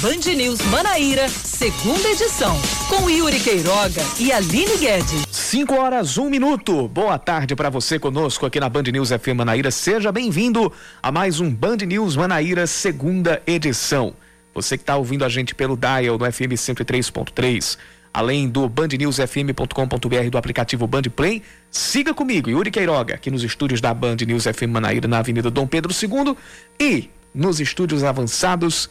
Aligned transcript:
Band 0.00 0.32
News 0.36 0.60
Manaíra, 0.66 1.28
segunda 1.28 2.08
edição, 2.10 2.56
com 2.88 3.10
Yuri 3.10 3.40
Queiroga 3.40 4.00
e 4.20 4.30
Aline 4.30 4.76
Guedes. 4.76 5.26
5 5.28 5.74
horas, 5.74 6.16
um 6.16 6.30
minuto. 6.30 6.86
Boa 6.86 7.18
tarde 7.18 7.56
para 7.56 7.68
você 7.68 7.98
conosco 7.98 8.46
aqui 8.46 8.60
na 8.60 8.68
Band 8.68 8.84
News 8.92 9.08
FM 9.08 9.34
Manaíra. 9.38 9.72
Seja 9.72 10.12
bem-vindo 10.12 10.72
a 11.02 11.10
mais 11.10 11.40
um 11.40 11.52
Band 11.52 11.78
News 11.78 12.14
Manaíra, 12.14 12.64
segunda 12.68 13.42
edição. 13.44 14.14
Você 14.54 14.76
que 14.76 14.84
está 14.84 14.96
ouvindo 14.96 15.24
a 15.24 15.28
gente 15.28 15.52
pelo 15.52 15.76
Dial 15.76 16.16
no 16.16 16.32
FM 16.32 16.54
103.3 16.54 17.76
além 18.14 18.48
do 18.48 18.68
bandnewsfm.com.br 18.68 20.30
do 20.30 20.38
aplicativo 20.38 20.86
Band 20.86 21.02
Play. 21.14 21.42
Siga 21.70 22.14
comigo, 22.14 22.48
Yuri 22.48 22.70
Queiroga, 22.70 23.14
aqui 23.14 23.32
nos 23.32 23.42
estúdios 23.42 23.80
da 23.80 23.92
Band 23.92 24.16
News 24.26 24.44
FM 24.44 24.70
Manaíra, 24.70 25.08
na 25.08 25.18
Avenida 25.18 25.50
Dom 25.50 25.66
Pedro 25.66 25.92
II 25.92 26.36
e 26.80 27.10
nos 27.34 27.60
estúdios 27.60 28.02
avançados, 28.02 28.88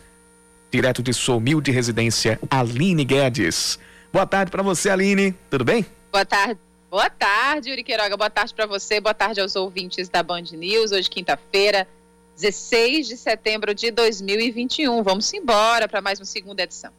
direto 0.71 1.01
de 1.01 1.13
sua 1.13 1.35
humilde 1.35 1.71
residência, 1.71 2.39
Aline 2.49 3.05
Guedes. 3.05 3.79
Boa 4.11 4.25
tarde 4.25 4.51
para 4.51 4.63
você, 4.63 4.89
Aline. 4.89 5.33
Tudo 5.49 5.63
bem? 5.63 5.85
Boa 6.11 6.25
tarde. 6.25 6.59
Boa 6.89 7.09
tarde, 7.09 7.69
Yuri 7.69 7.83
Queiroga. 7.83 8.15
Boa 8.15 8.29
tarde 8.29 8.53
para 8.53 8.65
você. 8.65 8.99
Boa 8.99 9.13
tarde 9.13 9.41
aos 9.41 9.55
ouvintes 9.55 10.07
da 10.07 10.23
Band 10.23 10.43
News. 10.53 10.91
Hoje, 10.91 11.09
quinta-feira, 11.09 11.87
16 12.35 13.07
de 13.07 13.17
setembro 13.17 13.73
de 13.73 13.91
2021. 13.91 15.03
Vamos 15.03 15.33
embora 15.33 15.87
para 15.87 16.01
mais 16.01 16.19
uma 16.19 16.25
segunda 16.25 16.63
edição. 16.63 16.91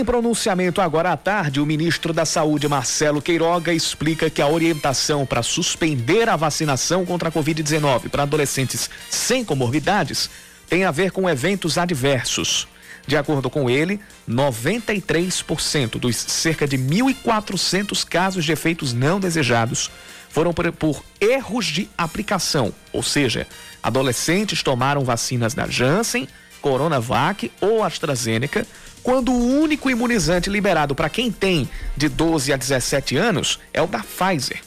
Em 0.00 0.04
pronunciamento 0.04 0.80
agora 0.80 1.12
à 1.12 1.16
tarde, 1.16 1.60
o 1.60 1.66
ministro 1.66 2.10
da 2.14 2.24
Saúde, 2.24 2.66
Marcelo 2.66 3.20
Queiroga, 3.20 3.70
explica 3.70 4.30
que 4.30 4.40
a 4.40 4.48
orientação 4.48 5.26
para 5.26 5.42
suspender 5.42 6.26
a 6.26 6.36
vacinação 6.36 7.04
contra 7.04 7.28
a 7.28 7.32
Covid-19 7.32 8.08
para 8.08 8.22
adolescentes 8.22 8.88
sem 9.10 9.44
comorbidades 9.44 10.30
tem 10.70 10.84
a 10.84 10.90
ver 10.90 11.10
com 11.10 11.28
eventos 11.28 11.76
adversos. 11.76 12.66
De 13.06 13.14
acordo 13.14 13.50
com 13.50 13.68
ele, 13.68 14.00
93% 14.26 15.98
dos 15.98 16.16
cerca 16.16 16.66
de 16.66 16.78
1.400 16.78 18.02
casos 18.02 18.46
de 18.46 18.52
efeitos 18.52 18.94
não 18.94 19.20
desejados 19.20 19.90
foram 20.30 20.54
por, 20.54 20.72
por, 20.72 21.04
erros 21.20 21.66
de 21.66 21.90
aplicação, 21.98 22.72
ou 22.90 23.02
seja, 23.02 23.46
adolescentes 23.82 24.62
tomaram 24.62 25.04
vacinas 25.04 25.52
da 25.52 25.66
Janssen, 25.66 26.26
Coronavac 26.62 27.50
ou 27.60 27.82
AstraZeneca 27.84 28.66
quando 29.02 29.32
o 29.32 29.60
único 29.60 29.90
imunizante 29.90 30.50
liberado 30.50 30.94
para 30.94 31.08
quem 31.08 31.30
tem 31.30 31.68
de 31.96 32.08
12 32.08 32.52
a 32.52 32.56
17 32.56 33.16
anos 33.16 33.58
é 33.72 33.80
o 33.80 33.86
da 33.86 34.00
Pfizer. 34.00 34.60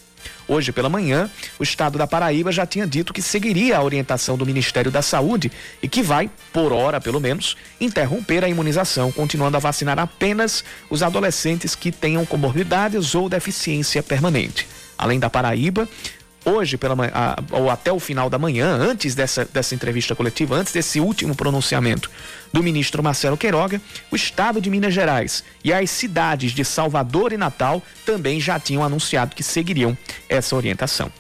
Hoje 0.48 0.72
pela 0.72 0.90
manhã, 0.90 1.30
o 1.58 1.64
estado 1.64 1.98
da 1.98 2.06
Paraíba 2.06 2.52
já 2.52 2.66
tinha 2.66 2.86
dito 2.86 3.14
que 3.14 3.22
seguiria 3.22 3.78
a 3.78 3.84
orientação 3.84 4.38
do 4.38 4.46
Ministério 4.46 4.92
da 4.92 5.02
Saúde 5.02 5.52
e 5.82 5.88
que 5.88 6.04
vai, 6.04 6.30
por 6.52 6.74
hora 6.74 7.00
pelo 7.00 7.20
menos, 7.20 7.56
interromper 7.80 8.44
a 8.44 8.50
imunização, 8.50 9.12
continuando 9.12 9.56
a 9.56 9.60
vacinar 9.60 9.98
apenas 10.00 10.64
os 10.90 11.02
adolescentes 11.02 11.76
que 11.76 11.92
tenham 11.92 12.26
comorbidades 12.26 13.16
ou 13.16 13.30
deficiência 13.30 14.04
permanente. 14.04 14.68
Além 14.98 15.18
da 15.18 15.30
Paraíba, 15.30 15.88
hoje 16.46 16.78
pela 16.78 16.96
manhã, 16.96 17.12
ou 17.52 17.70
até 17.70 17.92
o 17.92 18.00
final 18.00 18.30
da 18.30 18.38
manhã, 18.38 18.76
antes 18.76 19.16
dessa, 19.16 19.46
dessa 19.46 19.76
entrevista 19.76 20.16
coletiva, 20.16 20.56
antes 20.56 20.74
desse 20.74 21.00
último 21.00 21.36
pronunciamento 21.36 22.10
do 22.52 22.62
ministro 22.62 23.04
Marcelo 23.04 23.38
Queiroga, 23.38 23.82
o 24.12 24.16
estado 24.16 24.62
de 24.62 24.70
Minas 24.70 24.94
Gerais 24.94 25.44
e 25.64 25.74
as 25.74 25.90
cidades 25.90 26.52
de 26.52 26.64
Salvador 26.64 27.34
e 27.34 27.38
Natal 27.38 27.82
também 28.06 28.40
já 28.40 28.60
tinham 28.60 28.84
anunciado 28.84 29.36
que 29.36 29.44
seguiriam 29.44 29.98
essa 30.30 30.56
orientação. 30.56 31.12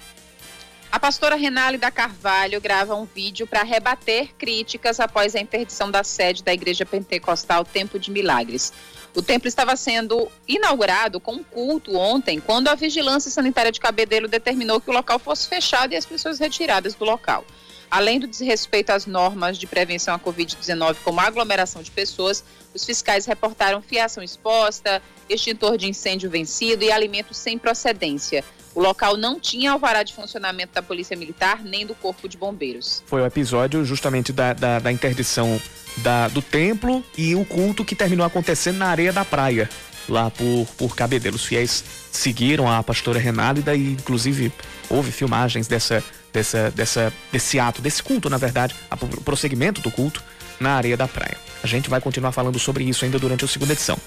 A 0.93 0.99
pastora 0.99 1.35
Renálida 1.35 1.89
Carvalho 1.89 2.61
grava 2.61 2.93
um 2.93 3.03
vídeo 3.03 3.47
para 3.47 3.63
rebater 3.63 4.29
críticas 4.37 4.99
após 4.99 5.35
a 5.35 5.39
interdição 5.39 5.89
da 5.89 6.03
sede 6.03 6.43
da 6.43 6.53
Igreja 6.53 6.85
Pentecostal 6.85 7.65
Tempo 7.65 7.97
de 7.97 8.11
Milagres. 8.11 8.71
O 9.15 9.21
templo 9.21 9.47
estava 9.47 9.75
sendo 9.75 10.27
inaugurado 10.47 11.19
com 11.19 11.33
um 11.33 11.43
culto 11.43 11.95
ontem, 11.95 12.39
quando 12.39 12.67
a 12.67 12.75
Vigilância 12.75 13.29
Sanitária 13.29 13.71
de 13.71 13.79
Cabedelo 13.79 14.27
determinou 14.27 14.81
que 14.81 14.89
o 14.89 14.93
local 14.93 15.19
fosse 15.19 15.47
fechado 15.47 15.93
e 15.93 15.95
as 15.95 16.05
pessoas 16.05 16.39
retiradas 16.39 16.95
do 16.95 17.05
local. 17.05 17.45
Além 17.91 18.19
do 18.19 18.25
desrespeito 18.25 18.91
às 18.91 19.05
normas 19.05 19.55
de 19.59 19.67
prevenção 19.67 20.15
à 20.15 20.19
Covid-19, 20.19 20.95
como 21.03 21.19
aglomeração 21.19 21.83
de 21.83 21.91
pessoas, 21.91 22.43
os 22.73 22.83
fiscais 22.83 23.27
reportaram 23.27 23.83
fiação 23.83 24.23
exposta, 24.23 24.99
extintor 25.29 25.77
de 25.77 25.87
incêndio 25.87 26.27
vencido 26.27 26.83
e 26.83 26.91
alimentos 26.91 27.37
sem 27.37 27.55
procedência. 27.55 28.43
O 28.75 28.81
local 28.81 29.15
não 29.17 29.39
tinha 29.39 29.71
alvará 29.71 30.03
de 30.03 30.13
funcionamento 30.13 30.73
da 30.73 30.81
Polícia 30.81 31.15
Militar 31.15 31.63
nem 31.63 31.85
do 31.85 31.93
Corpo 31.93 32.27
de 32.27 32.37
Bombeiros. 32.37 33.03
Foi 33.05 33.21
o 33.21 33.25
episódio 33.25 33.85
justamente 33.85 34.33
da, 34.33 34.53
da, 34.53 34.79
da 34.79 34.91
interdição 34.91 35.61
da, 35.97 36.27
do 36.27 36.41
templo 36.41 37.03
e 37.17 37.35
o 37.35 37.45
culto 37.45 37.85
que 37.85 37.95
terminou 37.95 38.25
acontecendo 38.25 38.77
na 38.77 38.87
areia 38.87 39.13
da 39.13 39.23
praia, 39.23 39.69
lá 40.09 40.31
por, 40.31 40.67
por 40.77 40.95
Cabedelo. 40.95 41.35
Os 41.35 41.45
fiéis 41.45 41.83
seguiram 42.11 42.67
a 42.67 42.81
pastora 42.81 43.19
Renálida 43.19 43.75
e, 43.75 43.91
inclusive, 43.91 44.51
houve 44.89 45.11
filmagens 45.11 45.67
dessa, 45.67 46.03
dessa, 46.31 46.71
dessa, 46.71 47.13
desse 47.31 47.59
ato, 47.59 47.81
desse 47.81 48.01
culto, 48.01 48.29
na 48.29 48.37
verdade, 48.37 48.75
o 48.91 49.21
prosseguimento 49.21 49.81
do 49.81 49.91
culto 49.91 50.23
na 50.59 50.75
areia 50.75 50.97
da 50.97 51.07
praia. 51.07 51.37
A 51.61 51.67
gente 51.67 51.89
vai 51.89 52.01
continuar 52.01 52.31
falando 52.31 52.57
sobre 52.57 52.83
isso 52.83 53.05
ainda 53.05 53.19
durante 53.19 53.45
a 53.45 53.47
segunda 53.47 53.73
edição. 53.73 53.97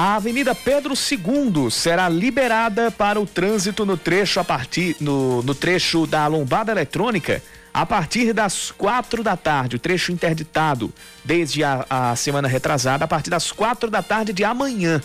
A 0.00 0.14
Avenida 0.14 0.54
Pedro 0.54 0.94
II 0.94 1.68
será 1.72 2.08
liberada 2.08 2.88
para 2.88 3.18
o 3.18 3.26
trânsito 3.26 3.84
no 3.84 3.96
trecho 3.96 4.38
a 4.38 4.44
partir 4.44 4.94
no, 5.00 5.42
no 5.42 5.56
trecho 5.56 6.06
da 6.06 6.24
lombada 6.28 6.70
eletrônica 6.70 7.42
a 7.74 7.84
partir 7.84 8.32
das 8.32 8.70
quatro 8.70 9.24
da 9.24 9.36
tarde, 9.36 9.74
o 9.74 9.78
trecho 9.80 10.12
interditado 10.12 10.94
desde 11.24 11.64
a, 11.64 11.84
a 11.90 12.14
semana 12.14 12.46
retrasada, 12.46 13.06
a 13.06 13.08
partir 13.08 13.28
das 13.28 13.50
quatro 13.50 13.90
da 13.90 14.00
tarde 14.00 14.32
de 14.32 14.44
amanhã. 14.44 15.02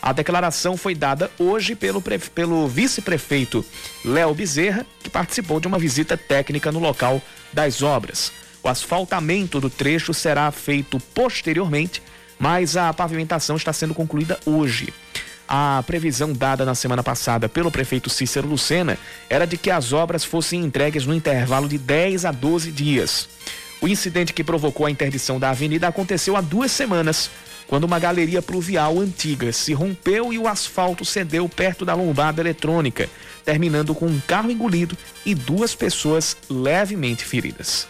A 0.00 0.12
declaração 0.12 0.76
foi 0.76 0.94
dada 0.94 1.28
hoje 1.36 1.74
pelo, 1.74 2.00
pelo 2.32 2.68
vice-prefeito 2.68 3.64
Léo 4.04 4.32
Bezerra, 4.32 4.86
que 5.02 5.10
participou 5.10 5.58
de 5.58 5.66
uma 5.66 5.78
visita 5.78 6.16
técnica 6.16 6.70
no 6.70 6.78
local 6.78 7.20
das 7.52 7.82
obras. 7.82 8.32
O 8.62 8.68
asfaltamento 8.68 9.58
do 9.60 9.68
trecho 9.68 10.14
será 10.14 10.52
feito 10.52 11.00
posteriormente, 11.12 12.00
mas 12.38 12.76
a 12.76 12.92
pavimentação 12.92 13.56
está 13.56 13.72
sendo 13.72 13.94
concluída 13.94 14.38
hoje. 14.46 14.92
A 15.48 15.82
previsão 15.86 16.32
dada 16.32 16.64
na 16.64 16.74
semana 16.74 17.02
passada 17.02 17.48
pelo 17.48 17.70
prefeito 17.70 18.10
Cícero 18.10 18.46
Lucena 18.46 18.98
era 19.30 19.46
de 19.46 19.56
que 19.56 19.70
as 19.70 19.94
obras 19.94 20.22
fossem 20.22 20.62
entregues 20.62 21.06
no 21.06 21.14
intervalo 21.14 21.66
de 21.66 21.78
10 21.78 22.26
a 22.26 22.32
12 22.32 22.70
dias. 22.70 23.28
O 23.80 23.88
incidente 23.88 24.32
que 24.32 24.44
provocou 24.44 24.84
a 24.84 24.90
interdição 24.90 25.38
da 25.38 25.50
avenida 25.50 25.88
aconteceu 25.88 26.36
há 26.36 26.40
duas 26.42 26.70
semanas, 26.70 27.30
quando 27.66 27.84
uma 27.84 27.98
galeria 27.98 28.42
pluvial 28.42 28.98
antiga 28.98 29.52
se 29.52 29.72
rompeu 29.72 30.32
e 30.32 30.38
o 30.38 30.48
asfalto 30.48 31.04
cedeu 31.04 31.48
perto 31.48 31.84
da 31.84 31.94
lombada 31.94 32.42
eletrônica, 32.42 33.08
terminando 33.44 33.94
com 33.94 34.06
um 34.06 34.20
carro 34.20 34.50
engolido 34.50 34.96
e 35.24 35.34
duas 35.34 35.74
pessoas 35.74 36.36
levemente 36.50 37.24
feridas. 37.24 37.86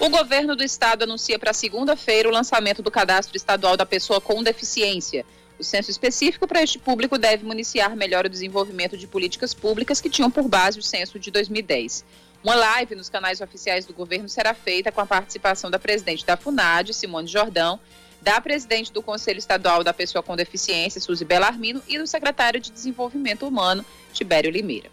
O 0.00 0.10
governo 0.10 0.56
do 0.56 0.64
estado 0.64 1.04
anuncia 1.04 1.38
para 1.38 1.52
segunda-feira 1.52 2.28
o 2.28 2.32
lançamento 2.32 2.82
do 2.82 2.90
cadastro 2.90 3.36
estadual 3.36 3.76
da 3.76 3.86
pessoa 3.86 4.20
com 4.20 4.42
deficiência. 4.42 5.24
O 5.56 5.62
censo 5.62 5.88
específico 5.90 6.48
para 6.48 6.62
este 6.62 6.80
público 6.80 7.16
deve 7.16 7.46
municiar 7.46 7.94
melhor 7.94 8.26
o 8.26 8.28
desenvolvimento 8.28 8.98
de 8.98 9.06
políticas 9.06 9.54
públicas 9.54 10.00
que 10.00 10.10
tinham 10.10 10.30
por 10.30 10.48
base 10.48 10.80
o 10.80 10.82
censo 10.82 11.18
de 11.18 11.30
2010. 11.30 12.04
Uma 12.42 12.56
live 12.56 12.96
nos 12.96 13.08
canais 13.08 13.40
oficiais 13.40 13.86
do 13.86 13.94
governo 13.94 14.28
será 14.28 14.52
feita 14.52 14.90
com 14.90 15.00
a 15.00 15.06
participação 15.06 15.70
da 15.70 15.78
presidente 15.78 16.26
da 16.26 16.36
FUNAD, 16.36 16.92
Simone 16.92 17.28
Jordão, 17.28 17.78
da 18.20 18.40
presidente 18.40 18.92
do 18.92 19.00
Conselho 19.00 19.38
Estadual 19.38 19.84
da 19.84 19.94
Pessoa 19.94 20.22
com 20.22 20.34
Deficiência, 20.34 21.00
Suzy 21.00 21.24
Belarmino, 21.24 21.80
e 21.88 21.98
do 21.98 22.06
secretário 22.06 22.60
de 22.60 22.72
Desenvolvimento 22.72 23.46
Humano, 23.46 23.84
Tibério 24.12 24.50
Limeira. 24.50 24.90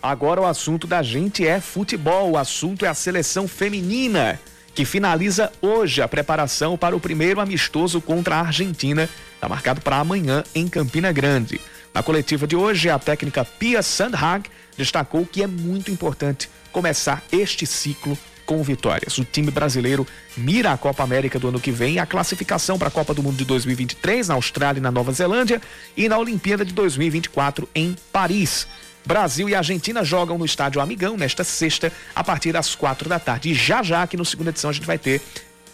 Agora 0.00 0.40
o 0.40 0.46
assunto 0.46 0.86
da 0.86 1.02
gente 1.02 1.46
é 1.46 1.60
futebol, 1.60 2.32
o 2.32 2.36
assunto 2.36 2.84
é 2.84 2.88
a 2.88 2.94
seleção 2.94 3.48
feminina 3.48 4.38
que 4.74 4.84
finaliza 4.84 5.52
hoje 5.62 6.02
a 6.02 6.08
preparação 6.08 6.76
para 6.76 6.96
o 6.96 7.00
primeiro 7.00 7.40
amistoso 7.40 8.00
contra 8.00 8.36
a 8.36 8.40
Argentina. 8.40 9.08
Está 9.34 9.48
marcado 9.48 9.80
para 9.80 9.98
amanhã 9.98 10.42
em 10.54 10.66
Campina 10.66 11.12
Grande. 11.12 11.60
Na 11.92 12.02
coletiva 12.02 12.46
de 12.46 12.56
hoje, 12.56 12.90
a 12.90 12.98
técnica 12.98 13.44
Pia 13.44 13.82
Sandhag 13.82 14.50
destacou 14.76 15.24
que 15.24 15.42
é 15.42 15.46
muito 15.46 15.90
importante 15.90 16.50
começar 16.72 17.22
este 17.30 17.66
ciclo 17.66 18.18
com 18.44 18.62
vitórias. 18.62 19.16
O 19.16 19.24
time 19.24 19.50
brasileiro 19.50 20.06
mira 20.36 20.72
a 20.72 20.76
Copa 20.76 21.02
América 21.02 21.38
do 21.38 21.48
ano 21.48 21.60
que 21.60 21.70
vem 21.70 21.98
a 21.98 22.06
classificação 22.06 22.78
para 22.78 22.88
a 22.88 22.90
Copa 22.90 23.14
do 23.14 23.22
Mundo 23.22 23.36
de 23.36 23.44
2023 23.44 24.28
na 24.28 24.34
Austrália 24.34 24.80
e 24.80 24.82
na 24.82 24.90
Nova 24.90 25.12
Zelândia 25.12 25.62
e 25.96 26.08
na 26.08 26.18
Olimpíada 26.18 26.64
de 26.64 26.72
2024 26.72 27.68
em 27.74 27.96
Paris. 28.12 28.66
Brasil 29.06 29.48
e 29.48 29.54
Argentina 29.54 30.02
jogam 30.02 30.38
no 30.38 30.44
estádio 30.44 30.80
Amigão 30.80 31.16
nesta 31.16 31.44
sexta, 31.44 31.92
a 32.14 32.24
partir 32.24 32.52
das 32.52 32.74
quatro 32.74 33.08
da 33.08 33.18
tarde. 33.18 33.50
E 33.50 33.54
já 33.54 33.82
já 33.82 34.02
aqui 34.02 34.16
no 34.16 34.24
segunda 34.24 34.50
edição 34.50 34.70
a 34.70 34.72
gente 34.72 34.86
vai 34.86 34.98
ter 34.98 35.20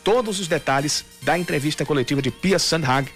todos 0.02 0.40
os 0.40 0.48
detalhes 0.48 1.04
da 1.22 1.38
entrevista 1.38 1.84
coletiva 1.84 2.20
de 2.20 2.30
Pia 2.30 2.58
Sandhag 2.58 3.10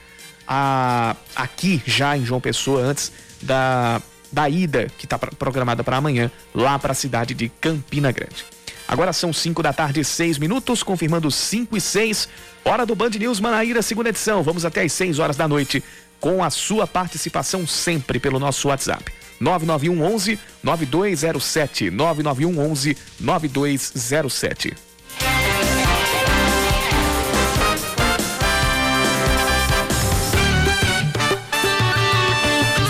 a, 0.47 1.17
aqui 1.35 1.83
já 1.87 2.17
em 2.17 2.25
João 2.25 2.41
Pessoa 2.41 2.81
antes 2.81 3.11
da, 3.41 4.01
da 4.31 4.49
ida 4.49 4.89
que 4.99 5.07
está 5.07 5.19
programada 5.19 5.83
para 5.83 5.97
amanhã 5.97 6.31
lá 6.55 6.79
para 6.79 6.93
a 6.93 6.95
cidade 6.95 7.35
de 7.35 7.49
Campina 7.49 8.13
Grande. 8.13 8.45
Agora 8.87 9.13
são 9.13 9.33
5 9.33 9.63
da 9.63 9.73
tarde, 9.73 10.05
6 10.05 10.39
minutos, 10.39 10.83
confirmando 10.83 11.31
5 11.31 11.77
e 11.77 11.81
6. 11.81 12.29
Hora 12.65 12.85
do 12.85 12.95
Band 12.95 13.11
News 13.11 13.41
Manaíra, 13.41 13.81
segunda 13.81 14.11
edição. 14.11 14.43
Vamos 14.43 14.65
até 14.65 14.83
às 14.83 14.93
6 14.93 15.19
horas 15.19 15.37
da 15.37 15.49
noite 15.49 15.83
com 16.21 16.45
a 16.45 16.51
sua 16.51 16.87
participação 16.87 17.67
sempre 17.67 18.21
pelo 18.21 18.39
nosso 18.39 18.69
WhatsApp. 18.69 19.24
991 19.45 20.03
11 20.03 20.39
9207 20.63 21.91
991 21.91 22.59
11 22.59 22.97
9207. 23.21 24.75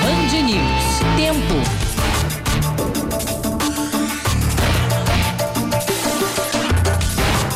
Band 0.01 0.43
News. 0.47 0.85
Tempo. 1.17 1.55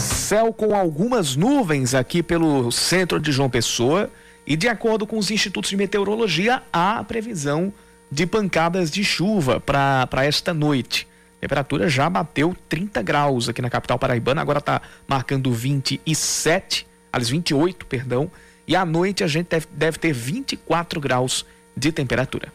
Céu 0.00 0.52
com 0.52 0.74
algumas 0.74 1.36
nuvens 1.36 1.94
aqui 1.94 2.20
pelo 2.20 2.72
centro 2.72 3.20
de 3.20 3.30
João 3.30 3.48
Pessoa 3.48 4.10
e 4.44 4.56
de 4.56 4.66
acordo 4.66 5.06
com 5.06 5.16
os 5.16 5.30
institutos 5.30 5.70
de 5.70 5.76
meteorologia, 5.76 6.62
há 6.72 7.04
previsão 7.04 7.72
de 8.10 8.26
pancadas 8.26 8.90
de 8.90 9.04
chuva 9.04 9.60
para 9.60 10.24
esta 10.24 10.54
noite. 10.54 11.06
A 11.38 11.40
temperatura 11.40 11.88
já 11.88 12.10
bateu 12.10 12.56
30 12.68 13.02
graus 13.02 13.48
aqui 13.48 13.62
na 13.62 13.70
capital 13.70 13.98
paraibana, 13.98 14.40
agora 14.40 14.58
está 14.58 14.82
marcando 15.06 15.52
27, 15.52 16.86
aliás, 17.12 17.28
28, 17.28 17.86
perdão, 17.86 18.30
e 18.66 18.74
à 18.74 18.84
noite 18.84 19.22
a 19.22 19.26
gente 19.26 19.46
deve, 19.48 19.66
deve 19.70 19.98
ter 19.98 20.12
24 20.12 21.00
graus 21.00 21.46
de 21.76 21.92
temperatura. 21.92 22.52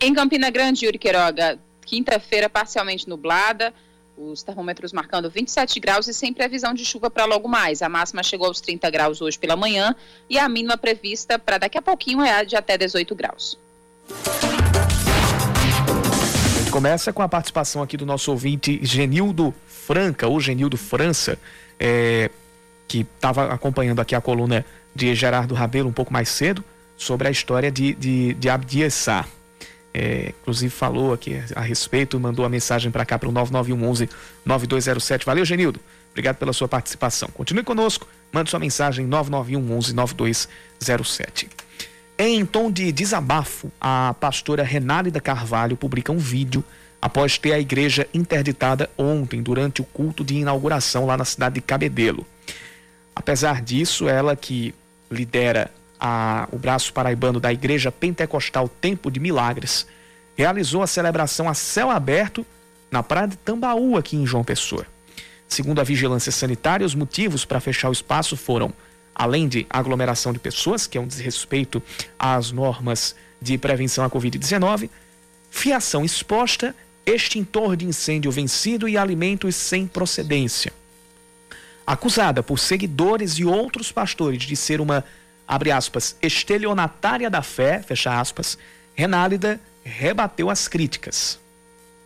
Em 0.00 0.12
Campina 0.12 0.50
Grande, 0.50 0.86
Yuri 0.86 0.98
Queiroga, 0.98 1.58
quinta-feira 1.86 2.50
parcialmente 2.50 3.08
nublada, 3.08 3.72
os 4.16 4.42
termômetros 4.42 4.92
marcando 4.92 5.30
27 5.30 5.78
graus 5.78 6.08
e 6.08 6.14
sem 6.14 6.32
previsão 6.32 6.74
de 6.74 6.84
chuva 6.84 7.08
para 7.08 7.24
logo 7.24 7.48
mais. 7.48 7.80
A 7.82 7.88
máxima 7.88 8.22
chegou 8.22 8.48
aos 8.48 8.60
30 8.60 8.90
graus 8.90 9.20
hoje 9.22 9.38
pela 9.38 9.56
manhã 9.56 9.94
e 10.28 10.36
a 10.38 10.48
mínima 10.48 10.76
prevista 10.76 11.38
para 11.38 11.58
daqui 11.58 11.78
a 11.78 11.82
pouquinho 11.82 12.22
é 12.22 12.44
de 12.44 12.56
até 12.56 12.76
18 12.76 13.14
graus. 13.14 13.56
A 16.54 16.58
gente 16.58 16.70
começa 16.70 17.12
com 17.12 17.22
a 17.22 17.28
participação 17.28 17.82
aqui 17.82 17.96
do 17.96 18.06
nosso 18.06 18.30
ouvinte 18.30 18.80
Genildo 18.82 19.54
Franca, 19.66 20.26
ou 20.26 20.40
Genildo 20.40 20.76
França, 20.76 21.38
é, 21.78 22.30
que 22.86 23.00
estava 23.00 23.52
acompanhando 23.52 24.00
aqui 24.00 24.14
a 24.14 24.20
coluna 24.20 24.64
de 24.94 25.14
Gerardo 25.14 25.54
Rabelo 25.54 25.88
um 25.88 25.92
pouco 25.92 26.12
mais 26.12 26.28
cedo, 26.28 26.64
sobre 26.96 27.28
a 27.28 27.30
história 27.30 27.70
de, 27.70 27.94
de, 27.94 28.34
de 28.34 28.48
Abdiessá. 28.48 29.24
É, 29.94 30.34
inclusive 30.40 30.70
falou 30.70 31.12
aqui 31.12 31.40
a 31.54 31.60
respeito, 31.60 32.18
mandou 32.20 32.44
a 32.44 32.48
mensagem 32.48 32.90
para 32.90 33.04
cá 33.04 33.18
para 33.18 33.28
o 33.28 33.32
9911 33.32 34.08
9207. 34.44 35.24
Valeu, 35.24 35.44
Genildo. 35.44 35.80
Obrigado 36.10 36.36
pela 36.36 36.52
sua 36.52 36.68
participação. 36.68 37.28
Continue 37.32 37.62
conosco, 37.62 38.06
mande 38.32 38.50
sua 38.50 38.58
mensagem 38.58 39.06
9911 39.06 39.94
9207. 39.94 41.48
Em 42.20 42.44
tom 42.44 42.68
de 42.68 42.90
desabafo, 42.90 43.70
a 43.80 44.12
pastora 44.18 44.64
Renálida 44.64 45.20
Carvalho 45.20 45.76
publica 45.76 46.10
um 46.10 46.18
vídeo 46.18 46.64
após 47.00 47.38
ter 47.38 47.52
a 47.52 47.60
igreja 47.60 48.08
interditada 48.12 48.90
ontem 48.98 49.40
durante 49.40 49.80
o 49.80 49.84
culto 49.84 50.24
de 50.24 50.34
inauguração 50.34 51.06
lá 51.06 51.16
na 51.16 51.24
cidade 51.24 51.54
de 51.54 51.60
Cabedelo. 51.60 52.26
Apesar 53.14 53.62
disso, 53.62 54.08
ela 54.08 54.34
que 54.34 54.74
lidera 55.08 55.70
a, 56.00 56.48
o 56.50 56.58
braço 56.58 56.92
paraibano 56.92 57.38
da 57.38 57.52
Igreja 57.52 57.92
Pentecostal 57.92 58.68
Tempo 58.68 59.12
de 59.12 59.20
Milagres, 59.20 59.86
realizou 60.36 60.82
a 60.82 60.88
celebração 60.88 61.48
a 61.48 61.54
céu 61.54 61.88
aberto 61.88 62.44
na 62.90 63.00
praia 63.00 63.28
de 63.28 63.36
Tambaú, 63.36 63.96
aqui 63.96 64.16
em 64.16 64.26
João 64.26 64.42
Pessoa. 64.42 64.84
Segundo 65.46 65.80
a 65.80 65.84
vigilância 65.84 66.32
sanitária, 66.32 66.84
os 66.84 66.96
motivos 66.96 67.44
para 67.44 67.60
fechar 67.60 67.88
o 67.88 67.92
espaço 67.92 68.36
foram 68.36 68.72
além 69.18 69.48
de 69.48 69.66
aglomeração 69.68 70.32
de 70.32 70.38
pessoas, 70.38 70.86
que 70.86 70.96
é 70.96 71.00
um 71.00 71.06
desrespeito 71.06 71.82
às 72.16 72.52
normas 72.52 73.16
de 73.42 73.58
prevenção 73.58 74.04
à 74.04 74.10
Covid-19, 74.10 74.88
fiação 75.50 76.04
exposta, 76.04 76.74
extintor 77.04 77.76
de 77.76 77.84
incêndio 77.84 78.30
vencido 78.30 78.88
e 78.88 78.96
alimentos 78.96 79.56
sem 79.56 79.86
procedência. 79.86 80.72
Acusada 81.84 82.42
por 82.42 82.58
seguidores 82.58 83.32
e 83.32 83.44
outros 83.44 83.90
pastores 83.90 84.44
de 84.44 84.54
ser 84.54 84.80
uma, 84.80 85.04
abre 85.46 85.72
aspas, 85.72 86.16
estelionatária 86.22 87.28
da 87.28 87.42
fé, 87.42 87.82
fecha 87.82 88.20
aspas, 88.20 88.56
Renálida 88.94 89.60
rebateu 89.84 90.50
as 90.50 90.68
críticas. 90.68 91.38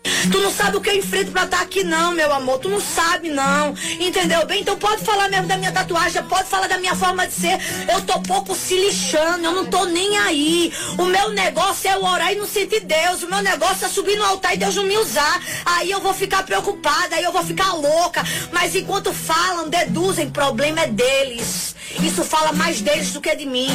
Tu 0.03 0.39
não 0.39 0.51
sabe 0.51 0.77
o 0.77 0.81
que 0.81 0.91
eu 0.91 0.97
enfrento 0.97 1.31
pra 1.31 1.45
estar 1.45 1.61
aqui, 1.61 1.85
não, 1.85 2.13
meu 2.13 2.33
amor. 2.33 2.59
Tu 2.59 2.69
não 2.69 2.81
sabe, 2.81 3.29
não. 3.29 3.75
Entendeu 4.01 4.45
bem? 4.47 4.63
Então 4.63 4.77
pode 4.77 5.05
falar 5.05 5.29
mesmo 5.29 5.47
da 5.47 5.57
minha 5.57 5.73
tatuagem, 5.73 6.23
pode 6.25 6.49
falar 6.49 6.69
da 6.69 6.79
minha 6.79 6.95
forma 6.95 7.27
de 7.27 7.33
ser. 7.33 7.59
Eu 7.93 8.01
tô 8.03 8.21
pouco 8.21 8.55
se 8.55 8.77
lixando, 8.77 9.45
eu 9.45 9.53
não 9.53 9.67
tô 9.67 9.85
nem 9.85 10.19
aí. 10.19 10.73
O 10.99 11.05
meu 11.05 11.31
negócio 11.31 11.89
é 11.89 11.97
orar 11.97 12.33
e 12.33 12.37
não 12.37 12.47
sentir 12.47 12.81
Deus. 12.81 13.23
O 13.23 13.31
meu 13.31 13.43
negócio 13.43 13.87
é 13.87 13.89
subir 13.89 14.17
no 14.17 14.25
altar 14.25 14.55
e 14.55 14.59
Deus 14.59 14.75
não 14.75 14.85
me 14.85 14.97
usar. 14.99 15.41
Aí 15.65 15.91
eu 15.91 16.01
vou 16.01 16.15
ficar 16.15 16.43
preocupada, 16.43 17.17
aí 17.17 17.25
eu 17.25 17.33
vou 17.33 17.45
ficar 17.45 17.73
louca. 17.73 18.23
Mas 18.53 18.75
enquanto 18.75 19.13
falam, 19.13 19.69
deduzem, 19.69 20.31
problema 20.31 20.83
é 20.83 20.87
deles. 20.87 21.75
Isso 22.03 22.25
fala 22.25 22.53
mais 22.53 22.81
deles 22.81 23.13
do 23.13 23.21
que 23.21 23.35
de 23.35 23.47
mim. 23.47 23.69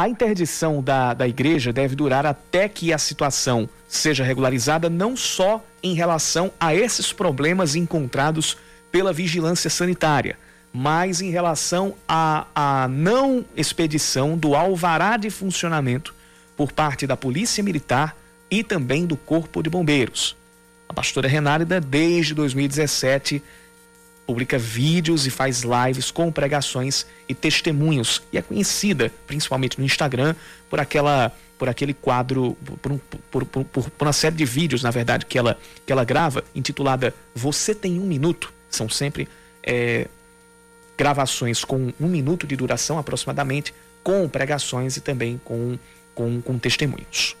A 0.00 0.08
interdição 0.08 0.82
da, 0.82 1.12
da 1.12 1.28
igreja 1.28 1.74
deve 1.74 1.94
durar 1.94 2.24
até 2.24 2.70
que 2.70 2.90
a 2.90 2.96
situação 2.96 3.68
seja 3.86 4.24
regularizada, 4.24 4.88
não 4.88 5.14
só 5.14 5.62
em 5.82 5.92
relação 5.92 6.50
a 6.58 6.74
esses 6.74 7.12
problemas 7.12 7.74
encontrados 7.74 8.56
pela 8.90 9.12
vigilância 9.12 9.68
sanitária, 9.68 10.38
mas 10.72 11.20
em 11.20 11.28
relação 11.28 11.94
à, 12.08 12.46
à 12.54 12.88
não 12.88 13.44
expedição 13.54 14.38
do 14.38 14.54
alvará 14.54 15.18
de 15.18 15.28
funcionamento 15.28 16.14
por 16.56 16.72
parte 16.72 17.06
da 17.06 17.14
Polícia 17.14 17.62
Militar 17.62 18.16
e 18.50 18.64
também 18.64 19.04
do 19.04 19.18
Corpo 19.18 19.62
de 19.62 19.68
Bombeiros. 19.68 20.34
A 20.88 20.94
pastora 20.94 21.28
Renálida, 21.28 21.78
desde 21.78 22.32
2017, 22.32 23.42
publica 24.30 24.56
vídeos 24.56 25.26
e 25.26 25.30
faz 25.30 25.62
lives 25.62 26.12
com 26.12 26.30
pregações 26.30 27.04
e 27.28 27.34
testemunhos 27.34 28.22
e 28.32 28.38
é 28.38 28.42
conhecida, 28.42 29.12
principalmente 29.26 29.76
no 29.76 29.84
Instagram, 29.84 30.36
por 30.68 30.78
aquela 30.78 31.32
por 31.58 31.68
aquele 31.68 31.92
quadro, 31.92 32.56
por, 32.80 32.98
por, 33.28 33.44
por, 33.44 33.64
por, 33.64 33.90
uma 34.00 34.14
série 34.14 34.36
de 34.36 34.46
vídeos, 34.46 34.82
na 34.82 34.90
verdade, 34.90 35.26
que 35.26 35.36
ela, 35.36 35.58
que 35.84 35.92
ela 35.92 36.04
grava, 36.04 36.42
intitulada 36.54 37.12
Você 37.34 37.74
Tem 37.74 38.00
Um 38.00 38.06
Minuto. 38.06 38.50
São 38.70 38.88
sempre 38.88 39.28
é, 39.62 40.06
gravações 40.96 41.62
com 41.62 41.92
um 42.00 42.06
minuto 42.06 42.46
de 42.46 42.56
duração 42.56 42.98
aproximadamente, 42.98 43.74
com 44.02 44.26
pregações 44.26 44.96
e 44.96 45.02
também 45.02 45.38
com, 45.44 45.76
com, 46.14 46.40
com 46.40 46.58
testemunhos. 46.58 47.36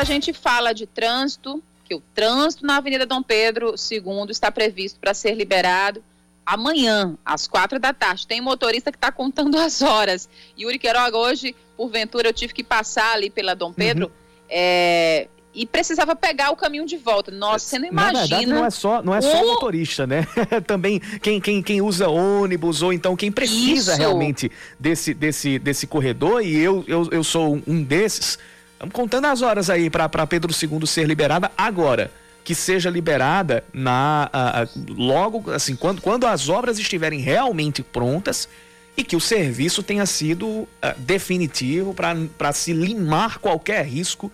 Agora 0.00 0.12
a 0.12 0.14
gente 0.14 0.32
fala 0.32 0.72
de 0.72 0.86
trânsito, 0.86 1.62
que 1.84 1.94
o 1.94 2.02
trânsito 2.14 2.64
na 2.64 2.78
Avenida 2.78 3.04
Dom 3.04 3.22
Pedro 3.22 3.74
II 3.74 4.30
está 4.30 4.50
previsto 4.50 4.98
para 4.98 5.12
ser 5.12 5.34
liberado 5.34 6.02
amanhã, 6.46 7.18
às 7.22 7.46
quatro 7.46 7.78
da 7.78 7.92
tarde. 7.92 8.26
Tem 8.26 8.40
motorista 8.40 8.90
que 8.90 8.96
está 8.96 9.12
contando 9.12 9.58
as 9.58 9.82
horas. 9.82 10.26
Yuri 10.58 10.78
Queiroga, 10.78 11.18
hoje, 11.18 11.54
porventura, 11.76 12.30
eu 12.30 12.32
tive 12.32 12.54
que 12.54 12.64
passar 12.64 13.12
ali 13.12 13.28
pela 13.28 13.54
Dom 13.54 13.74
Pedro. 13.74 14.06
Uhum. 14.06 14.12
É, 14.48 15.28
e 15.54 15.66
precisava 15.66 16.16
pegar 16.16 16.50
o 16.50 16.56
caminho 16.56 16.86
de 16.86 16.96
volta. 16.96 17.30
Nossa, 17.30 17.66
você 17.66 17.78
não 17.78 17.88
imagina. 17.88 18.12
Na 18.12 18.20
verdade, 18.20 18.46
não 18.46 18.64
é 18.64 18.70
só, 18.70 19.02
não 19.02 19.14
é 19.14 19.20
só 19.20 19.44
motorista, 19.44 20.06
né? 20.06 20.26
Também 20.66 20.98
quem, 21.20 21.38
quem, 21.42 21.62
quem 21.62 21.82
usa 21.82 22.08
ônibus 22.08 22.80
ou 22.80 22.90
então 22.90 23.14
quem 23.14 23.30
precisa 23.30 23.92
Isso. 23.92 24.00
realmente 24.00 24.50
desse, 24.78 25.12
desse, 25.12 25.58
desse 25.58 25.86
corredor, 25.86 26.42
e 26.42 26.56
eu, 26.56 26.82
eu, 26.88 27.06
eu 27.12 27.22
sou 27.22 27.60
um 27.66 27.82
desses 27.82 28.38
Estamos 28.80 28.94
contando 28.94 29.26
as 29.26 29.42
horas 29.42 29.68
aí 29.68 29.90
para 29.90 30.08
Pedro 30.26 30.50
II 30.50 30.86
ser 30.86 31.06
liberada 31.06 31.52
agora. 31.54 32.10
Que 32.42 32.54
seja 32.54 32.88
liberada 32.88 33.62
na 33.74 34.30
a, 34.32 34.62
a, 34.62 34.68
logo 34.88 35.50
assim 35.50 35.76
quando, 35.76 36.00
quando 36.00 36.26
as 36.26 36.48
obras 36.48 36.78
estiverem 36.78 37.20
realmente 37.20 37.82
prontas 37.82 38.48
e 38.96 39.04
que 39.04 39.14
o 39.14 39.20
serviço 39.20 39.82
tenha 39.82 40.06
sido 40.06 40.46
uh, 40.46 40.68
definitivo 40.96 41.94
para 41.94 42.52
se 42.54 42.72
limar 42.72 43.38
qualquer 43.38 43.84
risco 43.84 44.32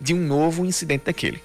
de 0.00 0.14
um 0.14 0.26
novo 0.26 0.64
incidente 0.64 1.04
daquele. 1.04 1.42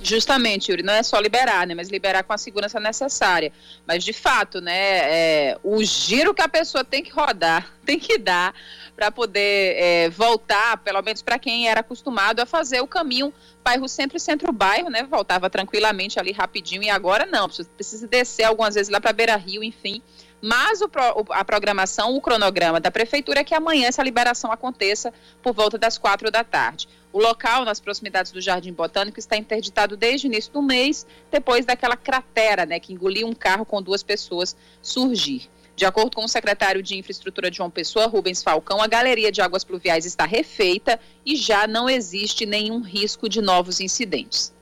Justamente, 0.00 0.70
Yuri, 0.70 0.82
não 0.82 0.92
é 0.92 1.02
só 1.02 1.18
liberar, 1.18 1.66
né, 1.66 1.74
mas 1.74 1.88
liberar 1.88 2.22
com 2.22 2.32
a 2.32 2.38
segurança 2.38 2.78
necessária. 2.78 3.52
Mas, 3.86 4.04
de 4.04 4.12
fato, 4.12 4.60
né, 4.60 4.72
é, 4.76 5.58
o 5.62 5.82
giro 5.82 6.32
que 6.32 6.42
a 6.42 6.48
pessoa 6.48 6.84
tem 6.84 7.02
que 7.02 7.10
rodar, 7.10 7.72
tem 7.84 7.98
que 7.98 8.16
dar 8.16 8.54
para 8.94 9.10
poder 9.10 9.76
é, 9.76 10.10
voltar, 10.10 10.78
pelo 10.78 11.02
menos 11.02 11.22
para 11.22 11.38
quem 11.38 11.68
era 11.68 11.80
acostumado 11.80 12.40
a 12.40 12.46
fazer 12.46 12.80
o 12.80 12.86
caminho 12.86 13.32
bairro 13.62 13.88
centro 13.88 14.16
e 14.16 14.20
centro-bairro, 14.20 14.88
né, 14.88 15.02
voltava 15.02 15.50
tranquilamente 15.50 16.18
ali 16.18 16.32
rapidinho 16.32 16.82
e 16.82 16.90
agora 16.90 17.26
não, 17.26 17.46
precisa, 17.46 17.70
precisa 17.74 18.06
descer 18.06 18.44
algumas 18.44 18.74
vezes 18.74 18.90
lá 18.90 19.00
para 19.00 19.12
Beira-Rio, 19.12 19.62
enfim. 19.62 20.00
Mas 20.40 20.80
o, 20.80 20.88
a 21.30 21.44
programação, 21.44 22.14
o 22.14 22.20
cronograma 22.20 22.78
da 22.80 22.90
prefeitura 22.90 23.40
é 23.40 23.44
que 23.44 23.54
amanhã 23.54 23.88
essa 23.88 24.02
liberação 24.02 24.52
aconteça 24.52 25.12
por 25.42 25.52
volta 25.52 25.76
das 25.76 25.98
quatro 25.98 26.30
da 26.30 26.44
tarde. 26.44 26.88
O 27.18 27.20
local, 27.20 27.64
nas 27.64 27.80
proximidades 27.80 28.30
do 28.30 28.40
Jardim 28.40 28.72
Botânico, 28.72 29.18
está 29.18 29.36
interditado 29.36 29.96
desde 29.96 30.24
o 30.24 30.28
início 30.28 30.52
do 30.52 30.62
mês, 30.62 31.04
depois 31.32 31.66
daquela 31.66 31.96
cratera 31.96 32.64
né, 32.64 32.78
que 32.78 32.92
engoliu 32.92 33.26
um 33.26 33.34
carro 33.34 33.66
com 33.66 33.82
duas 33.82 34.04
pessoas 34.04 34.56
surgir. 34.80 35.50
De 35.74 35.84
acordo 35.84 36.14
com 36.14 36.24
o 36.24 36.28
secretário 36.28 36.80
de 36.80 36.96
Infraestrutura 36.96 37.50
de 37.50 37.56
João 37.56 37.70
Pessoa, 37.70 38.06
Rubens 38.06 38.40
Falcão, 38.40 38.80
a 38.80 38.86
galeria 38.86 39.32
de 39.32 39.40
águas 39.40 39.64
pluviais 39.64 40.06
está 40.06 40.24
refeita 40.24 41.00
e 41.26 41.34
já 41.34 41.66
não 41.66 41.90
existe 41.90 42.46
nenhum 42.46 42.82
risco 42.82 43.28
de 43.28 43.42
novos 43.42 43.80
incidentes. 43.80 44.54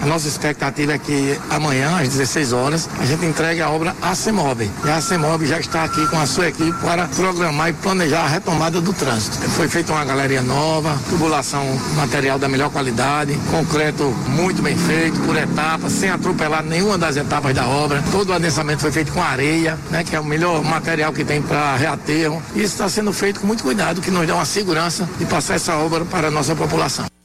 A 0.00 0.06
nossa 0.06 0.28
expectativa 0.28 0.92
é 0.92 0.98
que 0.98 1.38
amanhã, 1.50 1.98
às 1.98 2.08
16 2.08 2.52
horas, 2.52 2.88
a 3.00 3.04
gente 3.04 3.24
entregue 3.24 3.60
a 3.60 3.68
obra 3.68 3.94
à 4.00 4.14
CEMOB. 4.14 4.70
E 4.84 4.90
a 4.90 5.00
CEMOB 5.00 5.46
já 5.46 5.58
está 5.58 5.84
aqui 5.84 6.06
com 6.06 6.18
a 6.18 6.26
sua 6.26 6.48
equipe 6.48 6.72
para 6.80 7.06
programar 7.08 7.70
e 7.70 7.72
planejar 7.72 8.22
a 8.22 8.28
retomada 8.28 8.80
do 8.80 8.92
trânsito. 8.92 9.36
Foi 9.50 9.68
feita 9.68 9.92
uma 9.92 10.04
galeria 10.04 10.40
nova, 10.40 10.96
tubulação 11.10 11.64
material 11.96 12.38
da 12.38 12.48
melhor 12.48 12.70
qualidade, 12.70 13.36
concreto 13.50 14.04
muito 14.28 14.62
bem 14.62 14.76
feito, 14.76 15.18
por 15.20 15.36
etapas, 15.36 15.92
sem 15.92 16.10
atropelar 16.10 16.62
nenhuma 16.62 16.96
das 16.96 17.16
etapas 17.16 17.54
da 17.54 17.66
obra. 17.66 18.02
Todo 18.12 18.30
o 18.30 18.32
adensamento 18.32 18.80
foi 18.80 18.92
feito 18.92 19.12
com 19.12 19.22
areia, 19.22 19.78
né, 19.90 20.04
que 20.04 20.14
é 20.14 20.20
o 20.20 20.24
melhor 20.24 20.62
material 20.62 21.12
que 21.12 21.24
tem 21.24 21.42
para 21.42 21.76
reaterro. 21.76 22.42
Isso 22.54 22.74
está 22.74 22.88
sendo 22.88 23.12
feito 23.12 23.40
com 23.40 23.46
muito 23.46 23.64
cuidado, 23.64 24.00
que 24.00 24.10
nos 24.10 24.26
dá 24.26 24.36
uma 24.36 24.44
segurança 24.44 25.08
de 25.18 25.24
passar 25.26 25.54
essa 25.54 25.74
obra 25.76 26.04
para 26.04 26.28
a 26.28 26.30
nossa 26.30 26.54
população. 26.54 27.17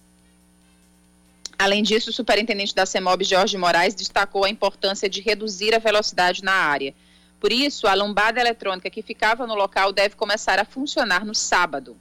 Além 1.63 1.81
disso, 1.81 2.09
o 2.09 2.13
superintendente 2.13 2.75
da 2.75 2.85
CEMOB, 2.85 3.23
Jorge 3.23 3.57
Moraes, 3.57 3.95
destacou 3.95 4.43
a 4.43 4.49
importância 4.49 5.07
de 5.07 5.21
reduzir 5.21 5.73
a 5.73 5.79
velocidade 5.79 6.43
na 6.43 6.51
área. 6.51 6.93
Por 7.39 7.53
isso, 7.53 7.87
a 7.87 7.93
lombada 7.93 8.37
eletrônica 8.37 8.89
que 8.89 9.01
ficava 9.01 9.47
no 9.47 9.55
local 9.55 9.93
deve 9.93 10.13
começar 10.17 10.59
a 10.59 10.65
funcionar 10.65 11.23
no 11.23 11.33
sábado. 11.33 11.95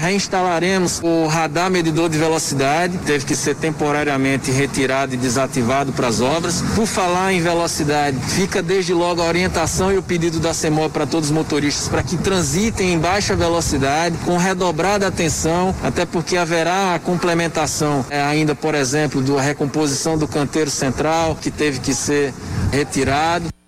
Reinstalaremos 0.00 0.98
o 1.02 1.26
radar 1.26 1.70
medidor 1.70 2.08
de 2.08 2.16
velocidade, 2.16 2.96
teve 3.04 3.26
que 3.26 3.36
ser 3.36 3.54
temporariamente 3.54 4.50
retirado 4.50 5.12
e 5.12 5.16
desativado 5.18 5.92
para 5.92 6.08
as 6.08 6.22
obras. 6.22 6.62
Por 6.74 6.86
falar 6.86 7.34
em 7.34 7.40
velocidade, 7.42 8.16
fica 8.18 8.62
desde 8.62 8.94
logo 8.94 9.20
a 9.20 9.26
orientação 9.26 9.92
e 9.92 9.98
o 9.98 10.02
pedido 10.02 10.40
da 10.40 10.54
CEMOL 10.54 10.88
para 10.88 11.06
todos 11.06 11.28
os 11.28 11.34
motoristas 11.34 11.86
para 11.86 12.02
que 12.02 12.16
transitem 12.16 12.94
em 12.94 12.98
baixa 12.98 13.36
velocidade, 13.36 14.16
com 14.24 14.38
redobrada 14.38 15.06
atenção, 15.06 15.74
até 15.82 16.06
porque 16.06 16.38
haverá 16.38 16.94
a 16.94 16.98
complementação 16.98 18.02
é, 18.08 18.22
ainda, 18.22 18.54
por 18.54 18.74
exemplo, 18.74 19.20
da 19.20 19.38
recomposição 19.42 20.16
do 20.16 20.26
canteiro 20.26 20.70
central, 20.70 21.36
que 21.38 21.50
teve 21.50 21.78
que 21.78 21.92
ser 21.92 22.32
retirado. 22.72 23.59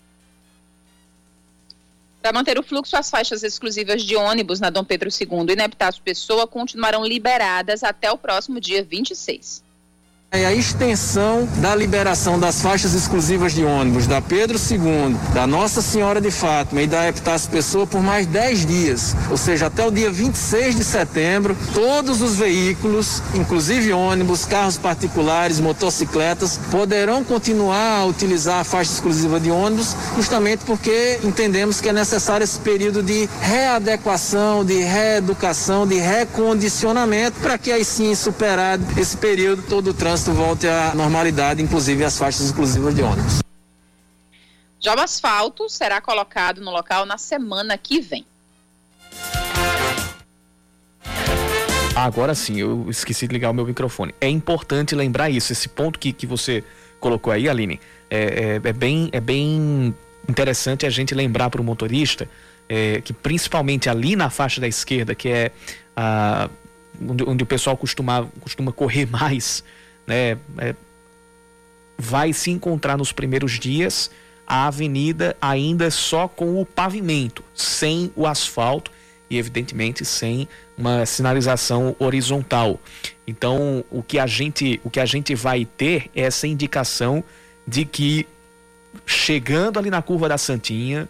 Para 2.23 2.33
manter 2.33 2.57
o 2.57 2.63
fluxo, 2.63 2.97
as 2.97 3.11
faixas 3.11 3.43
exclusivas 3.43 4.05
de 4.05 4.15
ônibus 4.15 4.61
na 4.61 4.71
Dom 4.71 4.85
Pedro 4.85 5.09
II 5.11 5.53
e 5.53 5.57
na 5.57 5.65
Epitácio 5.65 6.01
Pessoa 6.01 6.47
continuarão 6.47 7.05
liberadas 7.05 7.83
até 7.83 8.13
o 8.13 8.17
próximo 8.17 8.61
dia 8.61 8.85
26. 8.85 9.65
É 10.35 10.47
a 10.47 10.55
extensão 10.55 11.47
da 11.59 11.77
liberação 11.77 12.41
das 12.41 12.63
faixas 12.63 12.95
exclusivas 12.95 13.53
de 13.53 13.67
ônibus 13.67 14.07
da 14.07 14.23
Pedro 14.23 14.57
II, 14.57 15.15
da 15.35 15.47
Nossa 15.47 15.83
Senhora 15.83 16.23
de 16.23 16.31
Fátima 16.31 16.81
e 16.81 16.87
da 16.87 17.07
Epitácio 17.07 17.51
Pessoa 17.51 17.87
por 17.87 18.03
mais 18.03 18.27
10 18.27 18.65
dias, 18.65 19.15
ou 19.31 19.37
seja, 19.37 19.67
até 19.67 19.87
o 19.87 19.91
dia 19.91 20.11
26 20.11 20.77
de 20.77 20.85
setembro, 20.85 21.55
todos 21.75 22.23
os 22.23 22.37
veículos, 22.37 23.23
inclusive 23.35 23.93
ônibus, 23.93 24.47
carros 24.47 24.79
particulares, 24.79 25.61
motocicletas, 25.61 26.59
poderão 26.71 27.23
continuar 27.23 28.01
a 28.01 28.07
utilizar 28.07 28.61
a 28.61 28.65
faixa 28.65 28.91
exclusiva 28.91 29.39
de 29.39 29.51
ônibus, 29.51 29.95
justamente 30.17 30.65
porque 30.65 31.21
entendemos 31.23 31.79
que 31.79 31.91
é 31.91 31.93
necessário 31.93 32.45
esse 32.45 32.59
período 32.59 33.03
de 33.03 33.29
readequação, 33.43 34.65
de 34.65 34.79
reeducação, 34.81 35.87
de 35.87 35.97
recondicionamento, 35.97 37.39
para 37.43 37.59
que 37.59 37.71
aí 37.71 37.85
sim, 37.85 38.15
superado 38.15 38.83
esse 38.97 39.15
período, 39.15 39.63
todo 39.69 39.91
o 39.91 39.95
trânsito 39.95 40.22
trânsito 40.23 40.33
volte 40.33 40.69
à 40.69 40.95
normalidade, 40.95 41.63
inclusive 41.63 42.05
as 42.05 42.17
faixas 42.17 42.47
exclusivas 42.47 42.95
de 42.95 43.03
ônibus. 43.03 43.41
Já 44.79 44.95
o 44.95 45.01
asfalto 45.01 45.69
será 45.69 46.01
colocado 46.01 46.61
no 46.61 46.71
local 46.71 47.05
na 47.05 47.19
semana 47.19 47.77
que 47.77 48.01
vem. 48.01 48.25
Agora 51.95 52.35
sim, 52.35 52.59
eu 52.59 52.89
esqueci 52.89 53.27
de 53.27 53.33
ligar 53.33 53.51
o 53.51 53.55
meu 53.55 53.67
microfone. 53.67 54.15
É 54.21 54.29
importante 54.29 54.95
lembrar 54.95 55.29
isso, 55.29 55.53
esse 55.53 55.69
ponto 55.69 55.99
que, 55.99 56.13
que 56.13 56.27
você 56.27 56.65
colocou 57.01 57.33
aí, 57.33 57.49
Aline, 57.49 57.81
é, 58.11 58.61
é, 58.65 58.69
é 58.69 58.73
bem, 58.73 59.09
é 59.13 59.21
bem 59.21 59.95
interessante 60.29 60.87
a 60.87 60.91
gente 60.91 61.15
lembrar 61.15 61.51
para 61.51 61.61
o 61.61 61.65
motorista 61.65 62.29
é, 62.69 63.01
que 63.01 63.13
principalmente 63.13 63.91
ali 63.91 64.17
na 64.17 64.31
faixa 64.31 64.61
da 64.61 64.69
esquerda, 64.69 65.15
que 65.15 65.29
é 65.29 65.51
a, 65.97 66.49
onde, 67.01 67.25
onde 67.25 67.43
o 67.43 67.47
pessoal 67.47 67.77
costuma, 67.77 68.29
costuma 68.41 68.73
correr 68.73 69.07
mais, 69.11 69.63
né, 70.07 70.39
é, 70.59 70.75
vai 71.99 72.33
se 72.33 72.51
encontrar 72.51 72.97
nos 72.97 73.13
primeiros 73.13 73.59
dias 73.59 74.11
a 74.47 74.67
avenida 74.67 75.37
ainda 75.41 75.91
só 75.91 76.27
com 76.29 76.61
o 76.61 76.67
pavimento, 76.67 77.45
sem 77.55 78.13
o 78.17 78.27
asfalto 78.27 78.91
e 79.31 79.39
evidentemente 79.39 80.05
sem 80.05 80.49
uma 80.77 81.07
sinalização 81.07 81.97
horizontal. 81.99 82.79
Então, 83.27 83.85
o 83.91 84.03
que 84.03 84.19
a 84.19 84.27
gente, 84.27 84.81
o 84.85 84.91
que 84.91 85.01
a 85.01 85.07
gente 85.07 85.35
vai 85.35 85.65
ter 85.65 86.11
é 86.15 86.23
essa 86.23 86.47
indicação 86.47 87.23
de 87.67 87.85
que 87.85 88.27
chegando 89.07 89.79
ali 89.79 89.91
na 89.91 90.03
curva 90.03 90.29
da 90.29 90.37
Santinha, 90.37 91.09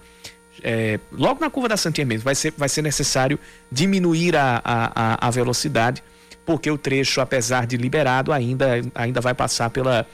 é, 0.62 1.00
logo 1.11 1.40
na 1.40 1.50
curva 1.50 1.68
da 1.68 1.76
Santinha 1.76 2.06
mesmo, 2.06 2.25
vai 2.25 2.34
ser, 2.34 2.52
vai 2.56 2.68
ser 2.68 2.82
necessário 2.82 3.38
diminuir 3.70 4.37
a, 4.37 4.61
a, 4.64 5.26
a 5.26 5.30
velocidade 5.30 6.02
porque 6.44 6.70
o 6.70 6.78
trecho, 6.78 7.20
apesar 7.20 7.66
de 7.66 7.76
liberado, 7.76 8.32
ainda, 8.32 8.80
ainda 8.94 9.20
vai 9.20 9.34
passar 9.34 9.70
pela, 9.70 10.06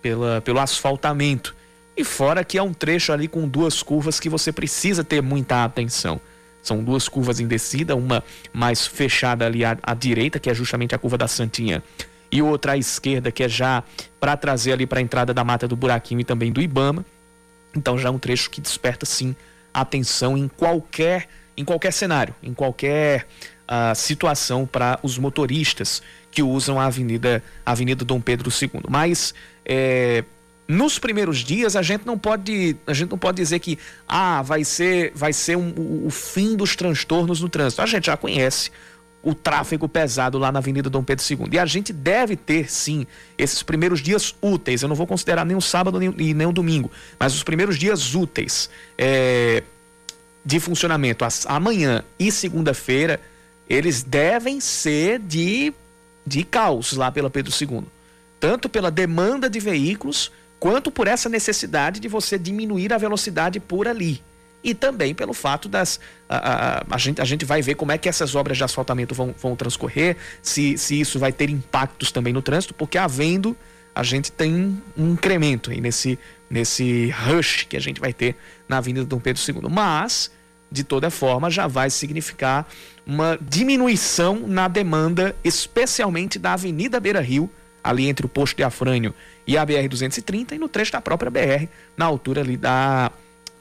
pela, 0.00 0.40
pelo 0.40 0.60
asfaltamento. 0.60 1.54
E 1.96 2.04
fora 2.04 2.44
que 2.44 2.56
é 2.56 2.62
um 2.62 2.72
trecho 2.72 3.12
ali 3.12 3.28
com 3.28 3.46
duas 3.46 3.82
curvas 3.82 4.18
que 4.18 4.28
você 4.28 4.52
precisa 4.52 5.04
ter 5.04 5.20
muita 5.20 5.64
atenção. 5.64 6.20
São 6.62 6.82
duas 6.82 7.08
curvas 7.08 7.40
em 7.40 7.46
descida, 7.46 7.96
uma 7.96 8.22
mais 8.52 8.86
fechada 8.86 9.44
ali 9.44 9.64
à, 9.64 9.76
à 9.82 9.94
direita, 9.94 10.38
que 10.38 10.48
é 10.48 10.54
justamente 10.54 10.94
a 10.94 10.98
curva 10.98 11.18
da 11.18 11.26
Santinha, 11.26 11.82
e 12.30 12.40
outra 12.40 12.72
à 12.72 12.76
esquerda, 12.78 13.32
que 13.32 13.42
é 13.42 13.48
já 13.48 13.82
para 14.20 14.36
trazer 14.36 14.72
ali 14.72 14.86
para 14.86 15.00
a 15.00 15.02
entrada 15.02 15.34
da 15.34 15.44
Mata 15.44 15.66
do 15.66 15.76
Buraquinho 15.76 16.20
e 16.20 16.24
também 16.24 16.52
do 16.52 16.62
Ibama. 16.62 17.04
Então 17.76 17.98
já 17.98 18.08
é 18.08 18.12
um 18.12 18.18
trecho 18.18 18.48
que 18.48 18.60
desperta 18.60 19.04
sim 19.04 19.34
atenção 19.74 20.38
em 20.38 20.48
qualquer 20.48 21.28
em 21.56 21.64
qualquer 21.64 21.92
cenário, 21.92 22.34
em 22.42 22.54
qualquer 22.54 23.26
a 23.74 23.94
situação 23.94 24.66
para 24.66 24.98
os 25.02 25.16
motoristas 25.16 26.02
que 26.30 26.42
usam 26.42 26.78
a 26.78 26.84
Avenida, 26.84 27.42
Avenida 27.64 28.04
Dom 28.04 28.20
Pedro 28.20 28.50
II. 28.50 28.82
Mas 28.86 29.32
é, 29.64 30.24
nos 30.68 30.98
primeiros 30.98 31.38
dias 31.38 31.74
a 31.74 31.80
gente 31.80 32.04
não 32.04 32.18
pode 32.18 32.76
a 32.86 32.92
gente 32.92 33.10
não 33.10 33.16
pode 33.16 33.36
dizer 33.38 33.60
que 33.60 33.78
ah 34.06 34.42
vai 34.42 34.62
ser 34.62 35.10
vai 35.14 35.32
ser 35.32 35.56
um, 35.56 35.70
o, 35.70 36.06
o 36.08 36.10
fim 36.10 36.54
dos 36.54 36.76
transtornos 36.76 37.40
no 37.40 37.48
trânsito. 37.48 37.80
A 37.80 37.86
gente 37.86 38.04
já 38.04 38.16
conhece 38.16 38.70
o 39.22 39.34
tráfego 39.34 39.88
pesado 39.88 40.36
lá 40.36 40.52
na 40.52 40.58
Avenida 40.58 40.90
Dom 40.90 41.02
Pedro 41.02 41.24
II. 41.24 41.48
E 41.52 41.58
a 41.58 41.64
gente 41.64 41.94
deve 41.94 42.36
ter, 42.36 42.70
sim, 42.70 43.06
esses 43.38 43.62
primeiros 43.62 44.02
dias 44.02 44.34
úteis. 44.42 44.82
Eu 44.82 44.88
não 44.88 44.96
vou 44.96 45.06
considerar 45.06 45.46
nem 45.46 45.56
o 45.56 45.62
sábado 45.62 45.98
nem, 45.98 46.14
e 46.18 46.34
nem 46.34 46.46
o 46.46 46.52
domingo, 46.52 46.90
mas 47.18 47.34
os 47.34 47.42
primeiros 47.42 47.78
dias 47.78 48.14
úteis 48.14 48.68
é, 48.98 49.62
de 50.44 50.60
funcionamento, 50.60 51.24
amanhã 51.46 52.04
e 52.18 52.30
segunda-feira, 52.30 53.18
eles 53.68 54.02
devem 54.02 54.60
ser 54.60 55.18
de, 55.18 55.72
de 56.26 56.44
caos 56.44 56.92
lá 56.92 57.10
pela 57.10 57.30
Pedro 57.30 57.52
II. 57.58 57.84
Tanto 58.38 58.68
pela 58.68 58.90
demanda 58.90 59.48
de 59.48 59.60
veículos, 59.60 60.32
quanto 60.58 60.90
por 60.90 61.08
essa 61.08 61.28
necessidade 61.28 62.00
de 62.00 62.08
você 62.08 62.38
diminuir 62.38 62.92
a 62.92 62.98
velocidade 62.98 63.58
por 63.58 63.88
ali. 63.88 64.22
E 64.64 64.74
também 64.74 65.12
pelo 65.14 65.32
fato 65.32 65.68
das. 65.68 65.98
A, 66.28 66.36
a, 66.36 66.84
a, 66.90 66.98
gente, 66.98 67.20
a 67.20 67.24
gente 67.24 67.44
vai 67.44 67.60
ver 67.60 67.74
como 67.74 67.90
é 67.90 67.98
que 67.98 68.08
essas 68.08 68.34
obras 68.34 68.56
de 68.56 68.62
asfaltamento 68.62 69.14
vão, 69.14 69.34
vão 69.40 69.56
transcorrer, 69.56 70.16
se, 70.40 70.78
se 70.78 71.00
isso 71.00 71.18
vai 71.18 71.32
ter 71.32 71.50
impactos 71.50 72.12
também 72.12 72.32
no 72.32 72.40
trânsito, 72.40 72.72
porque 72.74 72.96
havendo, 72.96 73.56
a 73.92 74.04
gente 74.04 74.30
tem 74.30 74.80
um 74.96 75.12
incremento 75.12 75.72
aí 75.72 75.80
nesse, 75.80 76.16
nesse 76.48 77.10
rush 77.10 77.64
que 77.68 77.76
a 77.76 77.80
gente 77.80 78.00
vai 78.00 78.12
ter 78.12 78.36
na 78.68 78.78
Avenida 78.78 79.04
Dom 79.04 79.18
Pedro 79.18 79.42
II. 79.42 79.68
Mas 79.68 80.30
de 80.72 80.82
toda 80.82 81.10
forma, 81.10 81.50
já 81.50 81.66
vai 81.66 81.90
significar 81.90 82.66
uma 83.06 83.38
diminuição 83.40 84.46
na 84.46 84.68
demanda, 84.68 85.36
especialmente 85.44 86.38
da 86.38 86.54
Avenida 86.54 86.98
Beira 86.98 87.20
Rio, 87.20 87.50
ali 87.84 88.08
entre 88.08 88.24
o 88.24 88.28
posto 88.28 88.56
de 88.56 88.62
Afrânio 88.62 89.14
e 89.46 89.58
a 89.58 89.66
BR-230 89.66 90.52
e 90.52 90.58
no 90.58 90.68
trecho 90.68 90.92
da 90.92 91.00
própria 91.00 91.30
BR, 91.30 91.68
na 91.96 92.06
altura 92.06 92.40
ali 92.40 92.56
da, 92.56 93.10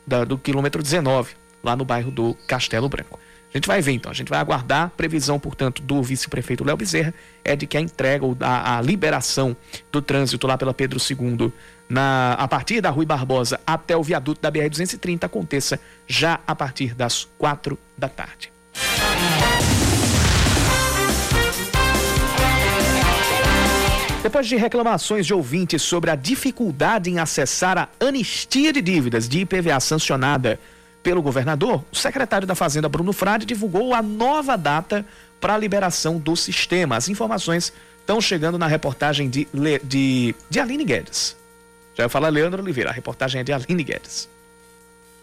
da, 0.06 0.24
do 0.24 0.38
quilômetro 0.38 0.82
19, 0.82 1.34
lá 1.64 1.76
no 1.76 1.84
bairro 1.84 2.12
do 2.12 2.36
Castelo 2.48 2.88
Branco. 2.88 3.20
A 3.54 3.58
gente 3.58 3.68
vai 3.68 3.82
ver 3.82 3.92
então, 3.92 4.10
a 4.10 4.14
gente 4.14 4.30
vai 4.30 4.40
aguardar. 4.40 4.92
Previsão, 4.96 5.38
portanto, 5.38 5.82
do 5.82 6.02
vice-prefeito 6.02 6.64
Léo 6.64 6.78
Bezerra 6.78 7.14
é 7.44 7.54
de 7.54 7.68
que 7.68 7.76
a 7.76 7.82
entrega 7.82 8.26
ou 8.26 8.36
a, 8.40 8.78
a 8.78 8.82
liberação 8.82 9.56
do 9.92 10.02
trânsito 10.02 10.48
lá 10.48 10.58
pela 10.58 10.74
Pedro 10.74 10.98
II, 11.00 11.52
na, 11.90 12.34
a 12.34 12.48
partir 12.48 12.80
da 12.80 12.90
Rui 12.90 13.06
Barbosa 13.06 13.60
até 13.68 13.96
o 13.98 14.02
viaduto 14.02 14.42
da 14.42 14.50
BR-230, 14.50 15.26
aconteça 15.26 15.78
já 16.08 16.40
a 16.48 16.56
partir 16.56 16.96
das 16.96 17.28
quatro 17.38 17.78
da 17.98 18.08
tarde. 18.08 18.52
Depois 24.24 24.48
de 24.48 24.56
reclamações 24.56 25.26
de 25.26 25.34
ouvintes 25.34 25.82
sobre 25.82 26.10
a 26.10 26.16
dificuldade 26.16 27.10
em 27.10 27.20
acessar 27.20 27.78
a 27.78 27.90
anistia 28.00 28.72
de 28.72 28.82
dívidas 28.82 29.28
de 29.28 29.42
IPVA 29.42 29.80
sancionada 29.82 30.58
pelo 31.02 31.22
governador, 31.22 31.84
o 31.92 31.96
secretário 31.96 32.48
da 32.48 32.56
Fazenda, 32.56 32.88
Bruno 32.88 33.14
Frade, 33.14 33.46
divulgou 33.46 33.94
a 33.94 34.02
nova 34.02 34.56
data 34.56 35.06
para 35.40 35.56
a 35.56 35.58
liberação 35.58 36.18
do 36.18 36.36
sistema. 36.36 36.96
As 36.96 37.10
informações 37.10 37.74
estão 38.00 38.22
chegando 38.22 38.58
na 38.58 38.68
reportagem 38.68 39.30
de, 39.30 39.48
de, 39.84 40.36
de 40.50 40.60
Aline 40.60 40.86
Guedes. 40.86 41.36
Já 41.96 42.04
ia 42.04 42.10
falar 42.10 42.30
Leandro 42.30 42.62
Oliveira, 42.62 42.90
a 42.90 42.94
reportagem 42.94 43.42
é 43.42 43.44
de 43.44 43.52
Aline 43.52 43.84
Guedes. 43.84 44.30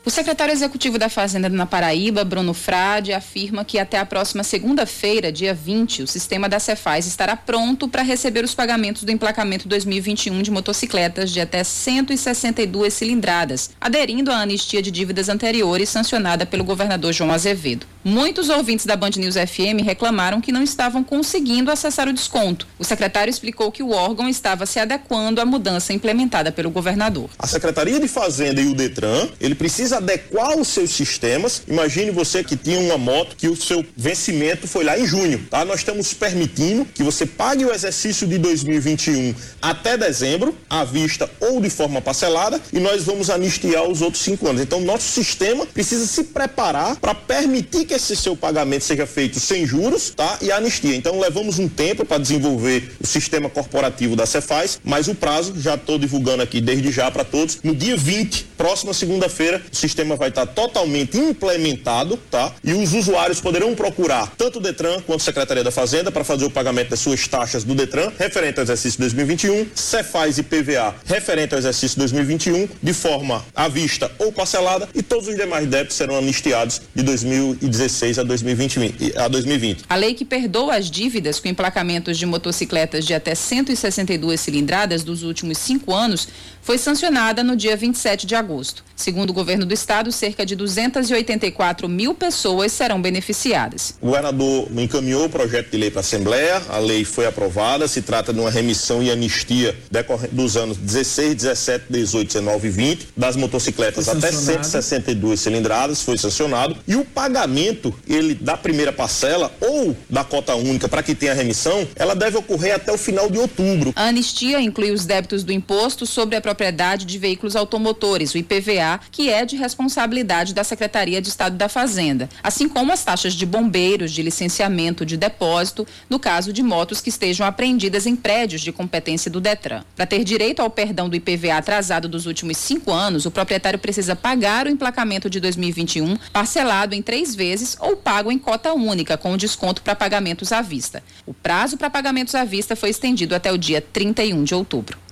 O 0.09 0.11
secretário 0.11 0.55
executivo 0.55 0.99
da 0.99 1.11
Fazenda 1.11 1.51
na 1.51 1.67
Paraíba, 1.67 2.25
Bruno 2.25 2.55
Frade, 2.55 3.13
afirma 3.13 3.63
que 3.63 3.79
até 3.79 3.99
a 3.99 4.07
próxima 4.07 4.43
segunda-feira, 4.43 5.31
dia 5.31 5.53
20, 5.53 6.03
o 6.03 6.07
sistema 6.07 6.49
da 6.49 6.59
Cefaz 6.59 7.07
estará 7.07 7.37
pronto 7.37 7.87
para 7.87 8.01
receber 8.01 8.43
os 8.43 8.55
pagamentos 8.55 9.05
do 9.05 9.13
emplacamento 9.13 9.69
2021 9.69 10.41
de 10.41 10.51
motocicletas 10.51 11.31
de 11.31 11.43
até 11.43 11.63
162 11.63 12.95
cilindradas, 12.95 13.69
aderindo 13.79 14.33
à 14.33 14.39
anistia 14.39 14.81
de 14.81 14.91
dívidas 14.91 15.29
anteriores 15.29 15.91
sancionada 15.91 16.47
pelo 16.47 16.65
governador 16.65 17.13
João 17.13 17.31
Azevedo. 17.31 17.87
Muitos 18.03 18.49
ouvintes 18.49 18.87
da 18.87 18.97
Band 18.97 19.11
News 19.19 19.35
FM 19.35 19.85
reclamaram 19.85 20.41
que 20.41 20.51
não 20.51 20.63
estavam 20.63 21.05
conseguindo 21.05 21.71
acessar 21.71 22.09
o 22.09 22.13
desconto. 22.15 22.67
O 22.79 22.85
secretário 22.85 23.31
explicou 23.31 23.71
que 23.71 23.83
o 23.83 23.91
órgão 23.91 24.27
estava 24.27 24.65
se 24.65 24.79
adequando 24.79 25.43
à 25.43 25.45
mudança 25.45 25.93
implementada 25.93 26.51
pelo 26.51 26.71
governador. 26.71 27.29
A 27.39 27.47
Secretaria 27.47 28.01
de 28.01 28.09
Fazenda 28.09 28.63
e 28.63 28.69
o 28.69 28.75
Detran, 28.75 29.29
ele 29.39 29.55
precisa 29.55 29.98
adequar 29.99 30.59
os 30.59 30.69
seus 30.69 30.91
sistemas. 30.91 31.63
Imagine 31.69 32.11
você 32.11 32.43
que 32.43 32.57
tinha 32.57 32.79
uma 32.81 32.97
moto 32.99 33.37
que 33.37 33.49
o 33.49 33.57
seu 33.57 33.85
vencimento 33.97 34.67
foi 34.67 34.85
lá 34.85 34.99
em 34.99 35.07
junho, 35.07 35.47
tá? 35.51 35.65
Nós 35.65 35.81
estamos 35.81 36.15
permitindo 36.15 36.85
que 36.87 37.03
você 37.03 37.27
pague 37.27 37.65
o 37.65 37.73
exercício 37.73 38.27
de 38.27 38.39
2021 38.39 39.35
até 39.61 39.97
dezembro, 39.97 40.57
à 40.69 40.85
vista 40.85 41.31
ou 41.41 41.61
de 41.61 41.71
forma 41.71 42.01
parcelada, 42.01 42.61
e 42.73 42.79
nós 42.79 43.05
vamos 43.05 43.31
anistiar 43.31 43.85
os 43.85 44.01
outros 44.03 44.23
cinco 44.23 44.49
anos. 44.49 44.63
Então, 44.63 44.81
nosso 44.81 45.09
sistema 45.11 45.67
precisa 45.67 46.07
se 46.07 46.25
preparar 46.25 46.97
para 46.97 47.15
permitir 47.15 47.85
que 47.85 47.95
esse 47.95 48.17
seu 48.17 48.37
pagamento 48.37 48.85
seja 48.85 49.07
feito 49.07 49.41
sem 49.41 49.67
juros, 49.67 50.11
tá? 50.11 50.39
E 50.41 50.51
anistia. 50.51 50.95
Então, 50.95 51.19
levamos 51.19 51.59
um 51.59 51.69
tempo 51.69 52.05
para 52.05 52.19
desenvolver 52.19 52.93
o 53.01 53.07
sistema 53.07 53.51
corporativo 53.51 54.17
da 54.17 54.27
Cefaz, 54.27 54.81
mas 54.85 55.09
o 55.09 55.15
prazo 55.15 55.55
já 55.61 55.75
estou 55.75 55.99
divulgando 55.99 56.43
aqui 56.43 56.61
desde 56.61 56.91
já 56.91 57.11
para 57.11 57.25
todos. 57.25 57.59
No 57.63 57.75
dia 57.75 57.97
20, 57.97 58.45
próxima 58.57 58.95
segunda-feira, 58.95 59.63
o 59.73 59.77
sistema 59.77 59.88
vai 60.17 60.29
estar 60.29 60.47
totalmente 60.47 61.17
implementado, 61.17 62.17
tá? 62.31 62.53
E 62.65 62.73
os 62.73 62.93
usuários 62.93 63.41
poderão 63.41 63.75
procurar 63.75 64.33
tanto 64.37 64.59
o 64.59 64.63
Detran 64.63 65.01
quanto 65.03 65.21
a 65.21 65.25
Secretaria 65.25 65.65
da 65.65 65.71
Fazenda 65.71 66.11
para 66.11 66.25
fazer 66.25 66.45
o 66.45 66.51
pagamento 66.51 66.91
das 66.91 67.01
suas 67.01 67.27
taxas 67.27 67.65
do 67.65 67.75
Detran 67.75 68.11
referente 68.19 68.59
ao 68.59 68.65
exercício 68.65 68.99
2021, 69.01 69.69
Cefaz 69.75 70.39
e 70.39 70.43
PVA 70.43 70.95
referente 71.05 71.55
ao 71.55 71.59
exercício 71.59 71.99
2021 71.99 72.69
de 72.83 72.93
forma 72.93 73.45
à 73.55 73.69
vista 73.69 74.11
ou 74.19 74.33
parcelada 74.33 74.89
e 74.95 75.03
todos 75.03 75.29
os 75.29 75.37
demais 75.37 75.67
débitos 75.67 75.97
serão 75.97 76.17
anistiados 76.17 76.81
de 76.95 77.03
2016 77.03 78.19
a 78.19 78.23
2020. 78.23 79.17
A, 79.17 79.29
2020. 79.29 79.85
a 79.89 79.97
lei 79.97 80.15
que 80.15 80.25
perdoa 80.25 80.77
as 80.77 80.91
dívidas 80.91 81.41
com 81.41 81.49
emplacamentos 81.49 82.19
de 82.19 82.27
motocicletas 82.27 83.05
de 83.05 83.15
até 83.15 83.35
162 83.35 84.41
cilindradas 84.41 85.03
dos 85.03 85.23
últimos 85.23 85.59
cinco 85.59 85.95
anos 85.95 86.29
foi 86.69 86.77
sancionada 86.77 87.43
no 87.43 87.57
dia 87.57 87.75
27 87.79 88.27
de 88.27 88.35
agosto. 88.35 88.85
Segundo 88.95 89.31
o 89.31 89.33
governo 89.33 89.65
do 89.65 89.73
estado, 89.73 90.13
cerca 90.13 90.45
de 90.45 90.55
284 90.55 91.89
mil 91.89 92.15
pessoas 92.15 92.73
serão 92.73 93.01
beneficiadas. 93.01 93.95
O 94.03 94.09
governador 94.09 94.69
encaminhou 94.77 95.25
o 95.25 95.31
projeto 95.31 95.71
de 95.71 95.79
lei 95.79 95.91
para 95.91 96.01
a 96.01 96.03
Assembleia, 96.03 96.61
a 96.69 96.77
lei 96.77 97.07
foi 97.07 97.25
aprovada, 97.25 97.89
se 97.89 98.03
trata 98.03 98.35
de 98.35 98.41
uma 98.41 98.51
remissão 98.51 99.03
e 99.03 99.11
anistia 99.11 99.75
decorrente 99.91 100.35
dos 100.35 100.59
anos 100.59 100.77
16, 100.77 101.37
17, 101.37 101.87
18, 101.89 102.27
19 102.27 102.69
e 102.69 102.71
20, 102.71 103.09
das 103.17 103.35
motocicletas 103.35 104.07
até 104.07 104.31
162 104.31 105.41
cilindradas, 105.41 106.03
foi 106.03 106.19
sancionado, 106.19 106.77
e 106.87 106.97
o 106.97 107.05
pagamento, 107.05 107.95
ele 108.07 108.35
da 108.35 108.59
primeira 108.59 108.93
parcela 108.93 109.51
ou 109.59 109.97
da 110.11 110.23
cota 110.23 110.55
única 110.55 110.87
para 110.87 111.03
que 111.03 111.15
tenha 111.15 111.33
remissão, 111.33 111.89
ela 111.97 112.15
deve 112.15 112.37
ocorrer 112.37 112.75
até 112.75 112.93
o 112.93 112.99
final 112.99 113.31
de 113.31 113.39
outubro. 113.39 113.95
A 113.97 114.09
anistia 114.09 114.61
inclui 114.61 114.91
os 114.91 115.07
débitos 115.07 115.43
do 115.43 115.51
imposto 115.51 116.05
sobre 116.05 116.37
a 116.37 116.43
propriedade 116.43 116.58
de 117.07 117.19
veículos 117.19 117.55
automotores, 117.55 118.35
o 118.35 118.39
IPVA, 118.39 119.01
que 119.13 119.31
é 119.31 119.45
de 119.45 119.57
responsabilidade 119.57 120.53
da 120.53 120.65
Secretaria 120.65 121.23
de 121.23 121.29
Estado 121.29 121.57
da 121.57 121.69
Fazenda, 121.69 122.29
assim 122.43 122.69
como 122.69 122.93
as 122.93 123.05
taxas 123.05 123.35
de 123.35 123.47
bombeiros, 123.47 124.13
de 124.13 124.23
licenciamento 124.23 125.07
de 125.07 125.17
depósito, 125.17 125.87
no 126.11 126.19
caso 126.19 126.53
de 126.53 126.63
motos 126.63 127.01
que 127.01 127.11
estejam 127.11 127.47
apreendidas 127.47 128.07
em 128.07 128.17
prédios 128.17 128.61
de 128.61 128.73
competência 128.73 129.31
do 129.31 129.41
Detran. 129.41 129.83
Para 129.95 130.07
ter 130.07 130.25
direito 130.25 130.61
ao 130.61 130.69
perdão 130.69 131.09
do 131.09 131.17
IPVA 131.17 131.57
atrasado 131.57 132.09
dos 132.09 132.27
últimos 132.27 132.57
cinco 132.57 132.93
anos, 132.93 133.25
o 133.25 133.31
proprietário 133.31 133.79
precisa 133.79 134.17
pagar 134.17 134.67
o 134.67 134.71
emplacamento 134.71 135.31
de 135.31 135.41
2021 135.41 136.17
parcelado 136.33 136.95
em 136.95 137.03
três 137.03 137.35
vezes 137.35 137.77
ou 137.81 137.97
pago 137.97 138.33
em 138.33 138.39
cota 138.39 138.73
única, 138.73 139.17
com 139.17 139.37
desconto 139.37 139.81
para 139.83 139.95
pagamentos 139.95 140.53
à 140.53 140.61
vista. 140.61 141.03
O 141.25 141.33
prazo 141.33 141.77
para 141.77 141.89
pagamentos 141.89 142.35
à 142.35 142.45
vista 142.45 142.75
foi 142.75 142.91
estendido 142.91 143.35
até 143.35 143.53
o 143.53 143.59
dia 143.59 143.81
31 143.81 144.45
de 144.45 144.55
outubro. 144.55 145.08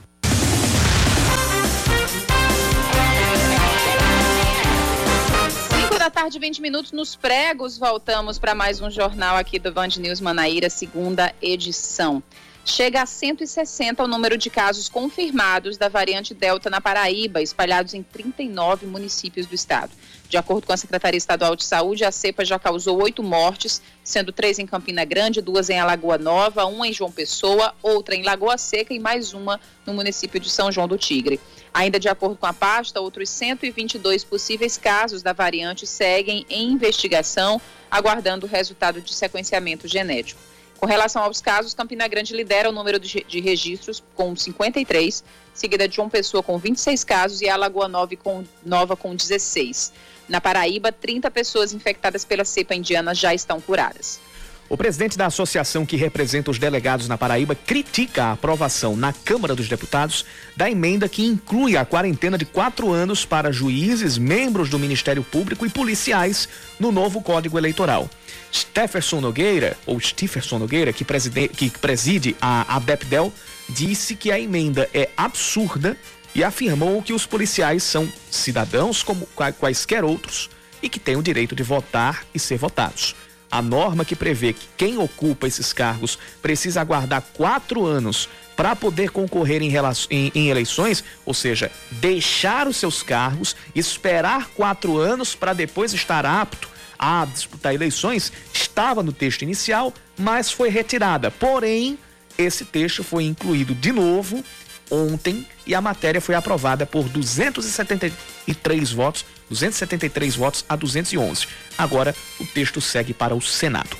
Tarde, 6.17 6.39
20 6.39 6.63
minutos 6.63 6.93
nos 6.93 7.15
pregos. 7.15 7.77
Voltamos 7.77 8.39
para 8.39 8.55
mais 8.55 8.81
um 8.81 8.91
jornal 8.91 9.37
aqui 9.37 9.59
do 9.59 9.71
Band 9.71 9.89
News 9.99 10.19
Manaíra, 10.19 10.71
segunda 10.71 11.35
edição. 11.43 12.23
Chega 12.65 13.03
a 13.03 13.07
160 13.07 14.03
o 14.03 14.09
número 14.09 14.39
de 14.39 14.49
casos 14.49 14.89
confirmados 14.89 15.77
da 15.77 15.91
variante 15.91 16.33
Delta 16.33 16.71
na 16.71 16.81
Paraíba, 16.81 17.43
espalhados 17.43 17.93
em 17.93 18.03
39 18.03 18.87
municípios 18.87 19.45
do 19.45 19.55
estado. 19.55 19.93
De 20.29 20.37
acordo 20.37 20.67
com 20.67 20.73
a 20.73 20.77
Secretaria 20.77 21.17
Estadual 21.17 21.55
de 21.55 21.65
Saúde, 21.65 22.05
a 22.05 22.11
cepa 22.11 22.45
já 22.45 22.59
causou 22.59 23.01
oito 23.01 23.23
mortes, 23.23 23.81
sendo 24.03 24.33
três 24.33 24.59
em 24.59 24.67
Campina 24.67 25.05
Grande, 25.05 25.41
duas 25.41 25.71
em 25.71 25.79
Alagoa 25.79 26.19
Nova, 26.19 26.65
uma 26.65 26.89
em 26.89 26.93
João 26.93 27.13
Pessoa, 27.13 27.73
outra 27.81 28.15
em 28.17 28.23
Lagoa 28.23 28.59
Seca 28.59 28.93
e 28.93 28.99
mais 28.99 29.33
uma 29.33 29.61
no 29.87 29.95
município 29.95 30.41
de 30.41 30.51
São 30.51 30.73
João 30.73 30.89
do 30.89 30.99
Tigre. 30.99 31.39
Ainda 31.73 32.01
de 32.01 32.09
acordo 32.09 32.37
com 32.37 32.47
a 32.47 32.53
pasta, 32.53 33.01
outros 33.01 33.29
122 33.31 34.25
possíveis 34.25 34.77
casos 34.77 35.23
da 35.23 35.33
variante 35.33 35.87
seguem 35.87 36.45
em 36.51 36.73
investigação, 36.73 37.61
aguardando 37.89 38.47
o 38.47 38.49
resultado 38.49 39.01
de 39.01 39.15
sequenciamento 39.15 39.87
genético. 39.87 40.41
Com 40.79 40.87
relação 40.87 41.23
aos 41.23 41.41
casos, 41.41 41.73
Campina 41.73 42.07
Grande 42.09 42.35
lidera 42.35 42.69
o 42.69 42.73
número 42.73 42.99
de 42.99 43.41
registros 43.41 44.03
com 44.15 44.35
53, 44.35 45.25
seguida 45.59 45.89
de 45.89 45.97
João 45.97 46.09
Pessoa 46.09 46.43
com 46.43 46.59
26 46.59 47.05
casos 47.05 47.41
e 47.41 47.49
Alagoa 47.49 47.89
Nova 47.89 48.15
com, 48.17 48.45
Nova 48.65 48.97
com 48.97 49.15
16. 49.15 49.93
Na 50.29 50.41
Paraíba, 50.41 50.91
30 50.91 51.31
pessoas 51.31 51.73
infectadas 51.73 52.25
pela 52.25 52.45
cepa 52.45 52.75
indiana 52.75 53.15
já 53.15 53.33
estão 53.33 53.61
curadas. 53.61 54.21
O 54.69 54.77
presidente 54.77 55.17
da 55.17 55.27
associação 55.27 55.87
que 55.87 55.97
representa 55.97 56.51
os 56.51 56.59
delegados 56.59 57.07
na 57.07 57.17
Paraíba 57.17 57.55
critica 57.55 58.25
a 58.25 58.33
aprovação 58.33 58.97
na 58.97 59.13
Câmara 59.13 59.55
dos 59.55 59.69
Deputados 59.69 60.25
da 60.57 60.69
emenda 60.69 61.09
que 61.09 61.25
inclui 61.25 61.77
a 61.77 61.85
quarentena 61.85 62.37
de 62.37 62.45
quatro 62.45 62.93
anos 62.93 63.25
para 63.25 63.53
juízes, 63.53 64.19
membros 64.19 64.69
do 64.69 64.79
Ministério 64.79 65.23
Público 65.23 65.65
e 65.65 65.71
policiais 65.71 66.49
no 66.81 66.91
novo 66.91 67.23
Código 67.23 67.57
Eleitoral. 67.57 68.11
Stefferson 68.53 69.21
Nogueira, 69.21 69.77
ou 69.87 70.01
Stefferson 70.01 70.59
Nogueira, 70.59 70.93
que, 70.93 71.05
preside, 71.05 71.49
que 71.49 71.71
preside 71.71 72.35
a 72.41 72.77
ABEPDEL, 72.77 73.33
disse 73.69 74.15
que 74.15 74.31
a 74.31 74.39
emenda 74.39 74.89
é 74.93 75.09
absurda 75.17 75.97
e 76.35 76.45
afirmou 76.45 77.03
que 77.03 77.13
os 77.13 77.25
policiais 77.25 77.83
são 77.83 78.11
cidadãos 78.31 79.03
como 79.03 79.27
quaisquer 79.59 80.05
outros 80.05 80.51
e 80.83 80.89
que 80.89 81.01
têm 81.01 81.17
o 81.17 81.23
direito 81.23 81.57
de 81.57 81.63
votar 81.63 82.25
e 82.35 82.39
ser 82.39 82.59
votados. 82.59 83.15
A 83.51 83.63
norma 83.63 84.05
que 84.05 84.17
prevê 84.17 84.53
que 84.53 84.67
quem 84.77 84.99
ocupa 84.99 85.47
esses 85.47 85.73
cargos 85.73 86.19
precisa 86.43 86.81
aguardar 86.81 87.23
quatro 87.33 87.87
anos 87.87 88.29
para 88.57 88.75
poder 88.75 89.11
concorrer 89.11 89.63
em, 89.63 89.73
em, 90.11 90.33
em, 90.35 90.49
eleições, 90.49 91.05
ou 91.25 91.33
seja, 91.33 91.71
deixar 91.91 92.67
os 92.67 92.77
seus 92.77 93.03
cargos, 93.03 93.55
esperar 93.75 94.49
quatro 94.49 94.99
anos 94.99 95.35
para 95.35 95.53
depois 95.53 95.93
estar 95.93 96.27
apto 96.27 96.69
a 96.99 97.27
disputar 97.27 97.75
eleições, 97.75 98.33
estava 98.53 99.03
no 99.03 99.13
texto 99.13 99.43
inicial, 99.43 99.93
mas 100.19 100.51
foi 100.51 100.71
retirada. 100.71 101.31
Porém, 101.31 101.99
esse 102.39 102.65
texto 102.65 103.03
foi 103.03 103.25
incluído 103.25 103.75
de 103.75 103.93
novo 103.93 104.45
ontem 104.91 105.47
e 105.67 105.75
a 105.75 105.81
matéria 105.81 106.21
foi 106.21 106.35
aprovada 106.35 106.87
por 106.87 107.09
273 107.09 108.93
votos, 108.93 109.25
273 109.49 110.37
votos 110.37 110.65
a 110.69 110.77
211. 110.77 111.49
Agora 111.77 112.15
o 112.39 112.47
texto 112.47 112.81
segue 112.81 113.13
para 113.13 113.35
o 113.35 113.41
Senado. 113.41 113.97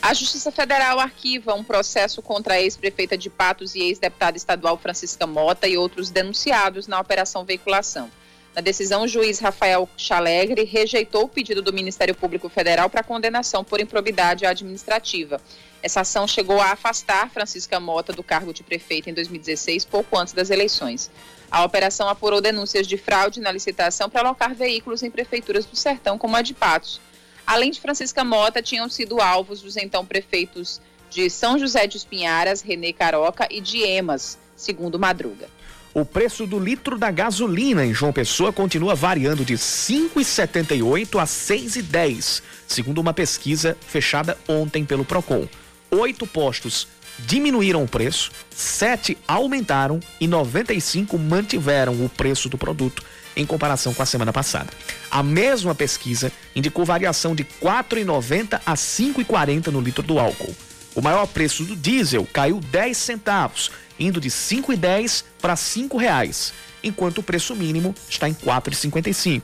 A 0.00 0.12
Justiça 0.12 0.50
Federal 0.50 0.98
arquiva 0.98 1.54
um 1.54 1.62
processo 1.62 2.20
contra 2.20 2.54
a 2.54 2.60
ex-prefeita 2.60 3.16
de 3.16 3.30
Patos 3.30 3.76
e 3.76 3.80
ex-deputada 3.80 4.36
estadual 4.36 4.76
Francisca 4.76 5.28
Mota 5.28 5.68
e 5.68 5.76
outros 5.76 6.10
denunciados 6.10 6.88
na 6.88 6.98
Operação 6.98 7.44
Veiculação. 7.44 8.10
Na 8.54 8.60
decisão, 8.60 9.04
o 9.04 9.08
juiz 9.08 9.38
Rafael 9.38 9.88
Chalegre 9.96 10.64
rejeitou 10.64 11.24
o 11.24 11.28
pedido 11.28 11.62
do 11.62 11.72
Ministério 11.72 12.14
Público 12.14 12.48
Federal 12.48 12.90
para 12.90 13.02
condenação 13.04 13.64
por 13.64 13.80
improbidade 13.80 14.44
administrativa. 14.44 15.40
Essa 15.82 16.02
ação 16.02 16.28
chegou 16.28 16.60
a 16.60 16.72
afastar 16.72 17.28
Francisca 17.28 17.80
Mota 17.80 18.12
do 18.12 18.22
cargo 18.22 18.54
de 18.54 18.62
prefeita 18.62 19.10
em 19.10 19.14
2016, 19.14 19.84
pouco 19.84 20.16
antes 20.16 20.32
das 20.32 20.48
eleições. 20.48 21.10
A 21.50 21.64
operação 21.64 22.08
apurou 22.08 22.40
denúncias 22.40 22.86
de 22.86 22.96
fraude 22.96 23.40
na 23.40 23.50
licitação 23.50 24.08
para 24.08 24.20
alocar 24.20 24.54
veículos 24.54 25.02
em 25.02 25.10
prefeituras 25.10 25.66
do 25.66 25.74
Sertão, 25.74 26.16
como 26.16 26.36
a 26.36 26.42
de 26.42 26.54
Patos. 26.54 27.00
Além 27.44 27.72
de 27.72 27.80
Francisca 27.80 28.22
Mota, 28.22 28.62
tinham 28.62 28.88
sido 28.88 29.20
alvos 29.20 29.64
os 29.64 29.76
então 29.76 30.06
prefeitos 30.06 30.80
de 31.10 31.28
São 31.28 31.58
José 31.58 31.86
de 31.88 31.96
Espinharas, 31.96 32.62
Renê 32.62 32.92
Caroca 32.92 33.48
e 33.50 33.60
de 33.60 33.82
Emas, 33.82 34.38
segundo 34.54 35.00
Madruga. 35.00 35.48
O 35.92 36.06
preço 36.06 36.46
do 36.46 36.58
litro 36.58 36.96
da 36.96 37.10
gasolina 37.10 37.84
em 37.84 37.92
João 37.92 38.12
Pessoa 38.12 38.50
continua 38.50 38.94
variando 38.94 39.44
de 39.44 39.54
R$ 39.54 39.58
5,78 39.58 41.18
a 41.18 41.22
R$ 41.22 41.26
6,10, 41.26 42.42
segundo 42.66 42.98
uma 42.98 43.12
pesquisa 43.12 43.76
fechada 43.80 44.38
ontem 44.48 44.86
pelo 44.86 45.04
Procon. 45.04 45.46
Oito 45.94 46.26
postos 46.26 46.88
diminuíram 47.18 47.84
o 47.84 47.86
preço, 47.86 48.32
sete 48.48 49.18
aumentaram 49.28 50.00
e 50.18 50.26
95 50.26 51.18
mantiveram 51.18 52.02
o 52.02 52.08
preço 52.08 52.48
do 52.48 52.56
produto 52.56 53.04
em 53.36 53.44
comparação 53.44 53.92
com 53.92 54.02
a 54.02 54.06
semana 54.06 54.32
passada. 54.32 54.70
A 55.10 55.22
mesma 55.22 55.74
pesquisa 55.74 56.32
indicou 56.56 56.86
variação 56.86 57.34
de 57.34 57.42
R$ 57.42 57.48
4,90 57.60 58.58
a 58.64 58.70
R$ 58.70 58.76
5,40 58.76 59.66
no 59.66 59.82
litro 59.82 60.02
do 60.02 60.18
álcool. 60.18 60.56
O 60.94 61.02
maior 61.02 61.26
preço 61.26 61.62
do 61.62 61.76
diesel 61.76 62.26
caiu 62.32 62.58
10 62.58 62.96
centavos, 62.96 63.70
indo 64.00 64.18
de 64.18 64.28
R$ 64.28 64.34
5,10 64.34 65.24
para 65.42 65.52
R$ 65.52 65.60
5,00, 65.60 66.52
enquanto 66.82 67.18
o 67.18 67.22
preço 67.22 67.54
mínimo 67.54 67.94
está 68.08 68.26
em 68.26 68.32
R$ 68.32 68.38
4,55. 68.46 69.42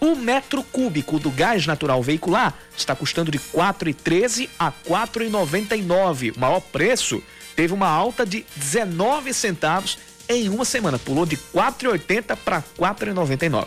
O 0.00 0.14
metro 0.14 0.62
cúbico 0.62 1.18
do 1.18 1.30
gás 1.30 1.66
natural 1.66 2.02
veicular 2.02 2.54
está 2.76 2.94
custando 2.94 3.30
de 3.30 3.38
R$ 3.38 3.44
4,13 3.54 4.48
a 4.58 4.68
R$ 4.68 4.74
4,99. 4.86 6.36
O 6.36 6.40
maior 6.40 6.60
preço 6.60 7.22
teve 7.54 7.72
uma 7.72 7.88
alta 7.88 8.26
de 8.26 8.44
19 8.56 9.32
centavos 9.32 9.98
em 10.28 10.48
uma 10.48 10.64
semana. 10.64 10.98
Pulou 10.98 11.24
de 11.24 11.36
4,80 11.36 12.36
para 12.36 12.62
4,99. 12.78 13.66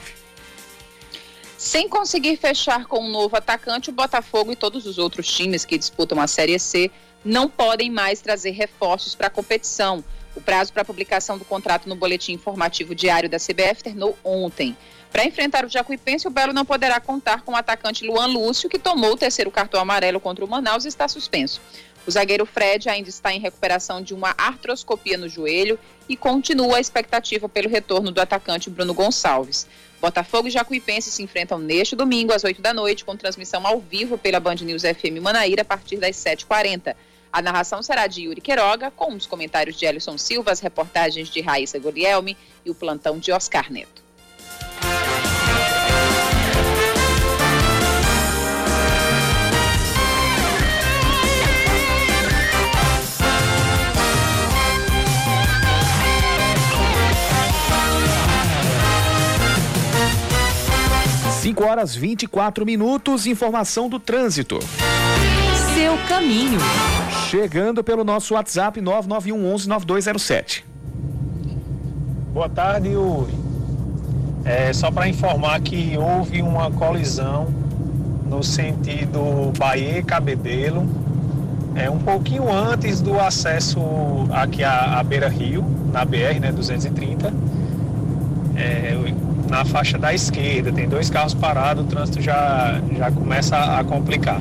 Sem 1.57 1.89
conseguir 1.89 2.37
fechar 2.37 2.85
com 2.85 3.03
um 3.03 3.11
novo 3.11 3.35
atacante, 3.35 3.89
o 3.89 3.93
Botafogo 3.93 4.51
e 4.51 4.55
todos 4.55 4.85
os 4.85 4.97
outros 4.97 5.27
times 5.27 5.65
que 5.65 5.77
disputam 5.77 6.21
a 6.21 6.27
Série 6.27 6.57
C 6.57 6.89
não 7.23 7.49
podem 7.49 7.91
mais 7.91 8.21
trazer 8.21 8.51
reforços 8.51 9.13
para 9.13 9.27
a 9.27 9.29
competição. 9.29 10.03
O 10.35 10.39
prazo 10.39 10.71
para 10.71 10.85
publicação 10.85 11.37
do 11.37 11.43
contrato 11.43 11.89
no 11.89 11.95
boletim 11.95 12.33
informativo 12.33 12.95
diário 12.95 13.29
da 13.29 13.37
CBF 13.37 13.83
terminou 13.83 14.17
ontem. 14.23 14.77
Para 15.11 15.25
enfrentar 15.25 15.65
o 15.65 15.69
Jacuipense, 15.69 16.27
o 16.27 16.31
Belo 16.31 16.53
não 16.53 16.63
poderá 16.63 16.99
contar 16.99 17.41
com 17.41 17.53
o 17.53 17.55
atacante 17.55 18.05
Luan 18.05 18.27
Lúcio, 18.27 18.69
que 18.69 18.77
tomou 18.77 19.13
o 19.13 19.17
terceiro 19.17 19.49
cartão 19.49 19.81
amarelo 19.81 20.19
contra 20.19 20.45
o 20.45 20.47
Manaus 20.47 20.85
e 20.85 20.87
está 20.87 21.07
suspenso. 21.07 21.59
O 22.05 22.11
zagueiro 22.11 22.45
Fred 22.45 22.89
ainda 22.89 23.09
está 23.09 23.33
em 23.33 23.39
recuperação 23.39 24.01
de 24.01 24.13
uma 24.13 24.33
artroscopia 24.37 25.17
no 25.17 25.27
joelho 25.27 25.77
e 26.07 26.15
continua 26.15 26.77
a 26.77 26.79
expectativa 26.79 27.49
pelo 27.49 27.69
retorno 27.69 28.11
do 28.11 28.21
atacante 28.21 28.69
Bruno 28.69 28.93
Gonçalves. 28.93 29.67
Botafogo 29.99 30.47
e 30.47 30.51
Jacuipense 30.51 31.11
se 31.11 31.21
enfrentam 31.21 31.59
neste 31.59 31.95
domingo 31.95 32.31
às 32.31 32.43
8 32.43 32.61
da 32.61 32.73
noite, 32.73 33.03
com 33.03 33.17
transmissão 33.17 33.67
ao 33.67 33.79
vivo 33.79 34.17
pela 34.17 34.39
Band 34.39 34.55
News 34.55 34.83
FM 34.83 35.21
Manaíra 35.21 35.63
a 35.63 35.65
partir 35.65 35.97
das 35.97 36.15
7h40. 36.15 36.95
A 37.31 37.41
narração 37.41 37.83
será 37.83 38.07
de 38.07 38.23
Yuri 38.23 38.41
Queiroga, 38.41 38.89
com 38.89 39.13
os 39.13 39.27
comentários 39.27 39.75
de 39.75 39.85
Ellison 39.85 40.17
Silva, 40.17 40.51
as 40.51 40.61
reportagens 40.61 41.29
de 41.29 41.41
Raíssa 41.41 41.77
Golielme 41.77 42.37
e 42.65 42.71
o 42.71 42.75
plantão 42.75 43.19
de 43.19 43.31
Oscar 43.31 43.71
Neto. 43.71 44.08
5 61.49 61.63
horas 61.63 61.95
24 61.95 62.63
minutos, 62.63 63.25
informação 63.25 63.89
do 63.89 63.99
trânsito. 63.99 64.59
Seu 65.73 65.97
caminho. 66.07 66.59
Chegando 67.27 67.83
pelo 67.83 68.03
nosso 68.03 68.35
WhatsApp 68.35 68.79
991 68.79 69.53
11 69.53 69.67
9207. 69.67 70.65
Boa 72.31 72.47
tarde, 72.47 72.89
Yuri. 72.89 73.33
É 74.45 74.71
só 74.73 74.91
para 74.91 75.07
informar 75.07 75.59
que 75.61 75.97
houve 75.97 76.43
uma 76.43 76.69
colisão 76.69 77.47
no 78.27 78.43
sentido 78.43 79.51
Bahia 79.57 80.03
Cabedelo, 80.03 80.87
é 81.73 81.89
um 81.89 81.97
pouquinho 81.97 82.51
antes 82.51 83.01
do 83.01 83.19
acesso 83.19 83.79
aqui 84.31 84.63
à, 84.63 84.99
à 84.99 85.03
Beira 85.03 85.27
Rio, 85.27 85.65
na 85.91 86.05
BR, 86.05 86.39
né, 86.39 86.51
230. 86.51 87.33
É, 88.55 88.95
na 89.49 89.65
faixa 89.65 89.97
da 89.97 90.13
esquerda, 90.13 90.71
tem 90.71 90.87
dois 90.87 91.09
carros 91.09 91.33
parados, 91.33 91.83
o 91.83 91.87
trânsito 91.87 92.21
já, 92.21 92.79
já 92.95 93.11
começa 93.11 93.57
a 93.57 93.83
complicar. 93.83 94.39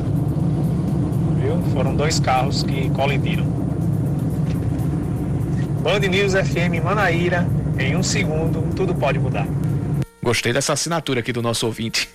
Viu? 1.41 1.63
Foram 1.73 1.95
dois 1.95 2.21
carros 2.21 2.63
que 2.63 2.91
colidiram. 2.91 3.45
Band 5.83 6.01
News 6.01 6.35
FM 6.35 6.85
Manaíra, 6.85 7.47
em 7.79 7.97
um 7.97 8.03
segundo, 8.03 8.75
tudo 8.75 8.95
pode 8.95 9.19
mudar. 9.19 9.47
Gostei 10.23 10.53
dessa 10.53 10.75
assinatura 10.75 11.21
aqui 11.21 11.33
do 11.33 11.41
nosso 11.41 11.65
ouvinte. 11.65 12.09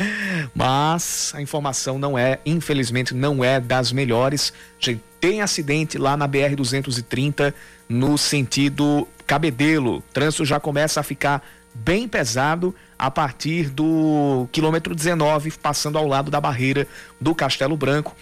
Mas 0.54 1.32
a 1.34 1.40
informação 1.40 1.98
não 1.98 2.18
é, 2.18 2.38
infelizmente, 2.44 3.14
não 3.14 3.42
é 3.42 3.58
das 3.58 3.90
melhores. 3.90 4.52
gente 4.78 5.00
tem 5.18 5.40
acidente 5.40 5.96
lá 5.96 6.18
na 6.18 6.26
BR 6.26 6.54
230 6.54 7.54
no 7.88 8.18
sentido 8.18 9.08
Cabedelo. 9.26 10.02
Trânsito 10.12 10.44
já 10.44 10.60
começa 10.60 11.00
a 11.00 11.02
ficar 11.02 11.42
bem 11.74 12.06
pesado 12.06 12.74
a 12.98 13.10
partir 13.10 13.68
do 13.68 14.48
quilômetro 14.52 14.94
19, 14.94 15.50
passando 15.52 15.98
ao 15.98 16.06
lado 16.06 16.30
da 16.30 16.40
barreira 16.40 16.86
do 17.20 17.34
Castelo 17.34 17.76
Branco. 17.76 18.14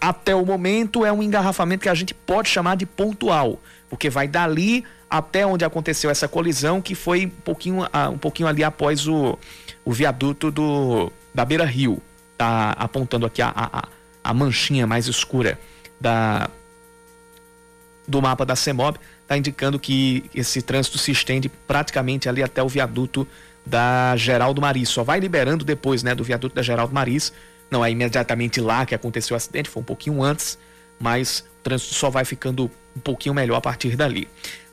Até 0.00 0.34
o 0.34 0.44
momento 0.44 1.04
é 1.04 1.12
um 1.12 1.22
engarrafamento 1.22 1.82
que 1.82 1.88
a 1.88 1.94
gente 1.94 2.14
pode 2.14 2.48
chamar 2.48 2.76
de 2.76 2.86
pontual, 2.86 3.58
porque 3.88 4.10
vai 4.10 4.28
dali 4.28 4.84
até 5.10 5.46
onde 5.46 5.64
aconteceu 5.64 6.10
essa 6.10 6.28
colisão, 6.28 6.80
que 6.82 6.94
foi 6.94 7.26
um 7.26 7.30
pouquinho, 7.30 7.86
um 8.12 8.18
pouquinho 8.18 8.48
ali 8.48 8.62
após 8.62 9.08
o, 9.08 9.38
o 9.84 9.92
viaduto 9.92 10.50
do, 10.50 11.10
da 11.34 11.44
Beira 11.44 11.64
Rio. 11.64 12.00
Tá 12.36 12.70
apontando 12.78 13.26
aqui 13.26 13.42
a, 13.42 13.52
a, 13.56 13.88
a 14.22 14.34
manchinha 14.34 14.86
mais 14.86 15.08
escura 15.08 15.58
da, 16.00 16.48
do 18.06 18.22
mapa 18.22 18.44
da 18.44 18.54
CEMOB 18.54 18.98
está 19.28 19.36
indicando 19.36 19.78
que 19.78 20.24
esse 20.34 20.62
trânsito 20.62 20.96
se 20.96 21.10
estende 21.12 21.50
praticamente 21.50 22.30
ali 22.30 22.42
até 22.42 22.62
o 22.62 22.68
viaduto 22.68 23.28
da 23.64 24.16
Geraldo 24.16 24.58
Maris. 24.58 24.88
Só 24.88 25.04
vai 25.04 25.20
liberando 25.20 25.66
depois, 25.66 26.02
né, 26.02 26.14
do 26.14 26.24
viaduto 26.24 26.54
da 26.54 26.62
Geraldo 26.62 26.94
Maris. 26.94 27.30
Não 27.70 27.84
é 27.84 27.90
imediatamente 27.90 28.58
lá 28.58 28.86
que 28.86 28.94
aconteceu 28.94 29.34
o 29.34 29.36
acidente, 29.36 29.68
foi 29.68 29.82
um 29.82 29.84
pouquinho 29.84 30.22
antes, 30.22 30.58
mas 30.98 31.40
o 31.60 31.62
trânsito 31.62 31.94
só 31.94 32.08
vai 32.08 32.24
ficando 32.24 32.70
um 32.96 33.00
pouquinho 33.00 33.34
melhor 33.34 33.56
a 33.56 33.60
partir 33.60 33.94
dali. 33.94 34.26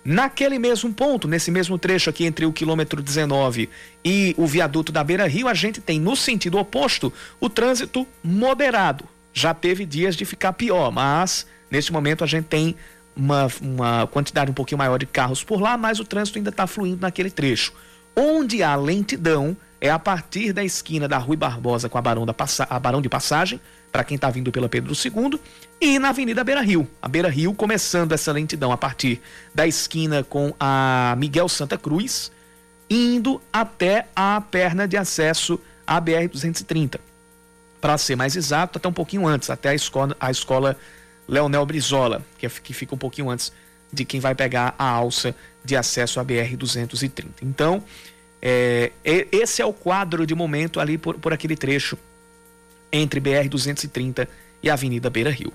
Naquele 0.05 0.57
mesmo 0.57 0.93
ponto, 0.93 1.27
nesse 1.27 1.51
mesmo 1.51 1.77
trecho 1.77 2.09
aqui 2.09 2.23
entre 2.25 2.45
o 2.45 2.53
quilômetro 2.53 3.01
19 3.01 3.69
e 4.05 4.33
o 4.37 4.47
viaduto 4.47 4.89
da 4.89 5.03
Beira 5.03 5.27
Rio, 5.27 5.49
a 5.49 5.53
gente 5.53 5.81
tem 5.81 5.99
no 5.99 6.15
sentido 6.15 6.57
oposto 6.57 7.11
o 7.41 7.49
trânsito 7.49 8.07
moderado. 8.23 9.03
Já 9.33 9.53
teve 9.53 9.85
dias 9.85 10.15
de 10.15 10.23
ficar 10.23 10.53
pior, 10.53 10.91
mas 10.91 11.45
neste 11.69 11.91
momento 11.91 12.23
a 12.23 12.27
gente 12.27 12.45
tem 12.45 12.75
uma, 13.15 13.47
uma 13.61 14.07
quantidade 14.07 14.51
um 14.51 14.53
pouquinho 14.53 14.77
maior 14.77 14.97
de 14.97 15.05
carros 15.05 15.43
por 15.43 15.61
lá, 15.61 15.77
mas 15.77 15.99
o 15.99 16.05
trânsito 16.05 16.37
ainda 16.37 16.49
está 16.49 16.67
fluindo 16.67 17.01
naquele 17.01 17.29
trecho. 17.29 17.73
Onde 18.15 18.63
há 18.63 18.75
lentidão 18.75 19.55
é 19.79 19.89
a 19.89 19.99
partir 19.99 20.53
da 20.53 20.63
esquina 20.63 21.07
da 21.07 21.17
Rui 21.17 21.37
Barbosa 21.37 21.89
com 21.89 21.97
a 21.97 22.01
Barão, 22.01 22.25
da 22.25 22.33
Passa, 22.33 22.65
a 22.69 22.79
Barão 22.79 23.01
de 23.01 23.09
Passagem, 23.09 23.59
para 23.91 24.03
quem 24.03 24.15
está 24.15 24.29
vindo 24.29 24.51
pela 24.51 24.67
Pedro 24.67 24.93
II, 24.93 25.39
e 25.79 25.99
na 25.99 26.09
Avenida 26.09 26.43
Beira 26.43 26.61
Rio. 26.61 26.87
A 27.01 27.07
Beira 27.07 27.29
Rio 27.29 27.53
começando 27.53 28.11
essa 28.11 28.31
lentidão 28.31 28.71
a 28.71 28.77
partir 28.77 29.21
da 29.53 29.67
esquina 29.67 30.23
com 30.23 30.53
a 30.59 31.15
Miguel 31.17 31.47
Santa 31.47 31.77
Cruz, 31.77 32.31
indo 32.89 33.41
até 33.51 34.07
a 34.15 34.41
perna 34.41 34.87
de 34.87 34.97
acesso 34.97 35.59
à 35.85 36.01
BR-230. 36.01 36.99
Para 37.79 37.97
ser 37.97 38.15
mais 38.15 38.35
exato, 38.35 38.77
até 38.77 38.87
um 38.87 38.93
pouquinho 38.93 39.27
antes, 39.27 39.49
até 39.49 39.69
a 39.69 39.75
escola, 39.75 40.15
a 40.19 40.31
escola 40.31 40.75
Leonel 41.27 41.65
Brizola, 41.65 42.23
que, 42.37 42.45
é, 42.45 42.49
que 42.49 42.73
fica 42.73 42.93
um 42.95 42.97
pouquinho 42.97 43.29
antes 43.29 43.51
de 43.91 44.05
quem 44.05 44.19
vai 44.19 44.35
pegar 44.35 44.75
a 44.77 44.87
alça 44.87 45.35
de 45.63 45.75
acesso 45.75 46.19
à 46.19 46.25
BR-230. 46.25 47.25
Então, 47.41 47.83
é, 48.41 48.91
esse 49.03 49.61
é 49.61 49.65
o 49.65 49.73
quadro 49.73 50.25
de 50.25 50.35
momento 50.35 50.79
ali 50.79 50.97
por, 50.97 51.17
por 51.17 51.33
aquele 51.33 51.55
trecho 51.55 51.97
entre 52.91 53.19
BR-230 53.19 54.27
e 54.61 54.69
Avenida 54.69 55.09
Beira 55.09 55.31
Rio. 55.31 55.51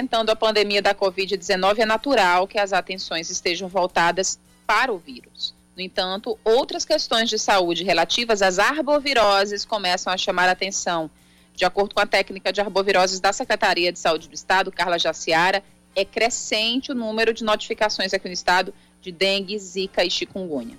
Enfrentando 0.00 0.32
a 0.32 0.36
pandemia 0.36 0.80
da 0.80 0.94
Covid-19, 0.94 1.80
é 1.80 1.84
natural 1.84 2.48
que 2.48 2.58
as 2.58 2.72
atenções 2.72 3.28
estejam 3.28 3.68
voltadas 3.68 4.40
para 4.66 4.90
o 4.90 4.96
vírus. 4.96 5.54
No 5.76 5.82
entanto, 5.82 6.38
outras 6.42 6.86
questões 6.86 7.28
de 7.28 7.38
saúde 7.38 7.84
relativas 7.84 8.40
às 8.40 8.58
arboviroses 8.58 9.66
começam 9.66 10.10
a 10.10 10.16
chamar 10.16 10.48
a 10.48 10.52
atenção. 10.52 11.10
De 11.54 11.66
acordo 11.66 11.94
com 11.94 12.00
a 12.00 12.06
técnica 12.06 12.50
de 12.50 12.62
arboviroses 12.62 13.20
da 13.20 13.30
Secretaria 13.30 13.92
de 13.92 13.98
Saúde 13.98 14.26
do 14.26 14.34
Estado, 14.34 14.72
Carla 14.72 14.98
Jaciara, 14.98 15.62
é 15.94 16.02
crescente 16.02 16.92
o 16.92 16.94
número 16.94 17.34
de 17.34 17.44
notificações 17.44 18.14
aqui 18.14 18.26
no 18.26 18.32
estado 18.32 18.72
de 19.02 19.12
dengue, 19.12 19.58
zika 19.58 20.02
e 20.02 20.10
chikungunya. 20.10 20.78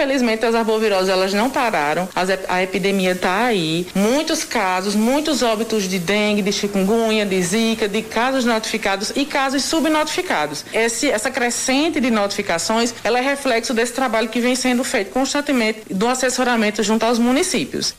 Infelizmente, 0.00 0.46
as 0.46 0.54
arboviroses 0.54 1.10
elas 1.10 1.34
não 1.34 1.50
pararam, 1.50 2.08
a 2.48 2.62
epidemia 2.62 3.12
está 3.12 3.44
aí. 3.44 3.86
Muitos 3.94 4.44
casos, 4.44 4.94
muitos 4.94 5.42
óbitos 5.42 5.86
de 5.86 5.98
dengue, 5.98 6.40
de 6.40 6.50
chikungunya, 6.50 7.26
de 7.26 7.42
zika, 7.42 7.86
de 7.86 8.00
casos 8.00 8.46
notificados 8.46 9.12
e 9.14 9.26
casos 9.26 9.62
subnotificados. 9.62 10.64
Esse, 10.72 11.10
essa 11.10 11.30
crescente 11.30 12.00
de 12.00 12.10
notificações, 12.10 12.94
ela 13.04 13.18
é 13.18 13.22
reflexo 13.22 13.74
desse 13.74 13.92
trabalho 13.92 14.30
que 14.30 14.40
vem 14.40 14.56
sendo 14.56 14.82
feito 14.84 15.10
constantemente 15.10 15.92
do 15.92 16.08
assessoramento 16.08 16.82
junto 16.82 17.04
aos 17.04 17.18
municípios. 17.18 17.94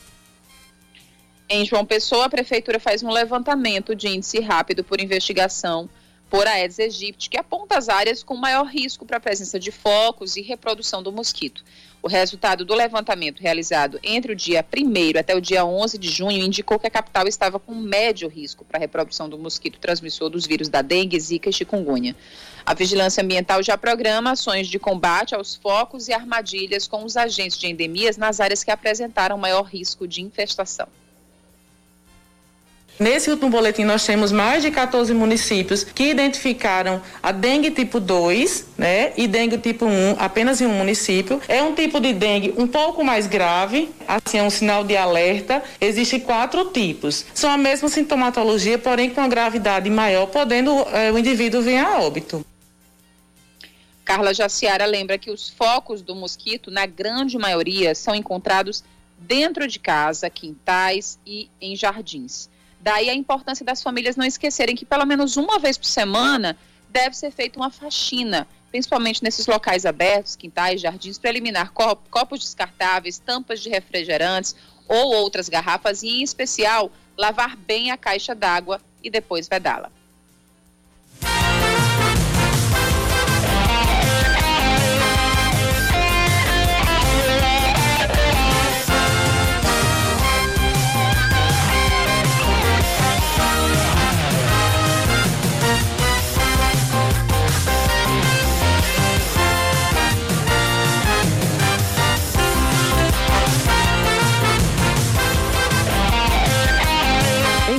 Em 1.48 1.64
João 1.64 1.86
Pessoa, 1.86 2.24
a 2.24 2.28
prefeitura 2.28 2.80
faz 2.80 3.04
um 3.04 3.12
levantamento 3.12 3.94
de 3.94 4.08
índice 4.08 4.40
rápido 4.40 4.82
por 4.82 5.00
investigação 5.00 5.88
por 6.32 6.46
Aedes 6.46 6.80
aegypti, 6.80 7.28
que 7.28 7.36
aponta 7.36 7.76
as 7.76 7.90
áreas 7.90 8.22
com 8.22 8.34
maior 8.34 8.64
risco 8.64 9.04
para 9.04 9.18
a 9.18 9.20
presença 9.20 9.60
de 9.60 9.70
focos 9.70 10.34
e 10.34 10.40
reprodução 10.40 11.02
do 11.02 11.12
mosquito. 11.12 11.62
O 12.02 12.08
resultado 12.08 12.64
do 12.64 12.74
levantamento 12.74 13.40
realizado 13.40 14.00
entre 14.02 14.32
o 14.32 14.34
dia 14.34 14.66
1 14.76 15.20
até 15.20 15.36
o 15.36 15.40
dia 15.40 15.64
11 15.64 15.96
de 15.98 16.10
junho 16.10 16.42
indicou 16.42 16.76
que 16.76 16.88
a 16.88 16.90
capital 16.90 17.28
estava 17.28 17.60
com 17.60 17.72
médio 17.76 18.28
risco 18.28 18.64
para 18.64 18.76
a 18.76 18.80
reprodução 18.80 19.28
do 19.28 19.38
mosquito 19.38 19.78
transmissor 19.78 20.28
dos 20.28 20.44
vírus 20.44 20.68
da 20.68 20.82
dengue, 20.82 21.20
zika 21.20 21.48
e 21.48 21.52
chikungunya. 21.52 22.16
A 22.66 22.74
Vigilância 22.74 23.22
Ambiental 23.22 23.62
já 23.62 23.78
programa 23.78 24.32
ações 24.32 24.66
de 24.66 24.80
combate 24.80 25.32
aos 25.32 25.54
focos 25.54 26.08
e 26.08 26.12
armadilhas 26.12 26.88
com 26.88 27.04
os 27.04 27.16
agentes 27.16 27.56
de 27.56 27.68
endemias 27.68 28.16
nas 28.16 28.40
áreas 28.40 28.64
que 28.64 28.72
apresentaram 28.72 29.38
maior 29.38 29.62
risco 29.62 30.08
de 30.08 30.22
infestação. 30.22 30.88
Nesse 32.98 33.30
último 33.30 33.50
boletim, 33.50 33.84
nós 33.84 34.06
temos 34.06 34.30
mais 34.30 34.62
de 34.62 34.70
14 34.70 35.12
municípios 35.14 35.82
que 35.82 36.04
identificaram 36.04 37.02
a 37.22 37.32
dengue 37.32 37.70
tipo 37.70 37.98
2, 37.98 38.66
né? 38.78 39.12
E 39.16 39.26
dengue 39.26 39.58
tipo 39.58 39.86
1 39.86 40.16
apenas 40.18 40.60
em 40.60 40.66
um 40.66 40.74
município. 40.74 41.40
É 41.48 41.62
um 41.62 41.74
tipo 41.74 41.98
de 41.98 42.12
dengue 42.12 42.54
um 42.56 42.66
pouco 42.66 43.02
mais 43.02 43.26
grave, 43.26 43.90
assim, 44.06 44.38
é 44.38 44.42
um 44.42 44.50
sinal 44.50 44.84
de 44.84 44.96
alerta. 44.96 45.62
Existem 45.80 46.20
quatro 46.20 46.66
tipos. 46.66 47.24
São 47.34 47.50
a 47.50 47.58
mesma 47.58 47.88
sintomatologia, 47.88 48.78
porém 48.78 49.10
com 49.10 49.20
uma 49.20 49.28
gravidade 49.28 49.90
maior, 49.90 50.26
podendo 50.26 50.70
é, 50.92 51.10
o 51.10 51.18
indivíduo 51.18 51.62
vir 51.62 51.78
a 51.78 51.98
óbito. 51.98 52.44
Carla 54.04 54.34
Jaciara 54.34 54.84
lembra 54.84 55.16
que 55.16 55.30
os 55.30 55.48
focos 55.48 56.02
do 56.02 56.14
mosquito, 56.14 56.70
na 56.70 56.86
grande 56.86 57.38
maioria, 57.38 57.94
são 57.94 58.14
encontrados 58.14 58.84
dentro 59.18 59.66
de 59.66 59.78
casa, 59.78 60.28
quintais 60.28 61.18
e 61.26 61.48
em 61.60 61.74
jardins. 61.74 62.51
Daí 62.82 63.08
a 63.08 63.14
importância 63.14 63.64
das 63.64 63.80
famílias 63.80 64.16
não 64.16 64.24
esquecerem 64.24 64.74
que 64.74 64.84
pelo 64.84 65.06
menos 65.06 65.36
uma 65.36 65.58
vez 65.58 65.78
por 65.78 65.86
semana 65.86 66.58
deve 66.90 67.16
ser 67.16 67.30
feita 67.30 67.58
uma 67.58 67.70
faxina, 67.70 68.46
principalmente 68.70 69.22
nesses 69.22 69.46
locais 69.46 69.86
abertos, 69.86 70.34
quintais, 70.34 70.80
jardins, 70.80 71.16
para 71.16 71.30
eliminar 71.30 71.72
copos 71.72 72.40
descartáveis, 72.40 73.18
tampas 73.18 73.60
de 73.60 73.70
refrigerantes 73.70 74.56
ou 74.88 75.14
outras 75.14 75.48
garrafas 75.48 76.02
e, 76.02 76.08
em 76.08 76.22
especial, 76.22 76.90
lavar 77.16 77.56
bem 77.56 77.92
a 77.92 77.96
caixa 77.96 78.34
d'água 78.34 78.80
e 79.02 79.08
depois 79.08 79.46
vedá-la. 79.46 79.90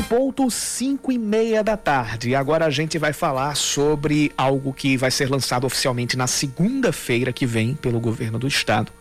Ponto 0.04 0.50
5 0.50 1.12
e 1.12 1.18
meia 1.18 1.64
da 1.64 1.78
tarde. 1.78 2.36
Agora 2.36 2.66
a 2.66 2.70
gente 2.70 2.98
vai 2.98 3.14
falar 3.14 3.56
sobre 3.56 4.32
algo 4.38 4.74
que 4.74 4.98
vai 4.98 5.10
ser 5.10 5.30
lançado 5.30 5.66
oficialmente 5.66 6.18
na 6.18 6.28
segunda-feira 6.28 7.32
que 7.32 7.46
vem 7.46 7.74
pelo 7.74 8.00
governo 8.00 8.38
do 8.38 8.48
estado, 8.48 8.92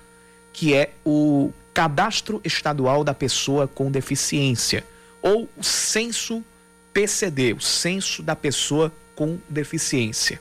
que 0.52 0.74
é 0.74 0.90
o 1.04 1.52
Cadastro 1.74 2.40
Estadual 2.44 3.02
da 3.02 3.14
Pessoa 3.14 3.66
com 3.66 3.90
Deficiência, 3.90 4.84
ou 5.20 5.48
o 5.56 5.62
Censo 5.62 6.42
PCD, 6.92 7.54
o 7.54 7.60
Censo 7.60 8.22
da 8.22 8.36
Pessoa 8.36 8.92
com 9.14 9.38
Deficiência. 9.48 10.40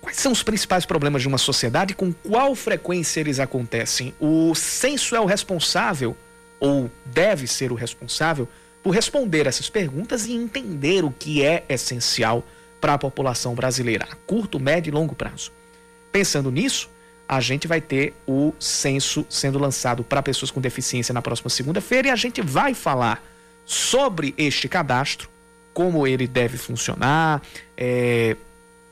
Quais 0.00 0.18
são 0.18 0.32
os 0.32 0.42
principais 0.42 0.84
problemas 0.84 1.22
de 1.22 1.28
uma 1.28 1.38
sociedade 1.38 1.94
com 1.94 2.12
qual 2.12 2.54
frequência 2.54 3.20
eles 3.20 3.40
acontecem? 3.40 4.12
O 4.20 4.54
censo 4.54 5.16
é 5.16 5.20
o 5.20 5.24
responsável, 5.24 6.14
ou 6.60 6.90
deve 7.06 7.46
ser 7.46 7.72
o 7.72 7.74
responsável, 7.74 8.46
por 8.84 8.94
responder 8.94 9.46
essas 9.46 9.70
perguntas 9.70 10.26
e 10.26 10.34
entender 10.34 11.04
o 11.04 11.10
que 11.10 11.42
é 11.42 11.64
essencial 11.70 12.44
para 12.82 12.92
a 12.92 12.98
população 12.98 13.54
brasileira 13.54 14.06
a 14.10 14.14
curto, 14.26 14.60
médio 14.60 14.90
e 14.90 14.94
longo 14.94 15.14
prazo. 15.14 15.50
Pensando 16.12 16.50
nisso, 16.50 16.90
a 17.26 17.40
gente 17.40 17.66
vai 17.66 17.80
ter 17.80 18.12
o 18.26 18.52
censo 18.60 19.24
sendo 19.30 19.58
lançado 19.58 20.04
para 20.04 20.22
pessoas 20.22 20.50
com 20.50 20.60
deficiência 20.60 21.14
na 21.14 21.22
próxima 21.22 21.48
segunda-feira 21.48 22.08
e 22.08 22.10
a 22.10 22.16
gente 22.16 22.42
vai 22.42 22.74
falar 22.74 23.24
sobre 23.64 24.34
este 24.36 24.68
cadastro, 24.68 25.30
como 25.72 26.06
ele 26.06 26.26
deve 26.26 26.58
funcionar, 26.58 27.40
é, 27.78 28.36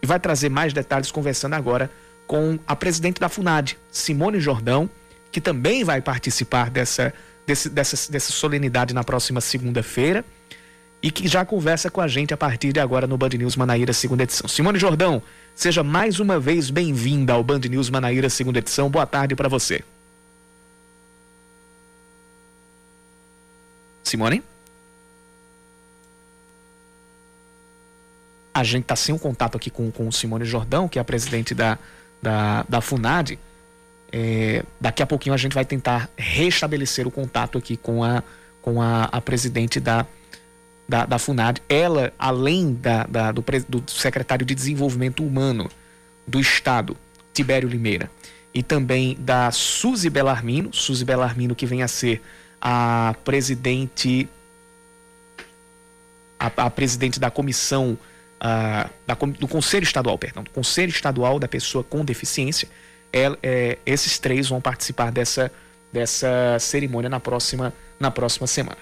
e 0.00 0.06
vai 0.06 0.18
trazer 0.18 0.48
mais 0.48 0.72
detalhes 0.72 1.12
conversando 1.12 1.52
agora 1.52 1.90
com 2.26 2.58
a 2.66 2.74
presidente 2.74 3.20
da 3.20 3.28
FUNAD, 3.28 3.76
Simone 3.90 4.40
Jordão, 4.40 4.88
que 5.30 5.38
também 5.40 5.84
vai 5.84 6.00
participar 6.00 6.70
dessa 6.70 7.12
desse, 7.46 7.68
dessa, 7.68 8.10
dessa 8.10 8.32
solenidade 8.32 8.94
na 8.94 9.04
próxima 9.04 9.40
segunda-feira 9.40 10.24
e 11.02 11.10
que 11.10 11.26
já 11.26 11.44
conversa 11.44 11.90
com 11.90 12.00
a 12.00 12.06
gente 12.06 12.32
a 12.32 12.36
partir 12.36 12.72
de 12.72 12.78
agora 12.78 13.06
no 13.06 13.18
Band 13.18 13.30
News 13.30 13.56
Manaíra, 13.56 13.92
segunda 13.92 14.22
edição. 14.22 14.46
Simone 14.46 14.78
Jordão, 14.78 15.20
seja 15.54 15.82
mais 15.82 16.20
uma 16.20 16.38
vez 16.38 16.70
bem-vinda 16.70 17.32
ao 17.32 17.42
Band 17.42 17.60
News 17.60 17.90
Manaíra, 17.90 18.30
segunda 18.30 18.60
edição. 18.60 18.88
Boa 18.88 19.04
tarde 19.04 19.34
para 19.34 19.48
você. 19.48 19.82
Simone? 24.04 24.42
A 28.54 28.62
gente 28.62 28.82
está 28.82 28.94
sem 28.94 29.14
um 29.14 29.18
contato 29.18 29.56
aqui 29.56 29.70
com, 29.70 29.90
com 29.90 30.12
Simone 30.12 30.44
Jordão, 30.44 30.86
que 30.86 30.98
é 30.98 31.02
a 31.02 31.04
presidente 31.04 31.54
da, 31.54 31.78
da, 32.20 32.64
da 32.68 32.80
FUNAD. 32.80 33.38
É, 34.12 34.62
daqui 34.78 35.02
a 35.02 35.06
pouquinho 35.06 35.34
a 35.34 35.38
gente 35.38 35.54
vai 35.54 35.64
tentar 35.64 36.10
restabelecer 36.16 37.06
o 37.06 37.10
contato 37.10 37.56
aqui 37.56 37.78
com 37.78 38.04
a, 38.04 38.22
com 38.60 38.82
a, 38.82 39.04
a 39.04 39.20
presidente 39.22 39.80
da, 39.80 40.06
da, 40.86 41.06
da, 41.06 41.18
FUNAD. 41.18 41.62
Ela, 41.66 42.12
além 42.18 42.74
da, 42.74 43.04
da 43.04 43.32
do, 43.32 43.42
do, 43.68 43.90
secretário 43.90 44.44
de 44.44 44.54
Desenvolvimento 44.54 45.24
Humano 45.24 45.70
do 46.26 46.38
Estado, 46.38 46.94
Tibério 47.32 47.68
Limeira, 47.68 48.10
e 48.52 48.62
também 48.62 49.16
da 49.18 49.50
Suzy 49.50 50.10
Belarmino, 50.10 50.72
Suzy 50.74 51.06
Belarmino 51.06 51.54
que 51.54 51.64
vem 51.64 51.82
a 51.82 51.88
ser 51.88 52.20
a 52.60 53.14
presidente 53.24 54.28
a, 56.38 56.66
a 56.66 56.70
presidente 56.70 57.18
da 57.18 57.30
comissão 57.30 57.98
uh, 58.42 58.90
da, 59.06 59.14
do 59.14 59.48
Conselho 59.48 59.84
Estadual, 59.84 60.18
perdão, 60.18 60.42
do 60.42 60.50
Conselho 60.50 60.90
Estadual 60.90 61.38
da 61.38 61.48
Pessoa 61.48 61.82
com 61.82 62.04
Deficiência. 62.04 62.68
É, 63.12 63.30
é, 63.42 63.78
esses 63.84 64.18
três 64.18 64.48
vão 64.48 64.60
participar 64.60 65.12
dessa, 65.12 65.52
dessa 65.92 66.56
cerimônia 66.58 67.10
na 67.10 67.20
próxima, 67.20 67.72
na 68.00 68.10
próxima 68.10 68.46
semana. 68.46 68.78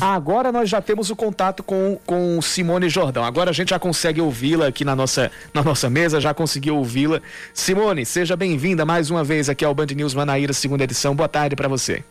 Agora 0.00 0.50
nós 0.50 0.68
já 0.68 0.80
temos 0.80 1.10
o 1.10 1.14
contato 1.14 1.62
com, 1.62 1.98
com 2.06 2.40
Simone 2.40 2.88
Jordão. 2.88 3.22
Agora 3.22 3.50
a 3.50 3.52
gente 3.52 3.68
já 3.68 3.78
consegue 3.78 4.20
ouvi-la 4.20 4.66
aqui 4.66 4.84
na 4.84 4.96
nossa, 4.96 5.30
na 5.52 5.62
nossa 5.62 5.90
mesa, 5.90 6.20
já 6.20 6.32
conseguiu 6.32 6.76
ouvi-la. 6.76 7.20
Simone, 7.52 8.06
seja 8.06 8.34
bem-vinda 8.34 8.84
mais 8.86 9.10
uma 9.10 9.22
vez 9.22 9.50
aqui 9.50 9.64
ao 9.64 9.74
Band 9.74 9.86
News 9.94 10.14
Manaíra, 10.14 10.54
segunda 10.54 10.84
edição. 10.84 11.14
Boa 11.14 11.28
tarde 11.28 11.54
para 11.54 11.68
você. 11.68 12.02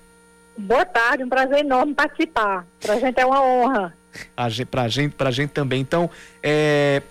Boa 0.60 0.86
tarde, 0.86 1.24
um 1.24 1.30
prazer 1.30 1.60
enorme 1.60 1.93
participar. 1.93 2.65
Para 2.80 2.95
a 2.95 3.00
gente 3.00 3.19
é 3.19 3.26
uma 3.26 3.41
honra. 3.41 3.98
A 4.36 4.50
gente, 4.50 4.67
pra 5.15 5.32
gente 5.32 5.52
também. 5.52 5.82
Então, 5.82 6.10
é, 6.43 7.02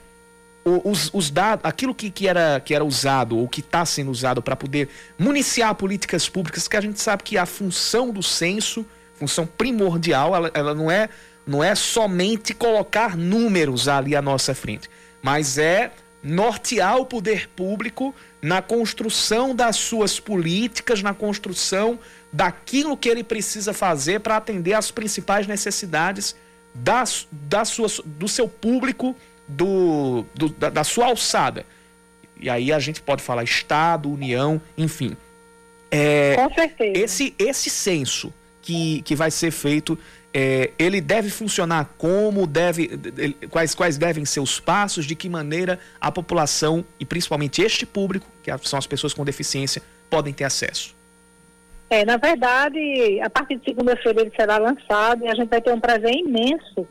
os, 0.65 1.11
os 1.15 1.31
dados, 1.31 1.65
aquilo 1.65 1.95
que, 1.95 2.11
que, 2.11 2.29
era, 2.29 2.61
que 2.61 2.75
era 2.75 2.85
usado 2.85 3.39
ou 3.39 3.49
que 3.49 3.61
está 3.61 3.85
sendo 3.87 4.11
usado 4.11 4.43
para 4.43 4.55
poder 4.55 4.89
municiar 5.19 5.75
políticas 5.75 6.29
públicas, 6.29 6.69
que 6.69 6.77
a 6.77 6.81
gente 6.81 7.01
sabe 7.01 7.23
que 7.23 7.39
a 7.39 7.47
função 7.47 8.11
do 8.11 8.23
censo 8.23 8.85
função 9.19 9.47
primordial, 9.47 10.35
ela, 10.35 10.51
ela 10.55 10.75
não 10.75 10.91
é 10.91 11.09
não 11.47 11.65
é 11.65 11.75
somente 11.75 12.53
colocar 12.53 13.17
números 13.17 13.89
ali 13.89 14.15
à 14.15 14.21
nossa 14.21 14.55
frente, 14.55 14.89
mas 15.23 15.57
é 15.57 15.91
nortear 16.23 16.99
o 16.99 17.07
poder 17.07 17.49
público 17.49 18.15
na 18.43 18.61
construção 18.61 19.55
das 19.55 19.77
suas 19.77 20.21
políticas, 20.21 21.03
na 21.03 21.15
construção 21.15 21.99
daquilo 22.33 22.97
que 22.97 23.09
ele 23.09 23.25
precisa 23.25 23.73
fazer 23.73 24.21
para 24.21 24.37
atender 24.37 24.75
às 24.75 24.91
principais 24.91 25.47
necessidades 25.47 26.37
das, 26.75 27.27
das 27.31 27.69
suas, 27.69 28.01
do 28.05 28.29
seu 28.29 28.49
público, 28.49 29.17
do, 29.47 30.25
do 30.35 30.49
da, 30.51 30.71
da, 30.71 30.85
sua 30.85 31.07
alçada. 31.07 31.65
E 32.39 32.49
aí 32.49 32.73
a 32.73 32.79
gente 32.79 33.01
pode 33.01 33.23
falar 33.23 33.43
Estado, 33.43 34.11
União, 34.11 34.61
enfim. 34.77 35.17
É, 35.91 36.37
Com 36.37 36.55
certeza. 36.55 36.99
Esse, 36.99 37.35
esse 37.39 37.71
censo 37.71 38.33
que, 38.61 39.01
que 39.03 39.17
vai 39.17 39.31
ser 39.31 39.51
feito, 39.51 39.99
é, 40.33 40.71
ele 40.79 41.01
deve 41.01 41.31
funcionar 41.31 41.95
como 41.97 42.47
deve, 42.47 42.91
quais, 43.51 43.75
quais 43.75 43.97
devem 43.97 44.25
ser 44.27 44.41
os 44.41 44.61
passos, 44.61 45.07
de 45.07 45.17
que 45.17 45.29
maneira 45.29 45.81
a 45.99 46.13
população 46.13 46.85
e 47.01 47.05
principalmente 47.05 47.63
este 47.63 47.87
público, 47.87 48.27
que 48.43 48.51
são 48.69 48.79
as 48.79 48.87
pessoas 48.87 49.15
com 49.15 49.25
deficiência, 49.25 49.83
podem 50.11 50.35
ter 50.35 50.45
acesso? 50.45 50.98
É, 51.91 52.05
na 52.05 52.17
verdade, 52.17 53.21
a 53.21 53.31
partir 53.31 53.57
de 53.57 53.65
segunda-feira 53.65 54.21
ele 54.21 54.33
será 54.37 54.59
lançado 54.59 55.25
e 55.25 55.29
a 55.29 55.35
gente 55.35 55.49
vai 55.49 55.61
ter 55.61 55.73
um 55.73 55.81
prazer 55.81 56.15
imenso. 56.15 56.87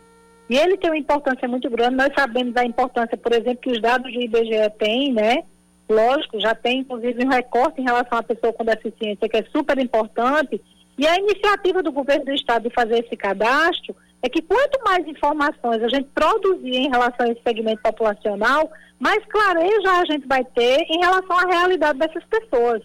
E 0.49 0.57
ele 0.57 0.77
tem 0.77 0.89
uma 0.89 0.97
importância 0.97 1.47
muito 1.47 1.69
grande. 1.69 1.95
Nós 1.95 2.11
sabemos 2.17 2.53
da 2.53 2.63
importância, 2.63 3.17
por 3.17 3.33
exemplo, 3.33 3.57
que 3.57 3.71
os 3.71 3.81
dados 3.81 4.11
do 4.11 4.21
IBGE 4.21 4.69
têm, 4.79 5.13
né? 5.13 5.43
Lógico, 5.89 6.39
já 6.39 6.55
tem 6.55 6.79
inclusive 6.79 7.25
um 7.25 7.29
recorte 7.29 7.79
em 7.79 7.85
relação 7.85 8.17
à 8.17 8.23
pessoa 8.23 8.51
com 8.51 8.65
deficiência 8.65 9.29
que 9.29 9.37
é 9.37 9.45
super 9.53 9.77
importante 9.77 10.61
e 10.97 11.05
a 11.05 11.15
iniciativa 11.15 11.83
do 11.83 11.91
governo 11.91 12.25
do 12.25 12.33
estado 12.33 12.67
de 12.67 12.73
fazer 12.73 13.05
esse 13.05 13.15
cadastro 13.15 13.95
é 14.21 14.27
que 14.27 14.41
quanto 14.41 14.83
mais 14.83 15.07
informações 15.07 15.83
a 15.83 15.87
gente 15.87 16.09
produzir 16.13 16.75
em 16.75 16.89
relação 16.89 17.27
a 17.27 17.29
esse 17.29 17.41
segmento 17.45 17.81
populacional, 17.83 18.69
mais 18.99 19.23
clareza 19.25 19.91
a 19.91 20.05
gente 20.05 20.27
vai 20.27 20.43
ter 20.43 20.81
em 20.89 20.99
relação 20.99 21.37
à 21.37 21.45
realidade 21.45 21.99
dessas 21.99 22.23
pessoas. 22.25 22.81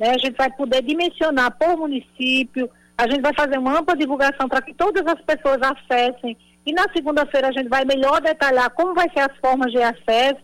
Né? 0.00 0.10
A 0.10 0.18
gente 0.18 0.36
vai 0.36 0.50
poder 0.50 0.82
dimensionar 0.82 1.54
por 1.58 1.76
município, 1.76 2.70
a 2.96 3.06
gente 3.06 3.20
vai 3.20 3.34
fazer 3.34 3.58
uma 3.58 3.78
ampla 3.78 3.94
divulgação 3.94 4.48
para 4.48 4.62
que 4.62 4.72
todas 4.72 5.06
as 5.06 5.20
pessoas 5.20 5.58
acessem. 5.62 6.36
E 6.64 6.72
na 6.72 6.86
segunda-feira 6.94 7.48
a 7.48 7.52
gente 7.52 7.68
vai 7.68 7.84
melhor 7.84 8.20
detalhar 8.22 8.70
como 8.70 8.94
vai 8.94 9.08
ser 9.10 9.20
as 9.20 9.36
formas 9.36 9.70
de 9.70 9.82
acesso, 9.82 10.40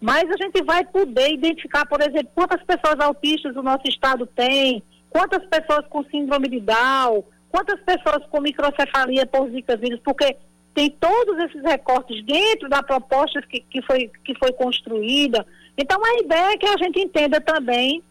mas 0.00 0.24
a 0.30 0.36
gente 0.36 0.62
vai 0.64 0.84
poder 0.84 1.32
identificar, 1.32 1.84
por 1.86 2.00
exemplo, 2.00 2.30
quantas 2.34 2.62
pessoas 2.62 2.98
autistas 3.00 3.56
o 3.56 3.62
nosso 3.62 3.86
estado 3.86 4.26
tem, 4.26 4.82
quantas 5.10 5.44
pessoas 5.46 5.86
com 5.88 6.04
síndrome 6.04 6.48
de 6.48 6.60
Down, 6.60 7.24
quantas 7.50 7.80
pessoas 7.80 8.24
com 8.30 8.40
microcefalia 8.40 9.26
por 9.26 9.50
zika 9.50 9.76
vírus, 9.76 10.00
porque 10.04 10.36
tem 10.72 10.88
todos 10.88 11.36
esses 11.44 11.62
recortes 11.62 12.24
dentro 12.24 12.68
da 12.68 12.82
proposta 12.82 13.42
que, 13.42 13.60
que, 13.60 13.82
foi, 13.82 14.10
que 14.24 14.34
foi 14.38 14.52
construída. 14.52 15.44
Então, 15.76 16.00
a 16.02 16.20
ideia 16.20 16.52
é 16.52 16.56
que 16.56 16.66
a 16.66 16.76
gente 16.76 17.00
entenda 17.00 17.40
também 17.40 18.02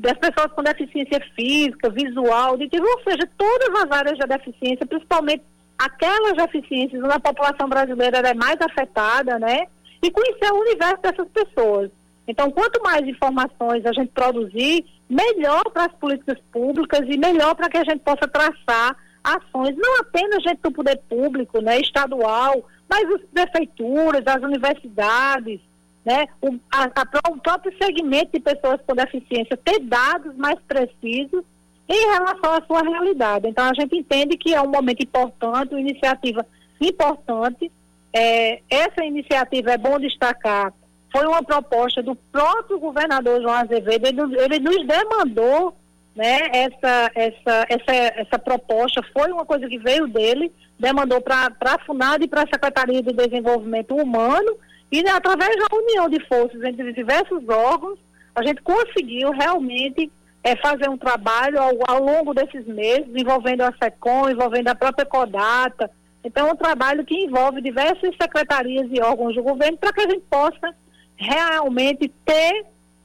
das 0.00 0.18
pessoas 0.18 0.52
com 0.52 0.62
deficiência 0.62 1.20
física, 1.34 1.90
visual, 1.90 2.50
auditiva, 2.50 2.84
ou 2.84 3.02
seja, 3.02 3.28
todas 3.36 3.82
as 3.82 3.90
áreas 3.90 4.18
da 4.18 4.36
deficiência, 4.36 4.86
principalmente 4.86 5.44
aquelas 5.78 6.36
deficiências 6.36 7.02
onde 7.02 7.14
a 7.14 7.20
população 7.20 7.68
brasileira 7.68 8.18
é 8.18 8.34
mais 8.34 8.56
afetada, 8.60 9.38
né? 9.38 9.66
E 10.02 10.10
conhecer 10.10 10.52
o 10.52 10.60
universo 10.60 11.02
dessas 11.02 11.28
pessoas. 11.28 11.90
Então, 12.26 12.50
quanto 12.50 12.82
mais 12.82 13.06
informações 13.06 13.86
a 13.86 13.92
gente 13.92 14.10
produzir, 14.10 14.84
melhor 15.08 15.62
para 15.72 15.86
as 15.86 15.92
políticas 15.92 16.38
públicas 16.52 17.00
e 17.08 17.16
melhor 17.16 17.54
para 17.54 17.70
que 17.70 17.78
a 17.78 17.84
gente 17.84 18.00
possa 18.00 18.28
traçar 18.28 18.96
ações, 19.24 19.74
não 19.76 20.00
apenas 20.00 20.42
gente 20.42 20.60
do 20.62 20.70
poder 20.70 21.00
público, 21.08 21.60
né, 21.60 21.80
estadual, 21.80 22.64
mas 22.88 23.08
as 23.10 23.22
prefeituras, 23.32 24.22
as 24.26 24.42
universidades, 24.42 25.60
né, 26.08 26.26
o, 26.40 26.58
a, 26.72 26.84
a, 26.84 27.30
o 27.30 27.36
próprio 27.38 27.70
segmento 27.76 28.30
de 28.32 28.40
pessoas 28.40 28.80
com 28.86 28.94
deficiência 28.94 29.58
ter 29.62 29.78
dados 29.80 30.34
mais 30.36 30.58
precisos 30.66 31.44
em 31.86 32.12
relação 32.12 32.54
à 32.54 32.62
sua 32.66 32.80
realidade. 32.82 33.46
Então, 33.46 33.68
a 33.68 33.74
gente 33.74 33.94
entende 33.94 34.38
que 34.38 34.54
é 34.54 34.62
um 34.62 34.70
momento 34.70 35.02
importante, 35.02 35.74
uma 35.74 35.80
iniciativa 35.80 36.46
importante. 36.80 37.70
É, 38.10 38.60
essa 38.70 39.04
iniciativa 39.04 39.72
é 39.72 39.76
bom 39.76 39.98
destacar 40.00 40.72
foi 41.10 41.26
uma 41.26 41.42
proposta 41.42 42.02
do 42.02 42.14
próprio 42.14 42.78
governador 42.78 43.40
João 43.40 43.54
Azevedo, 43.54 44.06
ele, 44.06 44.40
ele 44.42 44.58
nos 44.60 44.86
demandou 44.86 45.74
né, 46.14 46.38
essa, 46.52 47.10
essa, 47.14 47.66
essa, 47.68 47.94
essa 48.16 48.38
proposta, 48.38 49.02
foi 49.12 49.32
uma 49.32 49.46
coisa 49.46 49.66
que 49.68 49.78
veio 49.78 50.06
dele, 50.06 50.52
demandou 50.78 51.20
para 51.20 51.50
a 51.60 51.78
FUNAD 51.86 52.24
e 52.24 52.28
para 52.28 52.42
a 52.42 52.48
Secretaria 52.52 53.02
de 53.02 53.12
Desenvolvimento 53.12 53.94
Humano, 53.94 54.56
e 54.90 55.02
né, 55.02 55.10
através 55.10 55.54
da 55.56 55.76
união 55.76 56.08
de 56.08 56.24
forças 56.26 56.62
entre 56.62 56.92
diversos 56.92 57.46
órgãos, 57.48 57.98
a 58.34 58.42
gente 58.42 58.62
conseguiu 58.62 59.30
realmente 59.30 60.10
é, 60.42 60.56
fazer 60.56 60.88
um 60.88 60.96
trabalho 60.96 61.60
ao, 61.60 61.72
ao, 61.86 62.02
longo 62.02 62.32
desses 62.32 62.66
meses, 62.66 63.08
envolvendo 63.14 63.62
a 63.62 63.74
SECOM, 63.82 64.30
envolvendo 64.30 64.68
a 64.68 64.74
própria 64.74 65.04
CODATA. 65.04 65.90
Então, 66.24 66.48
é 66.48 66.52
um 66.52 66.56
trabalho 66.56 67.04
que 67.04 67.14
envolve 67.14 67.60
diversas 67.60 68.14
secretarias 68.20 68.88
e 68.90 69.00
órgãos 69.00 69.34
do 69.34 69.42
governo 69.42 69.76
para 69.76 69.92
que 69.92 70.00
a 70.00 70.08
gente 70.08 70.24
possa 70.30 70.74
realmente 71.16 72.08
ter 72.24 72.64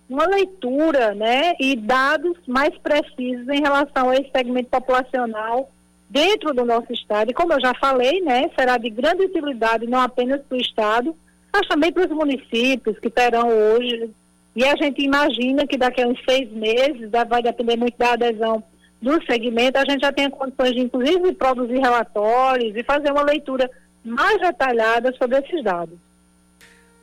uma 0.09 0.25
leitura 0.25 1.15
né, 1.15 1.53
e 1.59 1.75
dados 1.75 2.37
mais 2.47 2.77
precisos 2.77 3.47
em 3.49 3.61
relação 3.61 4.09
a 4.09 4.15
esse 4.15 4.29
segmento 4.35 4.69
populacional 4.69 5.71
dentro 6.09 6.53
do 6.53 6.63
nosso 6.63 6.93
estado. 6.93 7.31
E 7.31 7.33
como 7.33 7.53
eu 7.53 7.59
já 7.59 7.73
falei, 7.73 8.21
né, 8.21 8.49
será 8.57 8.77
de 8.77 8.89
grande 8.89 9.25
utilidade 9.25 9.87
não 9.87 9.99
apenas 9.99 10.41
para 10.41 10.57
o 10.57 10.61
estado, 10.61 11.15
mas 11.53 11.67
também 11.67 11.93
para 11.93 12.05
os 12.05 12.11
municípios 12.11 12.97
que 12.99 13.09
terão 13.09 13.47
hoje. 13.47 14.09
E 14.55 14.65
a 14.65 14.75
gente 14.75 15.01
imagina 15.03 15.67
que 15.67 15.77
daqui 15.77 16.01
a 16.01 16.07
uns 16.07 16.19
seis 16.27 16.51
meses, 16.51 17.09
vai 17.29 17.41
depender 17.41 17.77
muito 17.77 17.97
da 17.97 18.13
adesão 18.13 18.63
do 19.01 19.23
segmento, 19.25 19.77
a 19.77 19.85
gente 19.87 20.01
já 20.01 20.11
tenha 20.11 20.29
condições 20.29 20.71
de, 20.71 20.79
inclusive, 20.79 21.33
produzir 21.33 21.77
relatórios 21.77 22.75
e 22.75 22.83
fazer 22.83 23.11
uma 23.11 23.23
leitura 23.23 23.69
mais 24.03 24.39
detalhada 24.39 25.13
sobre 25.17 25.39
esses 25.39 25.63
dados 25.63 25.97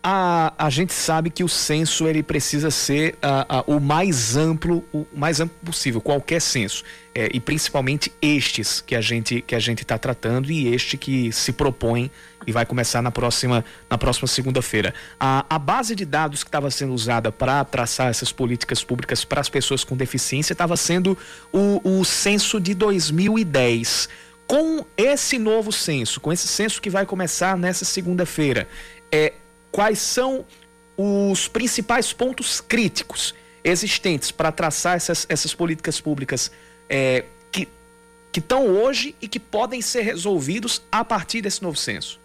a, 0.03 0.53
a 0.57 0.71
gente 0.71 0.93
sabe 0.93 1.31
que 1.31 1.45
o 1.45 1.49
censo 1.49 2.07
ele 2.09 2.23
precisa 2.23 2.71
ser 2.71 3.15
uh, 3.15 3.73
uh, 3.73 3.77
o 3.77 3.81
mais 3.81 4.37
amplo, 4.37 4.85
o 4.93 5.07
mais 5.15 5.41
amplo 5.41 5.57
possível, 5.65 6.01
qualquer 6.01 6.41
censo. 6.41 6.85
É, 7.13 7.29
e 7.35 7.41
principalmente 7.41 8.13
estes 8.23 8.81
que 8.81 8.95
a 8.95 9.01
gente 9.01 9.43
que 9.43 9.57
a 9.57 9.59
gente 9.59 9.83
está 9.83 9.99
tratando 9.99 10.49
e 10.49 10.73
este 10.73 10.97
que 10.97 11.33
se 11.33 11.53
propõe 11.53 12.09
e 12.47 12.53
vai 12.53 12.65
começar 12.65 13.03
na 13.03 13.11
próxima 13.11 13.65
na 13.89 13.99
próxima 13.99 14.29
segunda-feira. 14.29 14.95
A, 15.19 15.45
a 15.51 15.59
base 15.59 15.97
de 15.97 16.05
dados 16.05 16.45
que 16.45 16.49
estava 16.49 16.71
sendo 16.71 16.95
usada 16.95 17.33
para 17.33 17.65
traçar 17.65 18.11
essas 18.11 18.31
políticas 18.31 18.85
públicas 18.85 19.25
para 19.25 19.41
as 19.41 19.49
pessoas 19.49 19.83
com 19.83 19.97
deficiência 19.97 20.53
estava 20.53 20.77
sendo 20.77 21.19
o, 21.53 21.81
o 21.99 22.05
censo 22.05 22.61
de 22.61 22.75
2010 22.75 24.09
com 24.47 24.85
esse 24.97 25.37
novo 25.37 25.73
censo, 25.73 26.21
com 26.21 26.33
esse 26.33 26.47
censo 26.47 26.81
que 26.81 26.91
vai 26.91 27.07
começar 27.07 27.57
nessa 27.57 27.85
segunda-feira, 27.85 28.69
é, 29.11 29.33
quais 29.71 29.99
são 29.99 30.45
os 30.97 31.49
principais 31.49 32.13
pontos 32.13 32.61
críticos 32.61 33.35
existentes 33.63 34.31
para 34.31 34.51
traçar 34.51 34.97
essas, 34.97 35.27
essas 35.29 35.55
políticas 35.55 36.01
públicas 36.01 36.51
é, 36.91 37.25
que 38.33 38.41
estão 38.41 38.67
hoje 38.67 39.15
e 39.21 39.29
que 39.29 39.41
podem 39.41 39.81
ser 39.81 40.03
resolvidos 40.03 40.83
a 40.91 41.05
partir 41.05 41.41
desse 41.41 41.63
novo 41.63 41.77
censo? 41.77 42.19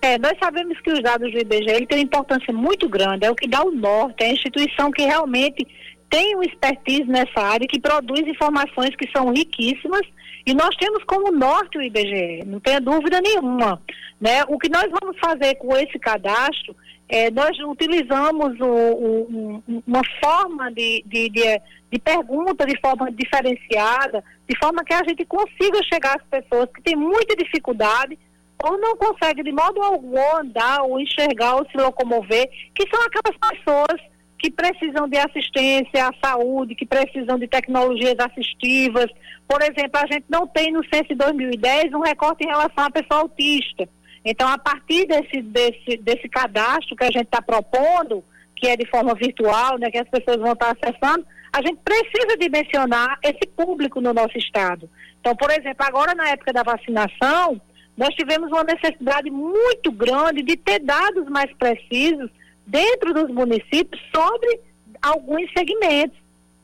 É, 0.00 0.18
nós 0.18 0.34
sabemos 0.38 0.78
que 0.80 0.92
os 0.92 1.02
dados 1.02 1.32
do 1.32 1.38
IBGE 1.38 1.70
ele 1.70 1.86
tem 1.86 1.98
uma 1.98 2.04
importância 2.04 2.52
muito 2.52 2.88
grande, 2.88 3.24
é 3.24 3.30
o 3.30 3.34
que 3.34 3.48
dá 3.48 3.64
o 3.64 3.72
norte, 3.72 4.22
é 4.22 4.26
a 4.26 4.32
instituição 4.32 4.90
que 4.90 5.02
realmente 5.02 5.66
tem 6.08 6.36
um 6.36 6.42
expertise 6.42 7.04
nessa 7.04 7.40
área, 7.40 7.66
que 7.66 7.80
produz 7.80 8.20
informações 8.20 8.94
que 8.94 9.10
são 9.10 9.32
riquíssimas, 9.32 10.02
e 10.46 10.54
nós 10.54 10.76
temos 10.76 11.02
como 11.04 11.32
norte 11.32 11.76
o 11.76 11.82
IBGE, 11.82 12.44
não 12.46 12.60
tenha 12.60 12.80
dúvida 12.80 13.20
nenhuma. 13.20 13.82
Né? 14.20 14.44
O 14.46 14.58
que 14.58 14.68
nós 14.68 14.86
vamos 15.00 15.18
fazer 15.18 15.56
com 15.56 15.76
esse 15.76 15.98
cadastro, 15.98 16.76
é, 17.08 17.30
nós 17.30 17.56
utilizamos 17.60 18.58
o, 18.60 18.66
o, 18.66 19.62
uma 19.86 20.02
forma 20.20 20.72
de, 20.72 21.04
de, 21.06 21.28
de, 21.28 21.60
de 21.92 21.98
pergunta 22.00 22.66
de 22.66 22.78
forma 22.80 23.10
diferenciada, 23.12 24.24
de 24.48 24.58
forma 24.58 24.84
que 24.84 24.92
a 24.92 25.04
gente 25.04 25.24
consiga 25.24 25.82
chegar 25.84 26.16
às 26.16 26.22
pessoas 26.24 26.68
que 26.74 26.82
têm 26.82 26.96
muita 26.96 27.36
dificuldade 27.36 28.18
ou 28.64 28.78
não 28.78 28.96
conseguem 28.96 29.44
de 29.44 29.52
modo 29.52 29.82
algum 29.82 30.36
andar 30.36 30.82
ou 30.82 30.98
enxergar 30.98 31.56
ou 31.56 31.66
se 31.70 31.76
locomover, 31.76 32.48
que 32.74 32.88
são 32.88 33.00
aquelas 33.04 33.36
pessoas 33.52 34.00
que 34.38 34.50
precisam 34.50 35.08
de 35.08 35.16
assistência 35.18 36.08
à 36.08 36.12
saúde, 36.22 36.74
que 36.74 36.86
precisam 36.86 37.38
de 37.38 37.46
tecnologias 37.46 38.16
assistivas. 38.18 39.06
Por 39.48 39.62
exemplo, 39.62 39.92
a 39.94 40.06
gente 40.06 40.24
não 40.28 40.46
tem 40.46 40.72
no 40.72 40.84
censo 40.92 41.08
de 41.08 41.14
2010 41.14 41.94
um 41.94 42.00
recorte 42.00 42.44
em 42.44 42.48
relação 42.48 42.84
à 42.84 42.90
pessoa 42.90 43.20
autista. 43.20 43.88
Então, 44.28 44.48
a 44.48 44.58
partir 44.58 45.06
desse, 45.06 45.40
desse, 45.40 45.96
desse 45.98 46.28
cadastro 46.28 46.96
que 46.96 47.04
a 47.04 47.12
gente 47.12 47.26
está 47.26 47.40
propondo, 47.40 48.24
que 48.56 48.66
é 48.66 48.76
de 48.76 48.84
forma 48.90 49.14
virtual, 49.14 49.78
né, 49.78 49.88
que 49.88 49.98
as 49.98 50.08
pessoas 50.08 50.38
vão 50.38 50.52
estar 50.52 50.76
acessando, 50.76 51.24
a 51.52 51.62
gente 51.62 51.78
precisa 51.84 52.36
dimensionar 52.36 53.20
esse 53.22 53.46
público 53.56 54.00
no 54.00 54.12
nosso 54.12 54.36
estado. 54.36 54.90
Então, 55.20 55.36
por 55.36 55.48
exemplo, 55.52 55.86
agora 55.86 56.12
na 56.12 56.28
época 56.30 56.52
da 56.52 56.64
vacinação, 56.64 57.60
nós 57.96 58.12
tivemos 58.16 58.50
uma 58.50 58.64
necessidade 58.64 59.30
muito 59.30 59.92
grande 59.92 60.42
de 60.42 60.56
ter 60.56 60.80
dados 60.80 61.28
mais 61.28 61.52
precisos 61.54 62.28
dentro 62.66 63.14
dos 63.14 63.30
municípios 63.30 64.02
sobre 64.12 64.60
alguns 65.00 65.48
segmentos 65.56 66.18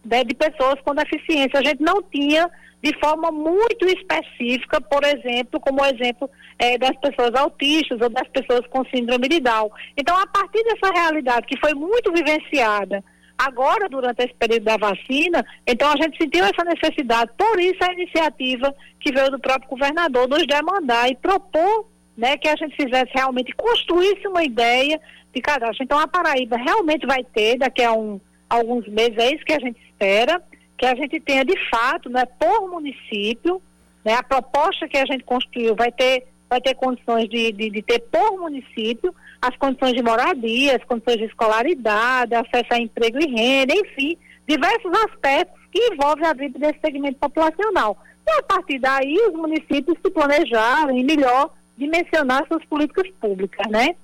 né, 0.05 0.25
de 0.25 0.35
pessoas 0.35 0.81
com 0.85 0.95
deficiência. 0.95 1.59
A 1.59 1.65
gente 1.65 1.83
não 1.83 2.03
tinha 2.03 2.51
de 2.83 2.93
forma 2.99 3.31
muito 3.31 3.87
específica, 3.87 4.81
por 4.81 5.05
exemplo, 5.05 5.61
como 5.61 5.83
o 5.83 5.87
exemplo 5.87 6.29
é, 6.59 6.77
das 6.77 6.97
pessoas 6.97 7.33
autistas 7.35 8.01
ou 8.01 8.09
das 8.09 8.27
pessoas 8.29 8.67
com 8.69 8.85
síndrome 8.87 9.29
de 9.29 9.41
Down. 9.41 9.71
Então, 9.97 10.17
a 10.19 10.27
partir 10.27 10.65
dessa 10.65 10.93
realidade 10.93 11.47
que 11.47 11.59
foi 11.61 11.75
muito 11.75 12.13
vivenciada 12.13 13.05
agora 13.39 13.89
durante 13.89 14.25
esse 14.25 14.35
período 14.35 14.65
da 14.65 14.77
vacina, 14.77 15.45
então 15.67 15.91
a 15.91 15.97
gente 15.97 16.19
sentiu 16.21 16.45
essa 16.45 16.65
necessidade. 16.65 17.31
Por 17.37 17.61
isso 17.61 17.79
a 17.83 17.93
iniciativa 17.93 18.75
que 19.01 19.13
veio 19.13 19.31
do 19.31 19.39
próprio 19.39 19.71
governador 19.71 20.29
nos 20.29 20.47
demandar 20.47 21.09
e 21.09 21.17
propor 21.17 21.87
né, 22.17 22.37
que 22.37 22.49
a 22.49 22.57
gente 22.57 22.77
fizesse 22.77 23.11
realmente, 23.15 23.55
construísse 23.55 24.27
uma 24.27 24.45
ideia 24.45 25.01
de 25.33 25.41
cadastro. 25.41 25.83
Então 25.83 25.99
a 25.99 26.07
Paraíba 26.07 26.57
realmente 26.57 27.07
vai 27.07 27.25
ter, 27.25 27.59
daqui 27.59 27.83
a 27.83 27.93
um, 27.93 28.21
alguns 28.49 28.87
meses, 28.89 29.17
é 29.19 29.35
isso 29.35 29.45
que 29.45 29.55
a 29.55 29.61
gente 29.61 29.92
espera, 30.03 30.43
que 30.77 30.85
a 30.85 30.95
gente 30.95 31.21
tenha 31.21 31.45
de 31.45 31.55
fato, 31.71 32.11
né, 32.11 32.25
por 32.39 32.69
município, 32.69 33.63
né, 34.05 34.15
a 34.15 34.23
proposta 34.23 34.89
que 34.89 34.99
a 34.99 35.07
gente 35.07 35.23
construiu 35.23 35.77
vai 35.77 35.93
ter, 35.93 36.27
vai 36.51 36.61
ter 36.61 36.75
condições 36.75 37.29
de, 37.29 37.53
de, 37.53 37.71
de 37.71 37.83
ter 37.83 38.01
por 38.01 38.39
município 38.39 39.15
as 39.41 39.57
condições 39.57 39.95
de 39.95 40.03
moradia, 40.03 40.77
as 40.77 40.85
condições 40.85 41.19
de 41.19 41.25
escolaridade, 41.25 42.35
acesso 42.35 42.67
a 42.71 42.79
emprego 42.79 43.19
e 43.21 43.27
renda, 43.27 43.75
enfim, 43.75 44.17
diversos 44.47 44.93
aspectos 45.07 45.61
que 45.71 45.79
envolvem 45.93 46.27
a 46.27 46.33
vida 46.33 46.59
desse 46.59 46.81
segmento 46.81 47.19
populacional. 47.19 47.97
E 48.27 48.31
a 48.39 48.43
partir 48.43 48.79
daí, 48.79 49.17
os 49.29 49.35
municípios 49.35 49.99
se 50.05 50.11
planejarem 50.11 51.05
melhor 51.05 51.51
dimensionar 51.77 52.47
suas 52.47 52.65
políticas 52.67 53.09
públicas, 53.21 53.67
né? 53.71 53.97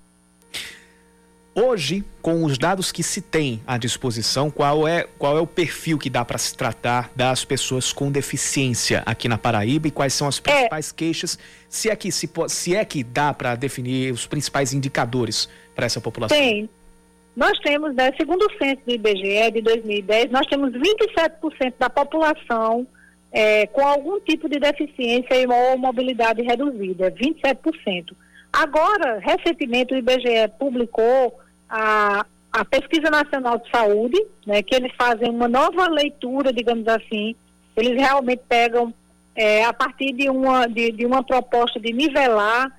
Hoje, 1.61 2.05
com 2.23 2.45
os 2.45 2.57
dados 2.57 2.93
que 2.93 3.03
se 3.03 3.21
tem 3.21 3.61
à 3.67 3.77
disposição, 3.77 4.49
qual 4.49 4.87
é, 4.87 5.09
qual 5.19 5.37
é 5.37 5.41
o 5.41 5.47
perfil 5.47 5.99
que 5.99 6.09
dá 6.09 6.25
para 6.25 6.39
se 6.39 6.57
tratar 6.57 7.11
das 7.17 7.45
pessoas 7.45 7.93
com 7.93 8.13
deficiência 8.13 9.03
aqui 9.05 9.29
na 9.29 9.37
Paraíba 9.37 9.89
e 9.89 9.91
quais 9.91 10.15
são 10.15 10.29
as 10.29 10.39
é. 10.39 10.43
principais 10.43 10.93
é. 10.93 10.95
queixas? 10.95 11.37
Se 11.69 11.91
é 11.91 11.97
que, 11.97 12.13
se, 12.13 12.31
se 12.47 12.77
é 12.77 12.85
que 12.85 13.03
dá 13.03 13.35
para 13.35 13.57
definir 13.57 14.13
os 14.13 14.25
principais 14.25 14.73
indicadores 14.73 15.49
para 15.75 15.87
essa 15.87 16.01
população? 16.01 16.39
Tem. 16.39 16.71
Nós 17.35 17.59
temos, 17.59 17.93
né, 17.93 18.13
segundo 18.17 18.43
o 18.43 18.53
censo 18.57 18.83
do 18.87 18.93
IBGE 18.93 19.51
de 19.53 19.61
2010, 19.63 20.31
nós 20.31 20.47
temos 20.47 20.73
27% 20.73 21.75
da 21.77 21.91
população 21.91 22.87
é, 23.33 23.67
com 23.67 23.85
algum 23.85 24.21
tipo 24.21 24.49
de 24.49 24.61
deficiência 24.61 25.35
ou 25.49 25.77
mobilidade 25.77 26.41
reduzida, 26.41 27.11
27%. 27.11 28.15
Agora, 28.53 29.19
recentemente, 29.19 29.93
o 29.93 29.99
IBGE 29.99 30.49
publicou 30.57 31.37
a, 31.69 32.25
a 32.53 32.65
Pesquisa 32.65 33.11
Nacional 33.11 33.59
de 33.59 33.71
Saúde, 33.71 34.27
né, 34.47 34.63
que 34.63 34.75
eles 34.75 34.93
fazem 34.97 35.31
uma 35.31 35.49
nova 35.49 35.89
leitura, 35.89 36.53
digamos 36.53 36.87
assim, 36.89 37.35
eles 37.77 37.97
realmente 37.97 38.43
pegam 38.49 38.93
é, 39.35 39.65
a 39.65 39.73
partir 39.73 40.13
de 40.13 40.29
uma, 40.29 40.67
de, 40.67 40.91
de, 40.91 41.07
uma 41.07 41.23
proposta 41.23 41.79
de 41.79 41.93
nivelar 41.93 42.77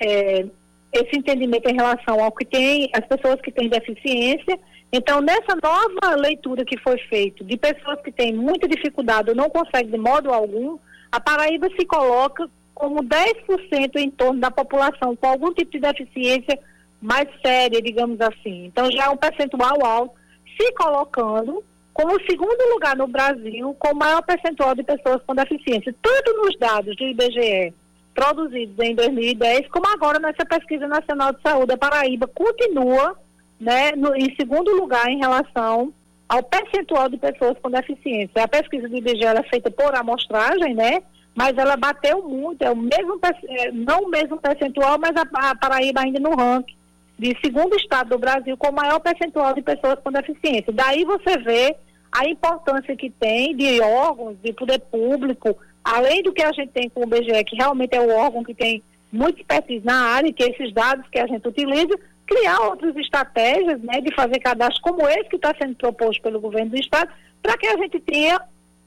é, 0.00 0.46
esse 0.92 1.18
entendimento 1.18 1.68
em 1.68 1.74
relação 1.74 2.22
ao 2.22 2.30
que 2.30 2.44
tem, 2.44 2.88
as 2.92 3.04
pessoas 3.06 3.40
que 3.40 3.50
têm 3.50 3.68
deficiência. 3.68 4.58
Então, 4.92 5.20
nessa 5.20 5.56
nova 5.60 6.14
leitura 6.14 6.64
que 6.64 6.78
foi 6.78 6.98
feita 7.08 7.42
de 7.42 7.56
pessoas 7.56 8.00
que 8.02 8.12
têm 8.12 8.32
muita 8.32 8.68
dificuldade 8.68 9.30
ou 9.30 9.36
não 9.36 9.50
conseguem 9.50 9.90
de 9.90 9.98
modo 9.98 10.32
algum, 10.32 10.78
a 11.10 11.20
Paraíba 11.20 11.68
se 11.78 11.84
coloca 11.84 12.48
como 12.74 13.02
10% 13.02 13.96
em 13.96 14.08
torno 14.10 14.40
da 14.40 14.52
população 14.52 15.16
com 15.16 15.26
algum 15.26 15.52
tipo 15.52 15.72
de 15.72 15.80
deficiência 15.80 16.58
mais 17.00 17.28
séria, 17.44 17.80
digamos 17.80 18.20
assim. 18.20 18.66
Então 18.66 18.90
já 18.90 19.06
é 19.06 19.08
um 19.10 19.16
percentual 19.16 19.84
alto, 19.84 20.14
se 20.56 20.72
colocando 20.72 21.62
como 21.92 22.14
o 22.14 22.24
segundo 22.30 22.72
lugar 22.72 22.96
no 22.96 23.08
Brasil 23.08 23.74
com 23.78 23.94
maior 23.94 24.22
percentual 24.22 24.74
de 24.74 24.84
pessoas 24.84 25.20
com 25.26 25.34
deficiência, 25.34 25.94
tanto 26.00 26.32
nos 26.36 26.56
dados 26.56 26.94
do 26.94 27.04
IBGE 27.04 27.74
produzidos 28.14 28.78
em 28.78 28.94
2010, 28.94 29.68
como 29.68 29.88
agora 29.88 30.18
nessa 30.18 30.44
pesquisa 30.44 30.86
nacional 30.86 31.32
de 31.32 31.42
saúde, 31.42 31.72
a 31.72 31.78
Paraíba 31.78 32.28
continua 32.28 33.16
né, 33.60 33.92
no, 33.96 34.14
em 34.14 34.34
segundo 34.36 34.72
lugar 34.76 35.08
em 35.08 35.18
relação 35.18 35.92
ao 36.28 36.42
percentual 36.42 37.08
de 37.08 37.16
pessoas 37.16 37.56
com 37.60 37.70
deficiência. 37.70 38.44
A 38.44 38.48
pesquisa 38.48 38.88
do 38.88 38.96
IBGE 38.96 39.24
é 39.24 39.42
feita 39.44 39.70
por 39.70 39.94
amostragem, 39.94 40.74
né? 40.74 41.02
mas 41.34 41.56
ela 41.56 41.76
bateu 41.76 42.22
muito, 42.22 42.62
é 42.62 42.70
o 42.70 42.76
mesmo, 42.76 43.20
é, 43.48 43.70
não 43.70 44.02
o 44.02 44.08
mesmo 44.08 44.38
percentual, 44.38 44.98
mas 44.98 45.12
a 45.16 45.54
Paraíba 45.54 46.00
ainda 46.00 46.18
no 46.18 46.34
ranking 46.34 46.77
de 47.18 47.36
segundo 47.44 47.76
estado 47.76 48.10
do 48.10 48.18
Brasil 48.18 48.56
com 48.56 48.70
maior 48.70 49.00
percentual 49.00 49.52
de 49.52 49.62
pessoas 49.62 49.98
com 50.02 50.12
deficiência. 50.12 50.72
Daí 50.72 51.04
você 51.04 51.36
vê 51.38 51.76
a 52.12 52.28
importância 52.28 52.96
que 52.96 53.10
tem 53.10 53.56
de 53.56 53.80
órgãos, 53.80 54.36
de 54.42 54.52
poder 54.52 54.78
público, 54.78 55.56
além 55.82 56.22
do 56.22 56.32
que 56.32 56.42
a 56.42 56.52
gente 56.52 56.70
tem 56.70 56.88
com 56.88 57.02
o 57.02 57.06
BGE, 57.06 57.44
que 57.44 57.56
realmente 57.56 57.94
é 57.94 58.00
o 58.00 58.10
órgão 58.10 58.44
que 58.44 58.54
tem 58.54 58.82
muito 59.12 59.40
expertise 59.40 59.84
na 59.84 60.00
área, 60.14 60.32
que 60.32 60.42
esses 60.42 60.72
dados 60.72 61.06
que 61.10 61.18
a 61.18 61.26
gente 61.26 61.46
utiliza, 61.46 61.98
criar 62.26 62.60
outras 62.60 62.94
estratégias 62.96 63.80
né, 63.80 64.00
de 64.00 64.14
fazer 64.14 64.38
cadastro 64.38 64.82
como 64.82 65.08
esse 65.08 65.28
que 65.28 65.36
está 65.36 65.54
sendo 65.60 65.74
proposto 65.74 66.22
pelo 66.22 66.40
governo 66.40 66.70
do 66.70 66.78
estado, 66.78 67.10
para 67.42 67.56
que 67.56 67.66
a 67.66 67.76
gente 67.78 67.98
tenha 68.00 68.38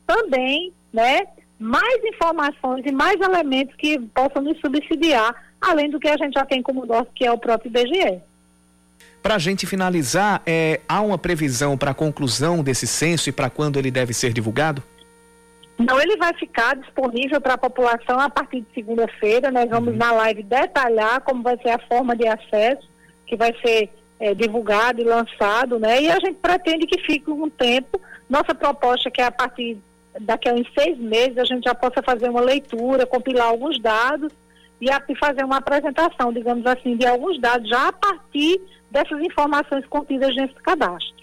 também 0.05 0.71
né, 0.93 1.21
mais 1.61 2.03
informações 2.03 2.83
e 2.85 2.91
mais 2.91 3.21
elementos 3.21 3.75
que 3.75 3.99
possam 3.99 4.41
nos 4.41 4.59
subsidiar 4.59 5.35
além 5.61 5.89
do 5.89 5.99
que 5.99 6.07
a 6.07 6.17
gente 6.17 6.33
já 6.33 6.43
tem 6.43 6.61
como 6.61 6.85
nosso, 6.85 7.07
que 7.13 7.23
é 7.23 7.31
o 7.31 7.37
próprio 7.37 7.69
IBGE. 7.69 8.19
Para 9.21 9.35
a 9.35 9.37
gente 9.37 9.67
finalizar, 9.67 10.41
é, 10.45 10.81
há 10.89 10.99
uma 11.01 11.17
previsão 11.17 11.77
para 11.77 11.91
a 11.91 11.93
conclusão 11.93 12.63
desse 12.63 12.87
censo 12.87 13.29
e 13.29 13.31
para 13.31 13.51
quando 13.51 13.77
ele 13.77 13.91
deve 13.91 14.13
ser 14.13 14.33
divulgado? 14.33 14.81
Não, 15.77 16.01
ele 16.01 16.17
vai 16.17 16.33
ficar 16.33 16.75
disponível 16.75 17.39
para 17.39 17.53
a 17.53 17.57
população 17.57 18.19
a 18.19 18.29
partir 18.29 18.61
de 18.61 18.67
segunda-feira. 18.73 19.51
Nós 19.51 19.69
vamos 19.69 19.93
uhum. 19.93 19.97
na 19.97 20.11
live 20.11 20.43
detalhar 20.43 21.21
como 21.21 21.43
vai 21.43 21.57
ser 21.57 21.69
a 21.69 21.79
forma 21.87 22.15
de 22.15 22.27
acesso, 22.27 22.89
que 23.27 23.35
vai 23.35 23.53
ser 23.63 23.89
é, 24.19 24.33
divulgado 24.33 25.01
e 25.01 25.03
lançado, 25.03 25.79
né? 25.79 26.01
E 26.01 26.09
a 26.09 26.19
gente 26.19 26.35
pretende 26.41 26.87
que 26.87 26.99
fique 27.01 27.29
um 27.29 27.49
tempo. 27.49 28.01
Nossa 28.29 28.55
proposta 28.55 29.09
é 29.09 29.11
que 29.11 29.21
a 29.21 29.31
partir 29.31 29.77
daqui 30.19 30.49
a 30.49 30.53
uns 30.53 30.67
seis 30.77 30.97
meses 30.97 31.37
a 31.37 31.45
gente 31.45 31.63
já 31.63 31.75
possa 31.75 32.01
fazer 32.01 32.29
uma 32.29 32.41
leitura, 32.41 33.05
compilar 33.05 33.47
alguns 33.47 33.79
dados 33.79 34.31
e 34.81 35.15
fazer 35.15 35.43
uma 35.43 35.57
apresentação, 35.57 36.33
digamos 36.33 36.65
assim, 36.65 36.97
de 36.97 37.05
alguns 37.05 37.39
dados 37.39 37.69
já 37.69 37.89
a 37.89 37.93
partir 37.93 38.59
dessas 38.89 39.21
informações 39.21 39.85
contidas 39.85 40.35
nesse 40.35 40.55
cadastro. 40.55 41.21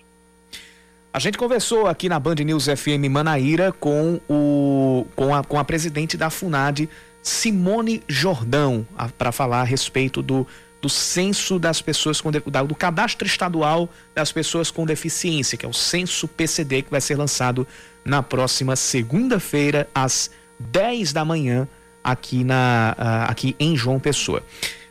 A 1.12 1.18
gente 1.18 1.36
conversou 1.36 1.86
aqui 1.86 2.08
na 2.08 2.20
Band 2.20 2.36
News 2.36 2.66
FM 2.66 3.10
Manaíra 3.10 3.72
com, 3.72 4.20
o, 4.28 5.06
com, 5.16 5.34
a, 5.34 5.42
com 5.42 5.58
a 5.58 5.64
presidente 5.64 6.16
da 6.16 6.30
FUNAD, 6.30 6.88
Simone 7.22 8.02
Jordão, 8.06 8.86
para 9.16 9.32
falar 9.32 9.62
a 9.62 9.64
respeito 9.64 10.22
do, 10.22 10.46
do 10.80 10.88
censo 10.88 11.58
das 11.58 11.82
pessoas 11.82 12.20
com 12.20 12.30
do 12.30 12.74
cadastro 12.74 13.26
estadual 13.26 13.88
das 14.14 14.30
pessoas 14.30 14.70
com 14.70 14.86
deficiência, 14.86 15.58
que 15.58 15.66
é 15.66 15.68
o 15.68 15.72
censo 15.72 16.28
PCD 16.28 16.82
que 16.82 16.90
vai 16.90 17.00
ser 17.00 17.16
lançado 17.16 17.66
na 18.04 18.22
próxima 18.22 18.76
segunda-feira 18.76 19.88
às 19.94 20.30
10 20.58 21.12
da 21.12 21.24
manhã 21.24 21.68
aqui, 22.02 22.44
na, 22.44 22.96
uh, 22.98 23.30
aqui 23.30 23.56
em 23.58 23.76
João 23.76 23.98
Pessoa. 23.98 24.42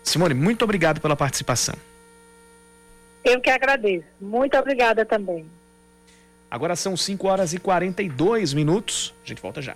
Simone, 0.03 0.33
muito 0.33 0.63
obrigado 0.63 1.01
pela 1.01 1.15
participação. 1.15 1.75
Eu 3.23 3.41
que 3.41 3.49
agradeço. 3.49 4.05
Muito 4.21 4.57
obrigada 4.57 5.05
também. 5.05 5.45
Agora 6.49 6.75
são 6.75 6.95
5 6.95 7.27
horas 7.27 7.53
e 7.53 7.59
42 7.59 8.53
minutos. 8.53 9.13
A 9.25 9.27
gente 9.27 9.41
volta 9.41 9.61
já. 9.61 9.75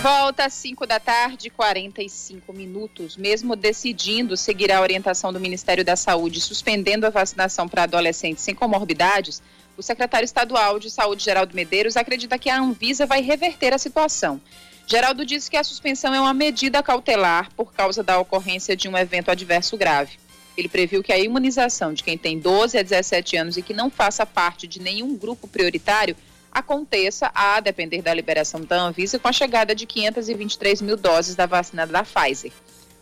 Volta 0.00 0.46
às 0.46 0.54
5 0.54 0.86
da 0.86 0.98
tarde, 0.98 1.50
45 1.50 2.54
minutos. 2.54 3.18
Mesmo 3.18 3.54
decidindo 3.54 4.34
seguir 4.34 4.72
a 4.72 4.80
orientação 4.80 5.30
do 5.30 5.38
Ministério 5.38 5.84
da 5.84 5.94
Saúde, 5.94 6.40
suspendendo 6.40 7.06
a 7.06 7.10
vacinação 7.10 7.68
para 7.68 7.82
adolescentes 7.82 8.42
sem 8.42 8.54
comorbidades, 8.54 9.42
o 9.76 9.82
secretário 9.82 10.24
estadual 10.24 10.78
de 10.78 10.90
Saúde, 10.90 11.22
Geraldo 11.22 11.54
Medeiros, 11.54 11.98
acredita 11.98 12.38
que 12.38 12.48
a 12.48 12.58
Anvisa 12.58 13.04
vai 13.04 13.20
reverter 13.20 13.74
a 13.74 13.78
situação. 13.78 14.40
Geraldo 14.86 15.24
disse 15.26 15.50
que 15.50 15.56
a 15.58 15.64
suspensão 15.64 16.14
é 16.14 16.20
uma 16.20 16.32
medida 16.32 16.82
cautelar 16.82 17.50
por 17.54 17.74
causa 17.74 18.02
da 18.02 18.18
ocorrência 18.18 18.74
de 18.74 18.88
um 18.88 18.96
evento 18.96 19.30
adverso 19.30 19.76
grave. 19.76 20.18
Ele 20.56 20.68
previu 20.68 21.02
que 21.02 21.12
a 21.12 21.18
imunização 21.18 21.92
de 21.92 22.02
quem 22.02 22.16
tem 22.16 22.38
12 22.38 22.78
a 22.78 22.82
17 22.82 23.36
anos 23.36 23.56
e 23.58 23.62
que 23.62 23.74
não 23.74 23.90
faça 23.90 24.24
parte 24.24 24.66
de 24.66 24.80
nenhum 24.80 25.14
grupo 25.14 25.46
prioritário 25.46 26.16
aconteça 26.52 27.30
a 27.34 27.60
depender 27.60 28.02
da 28.02 28.12
liberação 28.12 28.60
da 28.62 28.80
Anvisa 28.80 29.18
com 29.18 29.28
a 29.28 29.32
chegada 29.32 29.74
de 29.74 29.86
523 29.86 30.82
mil 30.82 30.96
doses 30.96 31.34
da 31.34 31.46
vacina 31.46 31.86
da 31.86 32.02
Pfizer. 32.02 32.52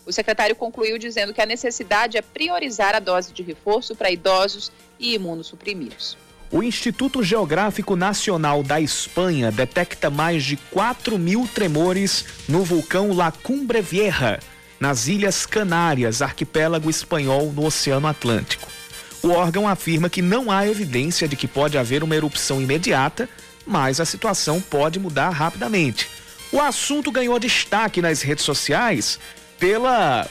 O 0.07 0.13
secretário 0.13 0.57
concluiu 0.57 0.99
dizendo 0.99 1.35
que 1.35 1.41
a 1.41 1.47
necessidade 1.47 2.17
é 2.17 2.23
priorizar 2.23 2.95
a 2.95 2.99
dose 3.01 3.33
de 3.33 3.43
reforço 3.43 3.95
para 3.95 4.11
idosos 4.11 4.73
e 4.99 5.15
imunossuprimidos. 5.15 6.17
O 6.51 6.63
Instituto 6.63 7.23
Geográfico 7.23 7.95
Nacional 7.95 8.63
da 8.63 8.81
Espanha 8.81 9.53
detecta 9.53 10.09
mais 10.09 10.45
de 10.45 10.57
4 10.57 11.19
mil 11.19 11.47
tremores 11.47 12.25
no 12.49 12.65
vulcão 12.65 13.13
La 13.13 13.31
Cumbre 13.31 13.83
Vieja, 13.83 14.41
nas 14.81 15.09
Ilhas 15.09 15.45
Canárias, 15.45 16.23
arquipélago 16.23 16.89
espanhol 16.89 17.53
no 17.53 17.67
Oceano 17.67 18.07
Atlântico. 18.07 18.78
O 19.23 19.31
órgão 19.31 19.67
afirma 19.67 20.09
que 20.09 20.23
não 20.23 20.51
há 20.51 20.67
evidência 20.67 21.27
de 21.27 21.37
que 21.37 21.49
pode 21.49 21.77
haver 21.77 22.05
uma 22.05 22.15
erupção 22.15 22.63
imediata, 22.63 23.29
mas 23.67 24.01
a 24.01 24.05
situação 24.05 24.61
pode 24.61 24.99
mudar 24.99 25.31
rapidamente. 25.31 26.09
O 26.53 26.61
assunto 26.61 27.11
ganhou 27.11 27.39
destaque 27.39 28.01
nas 28.01 28.23
redes 28.23 28.45
sociais 28.45 29.19
pela 29.59 30.29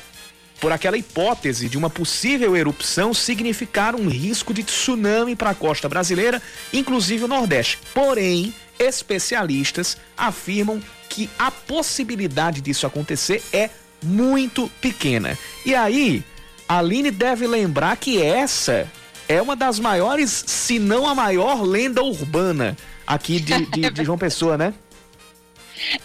por 0.59 0.71
aquela 0.71 0.97
hipótese 0.97 1.69
de 1.69 1.77
uma 1.77 1.87
possível 1.87 2.55
erupção 2.55 3.13
significar 3.13 3.93
um 3.93 4.09
risco 4.09 4.51
de 4.51 4.63
tsunami 4.63 5.35
para 5.35 5.51
a 5.51 5.55
costa 5.55 5.87
brasileira, 5.87 6.41
inclusive 6.73 7.25
o 7.25 7.27
Nordeste. 7.27 7.77
Porém, 7.93 8.51
especialistas 8.79 9.97
afirmam 10.17 10.81
que 11.09 11.29
a 11.37 11.51
possibilidade 11.51 12.59
disso 12.61 12.87
acontecer 12.87 13.43
é 13.53 13.69
muito 14.03 14.67
pequena. 14.81 15.37
E 15.63 15.75
aí, 15.75 16.23
a 16.67 16.79
Aline 16.79 17.11
deve 17.11 17.47
lembrar 17.47 17.95
que 17.97 18.21
essa 18.21 18.89
é 19.27 19.41
uma 19.41 19.55
das 19.55 19.79
maiores, 19.79 20.31
se 20.47 20.79
não 20.79 21.07
a 21.07 21.15
maior 21.15 21.61
lenda 21.61 22.01
urbana 22.03 22.77
aqui 23.05 23.39
de, 23.39 23.65
de, 23.67 23.89
de 23.89 24.03
João 24.03 24.17
Pessoa, 24.17 24.57
né? 24.57 24.73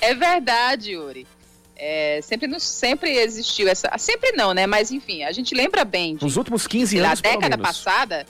É 0.00 0.14
verdade, 0.14 0.92
Yuri. 0.92 1.26
É, 1.76 2.20
sempre, 2.22 2.46
nos, 2.46 2.62
sempre 2.62 3.10
existiu 3.10 3.68
essa. 3.68 3.90
Sempre 3.98 4.32
não, 4.32 4.54
né? 4.54 4.66
Mas 4.66 4.92
enfim, 4.92 5.24
a 5.24 5.32
gente 5.32 5.54
lembra 5.54 5.84
bem. 5.84 6.14
De, 6.14 6.24
Nos 6.24 6.36
últimos 6.36 6.66
15 6.66 6.98
anos. 6.98 7.20
Na 7.22 7.30
década 7.30 7.58
passada, 7.58 8.26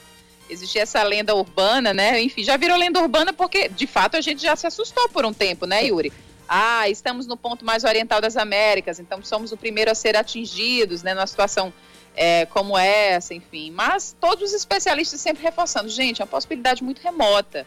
existia 0.49 0.83
essa 0.83 1.03
lenda 1.03 1.35
urbana, 1.35 1.93
né? 1.93 2.23
Enfim, 2.23 2.43
já 2.43 2.57
virou 2.57 2.79
lenda 2.79 3.01
urbana 3.01 3.33
porque, 3.33 3.69
de 3.69 3.87
fato, 3.87 4.17
a 4.17 4.21
gente 4.21 4.41
já 4.41 4.57
se 4.57 4.67
assustou 4.67 5.09
por 5.11 5.27
um 5.27 5.35
tempo, 5.35 5.67
né, 5.67 5.85
Yuri? 5.85 6.13
Ah, 6.49 6.89
estamos 6.89 7.27
no 7.27 7.37
ponto 7.37 7.65
mais 7.65 7.85
oriental 7.85 8.21
das 8.21 8.37
Américas, 8.37 8.99
então 8.99 9.23
somos 9.23 9.53
o 9.53 9.57
primeiro 9.57 9.91
a 9.91 9.95
ser 9.95 10.17
atingidos, 10.17 11.03
né? 11.03 11.15
Numa 11.15 11.27
situação 11.27 11.73
é, 12.15 12.47
como 12.47 12.77
essa, 12.77 13.35
enfim. 13.35 13.71
Mas 13.71 14.15
todos 14.21 14.51
os 14.51 14.55
especialistas 14.55 15.21
sempre 15.21 15.43
reforçando, 15.43 15.89
gente, 15.89 16.21
é 16.21 16.25
uma 16.25 16.31
possibilidade 16.31 16.83
muito 16.83 17.01
remota. 17.01 17.67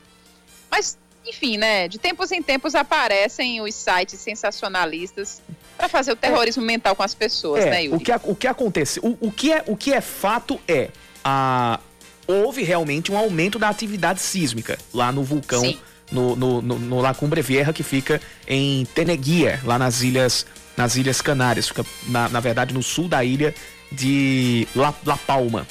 Mas, 0.70 0.98
enfim, 1.26 1.58
né? 1.58 1.88
De 1.88 1.98
tempos 1.98 2.32
em 2.32 2.41
tempos 2.41 2.76
aparecem 2.76 3.62
os 3.62 3.74
sites 3.74 4.20
sensacionalistas 4.20 5.41
para 5.78 5.89
fazer 5.89 6.12
o 6.12 6.16
terrorismo 6.16 6.64
é, 6.64 6.66
mental 6.66 6.96
com 6.96 7.04
as 7.04 7.14
pessoas, 7.14 7.66
é, 7.66 7.70
né, 7.70 7.84
Yuri? 7.84 7.98
O 7.98 8.00
que, 8.00 8.12
o 8.24 8.36
que 8.36 8.48
acontece? 8.48 9.00
O, 9.00 9.18
o, 9.20 9.32
que 9.32 9.52
é, 9.52 9.64
o 9.68 9.76
que 9.76 9.93
é 9.93 10.02
fato 10.02 10.60
é 10.68 10.89
a, 11.24 11.80
houve 12.28 12.64
realmente 12.64 13.12
um 13.12 13.18
aumento 13.18 13.60
da 13.60 13.70
atividade 13.70 14.22
sísmica 14.22 14.78
lá 14.93 15.12
no 15.12 15.24
vulcão. 15.24 15.62
Sim. 15.62 15.80
No, 16.12 16.36
no, 16.36 16.62
no, 16.62 16.78
no 16.78 17.02
La 17.02 17.16
Cumbre 17.16 17.41
Vieja, 17.41 17.74
que 17.74 17.82
fica 17.82 18.22
em 18.48 18.86
Teneguia, 18.93 19.60
lá 19.64 19.80
nas 19.80 20.04
ilhas, 20.04 20.46
nas 20.78 20.96
ilhas 20.96 21.20
Canárias, 21.20 21.68
fica 21.68 21.84
na, 22.06 22.30
na 22.30 22.39
verdade 22.39 22.76
no 22.76 22.84
sul 22.84 23.08
da 23.08 23.24
ilha 23.24 23.56
de 23.92 24.68
La, 24.76 24.94
La 25.06 25.18
Palma. 25.18 25.68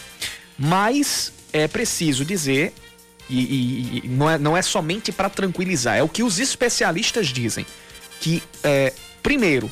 Mas 0.59 1.33
é 1.53 1.69
preciso 1.69 2.25
dizer, 2.25 2.73
e, 3.29 3.41
e, 3.41 4.03
e 4.05 4.09
não, 4.09 4.31
é, 4.31 4.39
não 4.39 4.57
é 4.57 4.63
somente 4.63 5.13
para 5.13 5.29
tranquilizar, 5.29 5.97
é 5.97 6.03
o 6.03 6.09
que 6.09 6.23
os 6.23 6.39
especialistas 6.39 7.29
dizem, 7.29 7.67
que, 8.21 8.43
é, 8.63 8.93
primeiro, 9.23 9.71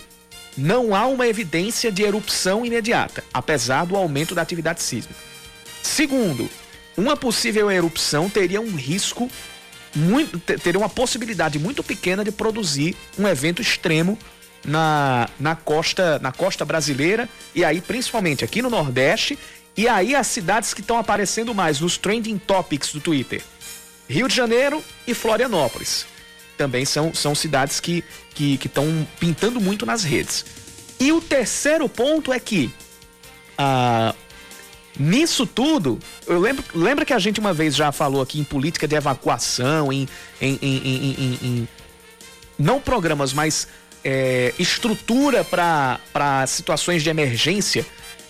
não 0.57 0.95
há 0.95 1.07
uma 1.07 1.27
evidência 1.27 1.91
de 1.91 2.03
erupção 2.03 2.65
imediata, 2.65 3.25
apesar 3.33 3.87
do 3.87 3.97
aumento 3.97 4.35
da 4.35 4.43
atividade 4.43 4.83
sísmica. 4.83 5.19
Segundo, 5.83 6.49
uma 6.97 7.17
possível 7.17 7.71
erupção 7.71 8.29
teria 8.29 8.61
um 8.61 8.75
risco 8.75 9.31
muito, 9.95 10.39
teria 10.39 10.79
uma 10.79 10.89
possibilidade 10.89 11.59
muito 11.59 11.83
pequena 11.83 12.25
de 12.25 12.33
produzir 12.33 12.97
um 13.19 13.27
evento 13.27 13.61
extremo 13.61 14.19
na, 14.65 15.29
na 15.39 15.57
costa 15.57 16.19
na 16.21 16.33
costa 16.33 16.65
brasileira 16.65 17.29
e 17.55 17.65
aí 17.65 17.81
principalmente 17.81 18.45
aqui 18.45 18.63
no 18.63 18.71
Nordeste 18.71 19.39
e 19.77 19.89
aí 19.89 20.15
as 20.15 20.27
cidades 20.27 20.75
que 20.75 20.81
estão 20.81 20.99
aparecendo 20.99 21.55
mais 21.55 21.81
nos 21.81 21.97
trending 21.97 22.39
topics 22.39 22.93
do 22.93 23.01
Twitter. 23.01 23.43
Rio 24.09 24.29
de 24.29 24.35
Janeiro 24.35 24.83
e 25.07 25.15
Florianópolis. 25.15 26.05
Também 26.59 26.85
são, 26.85 27.15
são 27.15 27.35
cidades 27.35 27.81
que 27.81 28.05
que 28.35 28.59
estão 28.65 29.07
pintando 29.21 29.61
muito 29.61 29.85
nas 29.85 30.05
redes. 30.05 30.45
E 30.99 31.13
o 31.13 31.21
terceiro 31.21 31.89
ponto 31.89 32.33
é 32.33 32.41
que 32.41 32.73
ah, 33.59 34.15
Nisso 34.99 35.47
tudo, 35.47 35.99
eu 36.27 36.39
lembro, 36.39 36.63
lembra 36.75 37.05
que 37.05 37.15
a 37.15 37.19
gente 37.19 37.41
uma 37.41 37.55
vez 37.55 37.75
já 37.75 37.91
falou 37.91 38.21
aqui 38.21 38.39
em 38.39 38.45
política 38.45 38.87
de 38.87 38.95
evacuação, 38.95 39.91
em, 39.91 40.07
em, 40.39 40.59
em, 40.61 41.39
em 41.43 41.69
não 42.59 42.79
programas, 42.79 43.33
mas 43.33 43.67
é, 44.05 44.53
estrutura 44.59 45.45
para 45.45 46.47
situações 46.47 47.03
de 47.03 47.11
emergência 47.11 47.85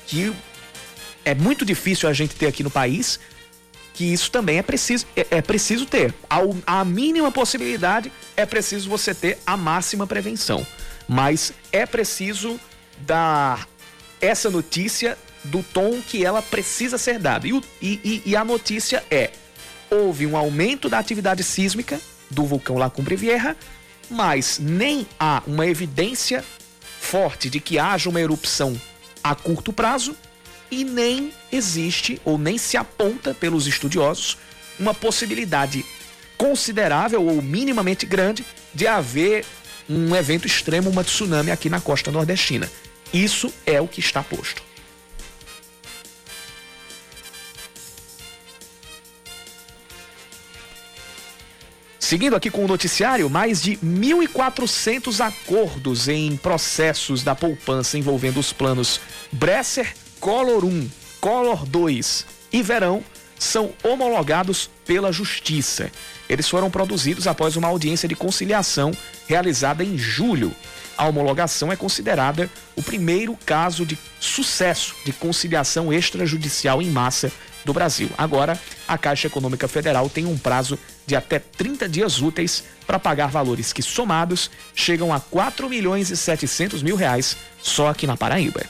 que 0.07 0.33
é 1.25 1.35
muito 1.35 1.65
difícil 1.65 2.09
a 2.09 2.13
gente 2.13 2.35
ter 2.35 2.47
aqui 2.47 2.63
no 2.63 2.71
país, 2.71 3.19
que 3.95 4.05
isso 4.05 4.31
também 4.31 4.59
é 4.59 4.63
preciso, 4.63 5.07
é, 5.17 5.27
é 5.31 5.43
preciso 5.43 5.87
ter. 5.87 6.15
A, 6.29 6.41
a 6.67 6.85
mínima 6.85 7.31
possibilidade 7.31 8.13
é 8.37 8.45
preciso 8.45 8.89
você 8.89 9.15
ter 9.15 9.39
a 9.47 9.57
máxima 9.57 10.07
prevenção. 10.07 10.67
Mas 11.09 11.53
é 11.71 11.85
preciso 11.85 12.59
dar 12.99 13.69
essa 14.21 14.51
notícia 14.51 15.19
do 15.45 15.63
tom 15.63 16.01
que 16.01 16.25
ela 16.25 16.41
precisa 16.41 16.97
ser 16.97 17.19
dada. 17.19 17.47
E, 17.47 17.61
e, 17.81 18.23
e, 18.25 18.37
a 18.37 18.45
notícia 18.45 19.05
é: 19.11 19.31
houve 19.91 20.27
um 20.27 20.37
aumento 20.37 20.89
da 20.89 20.99
atividade 20.99 21.43
sísmica 21.43 22.01
do 22.31 22.45
vulcão 22.45 22.79
La 22.79 22.89
Cumbre 22.89 23.17
Vieja, 23.17 23.57
mas 24.13 24.59
nem 24.59 25.07
há 25.19 25.43
uma 25.47 25.67
evidência 25.67 26.45
forte 27.01 27.51
de 27.51 27.59
que 27.61 27.79
haja 27.79 28.09
uma 28.09 28.21
erupção 28.21 28.81
a 29.25 29.35
curto 29.35 29.73
prazo 29.73 30.17
e 30.71 30.85
nem 30.85 31.33
existe 31.51 32.21
ou 32.25 32.39
nem 32.39 32.59
se 32.59 32.77
aponta 32.77 33.35
pelos 33.35 33.67
estudiosos 33.67 34.39
uma 34.79 34.95
possibilidade 34.95 35.85
considerável 36.37 37.25
ou 37.27 37.41
minimamente 37.43 38.07
grande 38.07 38.45
de 38.75 38.87
haver 38.87 39.45
um 39.89 40.15
evento 40.15 40.47
extremo, 40.47 40.91
uma 40.91 41.05
tsunami 41.05 41.51
aqui 41.51 41.69
na 41.69 41.81
costa 41.81 42.11
nordestina. 42.11 42.71
Isso 43.13 43.53
é 43.67 43.81
o 43.81 43.89
que 43.89 44.01
está 44.01 44.23
posto. 44.23 44.63
Seguindo 52.03 52.35
aqui 52.35 52.51
com 52.51 52.65
o 52.65 52.69
noticiário, 52.69 53.31
mais 53.31 53.63
de 53.63 53.77
1.400 53.77 55.25
acordos 55.25 56.09
em 56.09 56.37
processos 56.37 57.23
da 57.23 57.33
poupança 57.33 57.97
envolvendo 57.97 58.41
os 58.41 58.53
planos 58.53 59.01
Bresser, 59.31 59.95
Collor 60.19 60.65
1, 60.65 60.91
Collor 61.21 61.65
2 61.65 62.27
e 62.53 62.61
Verão 62.61 63.05
são 63.39 63.73
homologados 63.85 64.69
pela 64.85 65.13
Justiça. 65.13 65.93
Eles 66.29 66.49
foram 66.49 66.73
produzidos 66.73 67.29
após 67.29 67.55
uma 67.55 67.69
audiência 67.69 68.09
de 68.09 68.17
conciliação 68.17 68.91
realizada 69.29 69.85
em 69.85 69.97
julho. 69.97 70.53
A 70.99 71.07
homologação 71.07 71.71
é 71.71 71.77
considerada 71.77 72.51
o 72.75 72.83
primeiro 72.83 73.39
caso 73.47 73.87
de 73.87 73.97
sucesso 74.19 74.97
de 75.05 75.13
conciliação 75.13 75.93
extrajudicial 75.93 76.83
em 76.83 76.91
massa 76.91 77.31
do 77.65 77.73
Brasil. 77.73 78.11
Agora, 78.17 78.59
a 78.87 78.99
Caixa 78.99 79.27
Econômica 79.27 79.69
Federal 79.69 80.09
tem 80.09 80.27
um 80.27 80.37
prazo 80.37 80.79
de 81.07 81.17
até 81.17 81.39
30 81.39 81.89
dias 81.89 82.21
úteis 82.21 82.65
para 82.87 82.99
pagar 82.99 83.29
valores 83.29 83.73
que, 83.73 83.83
somados, 83.83 84.51
chegam 84.75 85.13
a 85.13 85.21
4 85.21 85.69
milhões 85.69 86.11
e 86.11 86.17
700 86.17 86.83
mil 86.83 86.97
reais 86.97 87.37
só 87.61 87.89
aqui 87.89 88.07
na 88.07 88.17
Paraíba. 88.17 88.63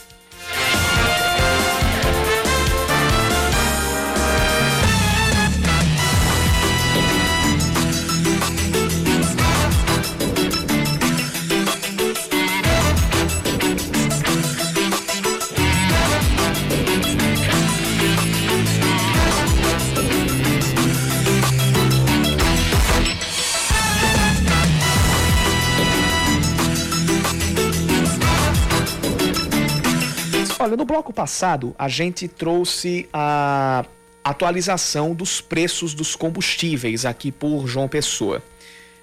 Bloco 31.02 31.12
passado 31.12 31.74
a 31.76 31.88
gente 31.88 32.28
trouxe 32.28 33.08
a 33.12 33.84
atualização 34.22 35.12
dos 35.12 35.40
preços 35.40 35.94
dos 35.94 36.14
combustíveis 36.14 37.04
aqui 37.04 37.32
por 37.32 37.66
João 37.66 37.88
Pessoa. 37.88 38.40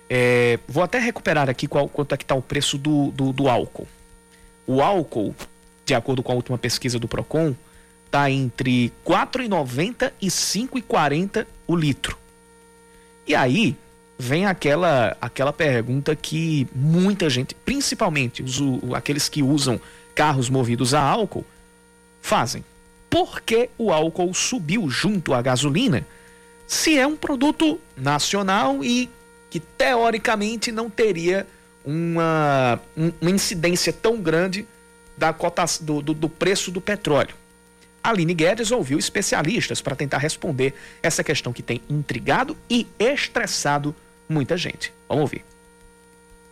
É, 0.10 0.58
vou 0.66 0.82
até 0.82 0.98
recuperar 0.98 1.50
aqui 1.50 1.68
qual, 1.68 1.90
quanto 1.90 2.16
é 2.16 2.18
que 2.18 2.24
está 2.24 2.36
o 2.36 2.42
preço 2.42 2.78
do, 2.78 3.12
do, 3.12 3.34
do, 3.34 3.50
álcool. 3.50 3.86
O 4.66 4.82
álcool, 4.82 5.36
de 5.86 5.94
acordo 5.94 6.24
com 6.24 6.32
a 6.32 6.36
última 6.36 6.58
pesquisa 6.58 6.98
do 6.98 7.08
Procon, 7.08 7.54
está 8.06 8.32
entre 8.32 8.94
R$ 9.06 9.14
4,90 9.14 10.14
e 10.22 10.26
R$ 10.26 10.32
5,40 10.32 11.46
o 11.68 11.76
litro. 11.76 12.18
E 13.28 13.36
aí 13.36 13.76
vem 14.18 14.46
aquela 14.46 15.18
aquela 15.20 15.52
pergunta 15.52 16.16
que 16.16 16.66
muita 16.74 17.30
gente, 17.30 17.54
principalmente 17.54 18.42
os, 18.42 18.62
aqueles 18.94 19.28
que 19.28 19.44
usam 19.44 19.80
carros 20.16 20.50
movidos 20.50 20.94
a 20.94 21.02
álcool 21.02 21.46
fazem. 22.22 22.64
Por 23.10 23.42
que 23.42 23.70
o 23.78 23.92
álcool 23.92 24.34
subiu 24.34 24.90
junto 24.90 25.34
à 25.34 25.42
gasolina? 25.42 26.06
Se 26.68 26.98
é 26.98 27.08
um 27.08 27.16
produto 27.16 27.80
nacional 27.98 28.84
e 28.84 29.10
que 29.50 29.60
teoricamente 29.60 30.72
não 30.72 30.90
teria 30.90 31.48
uma, 31.84 32.80
uma 32.96 33.32
incidência 33.32 33.92
tão 33.92 34.22
grande 34.22 34.68
da 35.18 35.34
cota, 35.34 35.66
do, 35.82 36.02
do, 36.02 36.14
do 36.14 36.30
preço 36.30 36.72
do 36.72 36.80
petróleo. 36.80 37.36
Aline 38.02 38.34
Guedes 38.34 38.72
ouviu 38.72 38.98
especialistas 38.98 39.82
para 39.82 39.96
tentar 39.96 40.20
responder 40.20 40.74
essa 41.04 41.24
questão 41.24 41.52
que 41.52 41.62
tem 41.62 41.82
intrigado 41.90 42.56
e 42.70 42.88
estressado 42.98 43.94
muita 44.30 44.56
gente. 44.56 44.94
Vamos 45.08 45.24
ouvir. 45.24 45.49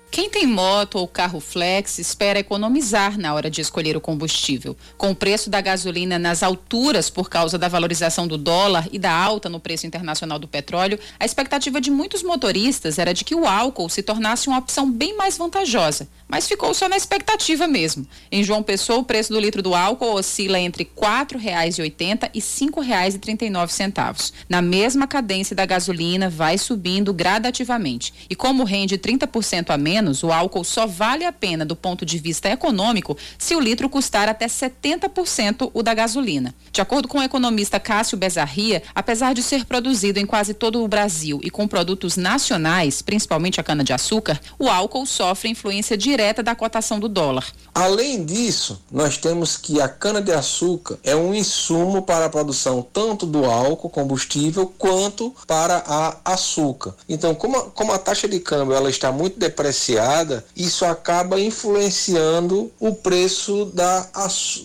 Quem 0.10 0.30
tem 0.30 0.48
moto 0.48 0.96
ou 0.96 1.08
carro 1.08 1.40
flex 1.40 2.00
espera 2.00 2.40
economizar 2.40 3.20
na 3.20 3.34
hora 3.34 3.50
de 3.50 3.62
escolher 3.62 3.96
o 3.96 4.02
combustível. 4.02 4.76
Com 4.98 5.12
o 5.12 5.16
preço 5.16 5.50
da 5.50 5.62
gasolina 5.62 6.18
nas 6.18 6.42
alturas 6.42 7.10
por 7.10 7.30
causa 7.30 7.58
da 7.58 7.68
valorização 7.68 8.28
do 8.28 8.38
dólar 8.38 8.88
e 8.92 8.98
da 8.98 9.12
alta 9.12 9.50
no 9.50 9.60
preço 9.60 9.86
internacional 9.86 10.40
do 10.40 10.48
petróleo, 10.48 10.98
a 11.20 11.26
expectativa 11.26 11.82
de 11.82 11.92
muitos 11.92 12.24
motoristas 12.24 12.98
era 12.98 13.14
de 13.14 13.24
que 13.24 13.36
o 13.36 13.46
álcool 13.46 13.90
se 13.90 14.02
tornasse 14.02 14.48
uma 14.48 14.58
opção 14.58 14.90
bem 14.90 15.16
mais 15.16 15.38
vantajosa. 15.38 16.08
Mas 16.28 16.48
ficou 16.48 16.74
só 16.74 16.90
na 16.90 16.98
expectativa 16.98 17.68
mesmo. 17.68 18.08
Em 18.32 18.44
João 18.44 18.64
Pessoa, 18.64 19.00
o 19.00 19.04
preço 19.04 19.32
do 19.32 19.40
litro 19.40 19.62
do 19.62 19.76
álcool 19.76 20.16
oscila 20.16 20.60
entre 20.60 20.84
R$ 20.84 20.90
4,80 20.96 22.30
e 22.34 22.40
R$ 22.40 22.46
5,39. 22.46 24.34
Na 24.50 24.62
mesma 24.62 25.06
cadência 25.06 25.56
da 25.56 25.66
gasolina, 25.66 26.30
vai 26.30 26.58
subindo 26.58 27.14
gradativamente. 27.14 28.14
E 28.30 28.36
como 28.36 28.64
rende 28.64 28.98
30% 28.98 29.70
a 29.70 29.78
menos, 29.78 29.97
menos, 29.98 30.22
o 30.22 30.32
álcool 30.32 30.64
só 30.64 30.86
vale 30.86 31.26
a 31.26 31.32
pena 31.32 31.66
do 31.66 31.76
ponto 31.76 32.06
de 32.06 32.20
vista 32.20 32.50
econômico 32.50 33.18
se 33.38 33.56
o 33.56 33.60
litro 33.60 33.90
custar 33.90 34.30
até 34.30 34.46
70% 34.46 35.72
o 35.74 35.82
da 35.82 35.94
gasolina. 35.94 36.54
De 36.72 36.82
acordo 36.82 37.08
com 37.08 37.18
o 37.18 37.24
economista 37.24 37.80
Cássio 37.80 38.18
Bezarria, 38.18 38.84
apesar 38.94 39.34
de 39.34 39.42
ser 39.42 39.66
produzido 39.66 40.20
em 40.20 40.26
quase 40.26 40.54
todo 40.54 40.84
o 40.84 40.88
Brasil 40.88 41.40
e 41.44 41.50
com 41.50 41.68
produtos 41.68 42.16
nacionais, 42.16 43.02
principalmente 43.02 43.60
a 43.60 43.64
cana-de-açúcar, 43.64 44.40
o 44.60 44.70
álcool 44.70 45.06
sofre 45.08 45.50
influência 45.50 45.98
direta 45.98 46.44
da 46.44 46.54
cotação 46.54 47.00
do 47.00 47.10
dólar. 47.10 47.46
Além 47.74 48.24
disso, 48.24 48.80
nós 48.92 49.18
temos 49.18 49.58
que 49.58 49.82
a 49.82 49.90
cana-de-açúcar 49.90 51.00
é 51.04 51.16
um 51.16 51.34
insumo 51.34 52.04
para 52.04 52.26
a 52.26 52.30
produção 52.30 52.86
tanto 52.94 53.26
do 53.26 53.46
álcool, 53.46 53.90
combustível, 53.90 54.72
quanto 54.78 55.34
para 55.48 55.84
a 55.88 56.34
açúcar. 56.34 56.94
Então, 57.10 57.34
como 57.34 57.58
a, 57.58 57.70
como 57.72 57.92
a 57.92 57.98
taxa 57.98 58.28
de 58.28 58.40
câmbio 58.40 58.76
ela 58.76 58.90
está 58.90 59.12
muito 59.12 59.40
depreciada, 59.40 59.87
diferenciada, 59.88 60.44
isso 60.56 60.86
acaba 60.86 61.40
influenciando 61.40 62.72
o 62.80 62.94
preço 62.94 63.66
da, 63.74 64.08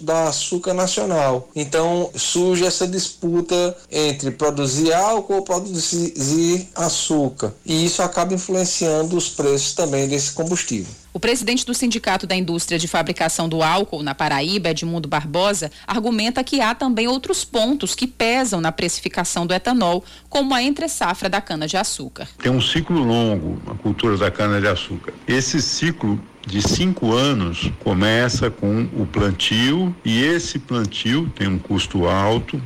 da 0.00 0.28
açúcar 0.28 0.74
nacional. 0.74 1.48
Então 1.54 2.10
surge 2.16 2.64
essa 2.64 2.86
disputa 2.86 3.76
entre 3.90 4.32
produzir 4.32 4.92
álcool 4.92 5.36
ou 5.36 5.42
produzir 5.42 6.68
açúcar. 6.74 7.52
E 7.64 7.84
isso 7.84 8.02
acaba 8.02 8.34
influenciando 8.34 9.16
os 9.16 9.28
preços 9.28 9.74
também 9.74 10.08
desse 10.08 10.32
combustível. 10.32 10.92
O 11.14 11.20
presidente 11.20 11.66
do 11.66 11.74
Sindicato 11.74 12.26
da 12.26 12.34
Indústria 12.34 12.78
de 12.78 12.88
Fabricação 12.88 13.46
do 13.46 13.62
Álcool 13.62 14.02
na 14.02 14.14
Paraíba, 14.14 14.70
Edmundo 14.70 15.06
Barbosa, 15.06 15.70
argumenta 15.86 16.42
que 16.42 16.62
há 16.62 16.74
também 16.74 17.06
outros 17.06 17.44
pontos 17.44 17.94
que 17.94 18.06
pesam 18.06 18.62
na 18.62 18.72
precificação 18.72 19.46
do 19.46 19.52
etanol, 19.52 20.02
como 20.30 20.54
a 20.54 20.62
entre-safra 20.62 21.28
da 21.28 21.38
cana-de-açúcar. 21.38 22.26
Tem 22.38 22.50
um 22.50 22.62
ciclo 22.62 22.98
longo 22.98 23.60
a 23.70 23.74
cultura 23.74 24.16
da 24.16 24.30
cana-de-açúcar. 24.30 25.12
Esse 25.28 25.60
ciclo 25.60 26.18
de 26.46 26.62
cinco 26.62 27.12
anos 27.12 27.70
começa 27.84 28.50
com 28.50 28.88
o 28.96 29.06
plantio 29.06 29.94
e 30.02 30.22
esse 30.22 30.58
plantio 30.58 31.30
tem 31.36 31.46
um 31.46 31.58
custo 31.58 32.06
alto, 32.06 32.60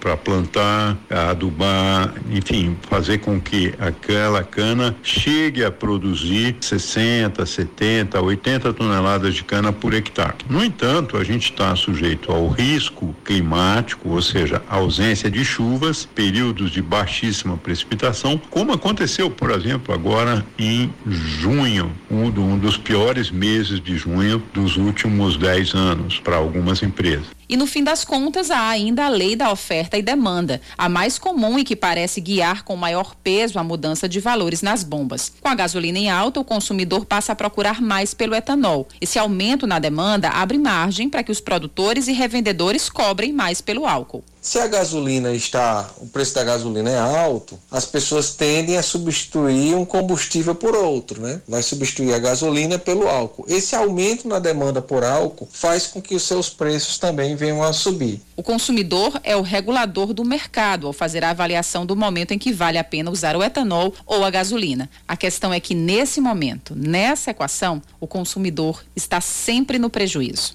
para 0.00 0.16
plantar, 0.16 0.96
adubar, 1.10 2.14
enfim, 2.30 2.76
fazer 2.88 3.18
com 3.18 3.40
que 3.40 3.74
aquela 3.78 4.42
cana 4.42 4.94
chegue 5.02 5.64
a 5.64 5.70
produzir 5.70 6.56
60, 6.60 7.44
70, 7.44 8.20
80 8.20 8.72
toneladas 8.72 9.34
de 9.34 9.44
cana 9.44 9.72
por 9.72 9.94
hectare. 9.94 10.34
No 10.48 10.64
entanto, 10.64 11.16
a 11.16 11.24
gente 11.24 11.50
está 11.50 11.74
sujeito 11.76 12.32
ao 12.32 12.48
risco 12.48 13.14
climático, 13.24 14.08
ou 14.08 14.22
seja, 14.22 14.62
ausência 14.68 15.30
de 15.30 15.44
chuvas, 15.44 16.06
períodos 16.06 16.70
de 16.70 16.82
baixíssima 16.82 17.56
precipitação, 17.56 18.40
como 18.50 18.72
aconteceu, 18.72 19.30
por 19.30 19.50
exemplo, 19.50 19.94
agora 19.94 20.44
em 20.58 20.92
junho, 21.06 21.92
um, 22.10 22.26
um 22.26 22.58
dos 22.58 22.76
piores 22.76 23.30
meses 23.30 23.80
de 23.80 23.96
junho 23.96 24.42
dos 24.52 24.76
últimos 24.76 25.36
10 25.36 25.74
anos 25.74 26.20
para 26.20 26.36
algumas 26.36 26.82
empresas. 26.82 27.36
E 27.48 27.56
no 27.56 27.66
fim 27.66 27.84
das 27.84 28.04
contas, 28.04 28.50
há 28.50 28.68
ainda 28.68 29.06
a 29.06 29.08
lei 29.08 29.36
da 29.36 29.52
oferta 29.52 29.96
e 29.96 30.02
demanda, 30.02 30.60
a 30.76 30.88
mais 30.88 31.18
comum 31.18 31.58
e 31.58 31.64
que 31.64 31.76
parece 31.76 32.20
guiar 32.20 32.64
com 32.64 32.76
maior 32.76 33.14
peso 33.14 33.58
a 33.58 33.64
mudança 33.64 34.08
de 34.08 34.18
valores 34.18 34.62
nas 34.62 34.82
bombas. 34.82 35.32
Com 35.40 35.48
a 35.48 35.54
gasolina 35.54 35.98
em 35.98 36.10
alta, 36.10 36.40
o 36.40 36.44
consumidor 36.44 37.04
passa 37.04 37.32
a 37.32 37.36
procurar 37.36 37.80
mais 37.80 38.14
pelo 38.14 38.34
etanol. 38.34 38.88
Esse 39.00 39.18
aumento 39.18 39.66
na 39.66 39.78
demanda 39.78 40.28
abre 40.30 40.58
margem 40.58 41.08
para 41.08 41.22
que 41.22 41.30
os 41.30 41.40
produtores 41.40 42.08
e 42.08 42.12
revendedores 42.12 42.88
cobrem 42.88 43.32
mais 43.32 43.60
pelo 43.60 43.86
álcool. 43.86 44.24
Se 44.46 44.60
a 44.60 44.68
gasolina 44.68 45.32
está, 45.32 45.90
o 45.98 46.06
preço 46.06 46.36
da 46.36 46.44
gasolina 46.44 46.88
é 46.88 46.96
alto, 46.96 47.58
as 47.68 47.84
pessoas 47.84 48.32
tendem 48.32 48.76
a 48.76 48.82
substituir 48.82 49.74
um 49.74 49.84
combustível 49.84 50.54
por 50.54 50.72
outro, 50.72 51.20
né? 51.20 51.42
Vai 51.48 51.64
substituir 51.64 52.14
a 52.14 52.18
gasolina 52.20 52.78
pelo 52.78 53.08
álcool. 53.08 53.44
Esse 53.48 53.74
aumento 53.74 54.28
na 54.28 54.38
demanda 54.38 54.80
por 54.80 55.02
álcool 55.02 55.48
faz 55.50 55.88
com 55.88 56.00
que 56.00 56.14
os 56.14 56.22
seus 56.22 56.48
preços 56.48 56.96
também 56.96 57.34
venham 57.34 57.60
a 57.60 57.72
subir. 57.72 58.20
O 58.36 58.42
consumidor 58.42 59.20
é 59.24 59.36
o 59.36 59.42
regulador 59.42 60.14
do 60.14 60.24
mercado 60.24 60.86
ao 60.86 60.92
fazer 60.92 61.24
a 61.24 61.30
avaliação 61.30 61.84
do 61.84 61.96
momento 61.96 62.30
em 62.30 62.38
que 62.38 62.52
vale 62.52 62.78
a 62.78 62.84
pena 62.84 63.10
usar 63.10 63.34
o 63.34 63.42
etanol 63.42 63.92
ou 64.06 64.24
a 64.24 64.30
gasolina. 64.30 64.88
A 65.08 65.16
questão 65.16 65.52
é 65.52 65.58
que 65.58 65.74
nesse 65.74 66.20
momento, 66.20 66.72
nessa 66.76 67.32
equação, 67.32 67.82
o 67.98 68.06
consumidor 68.06 68.84
está 68.94 69.20
sempre 69.20 69.76
no 69.76 69.90
prejuízo. 69.90 70.54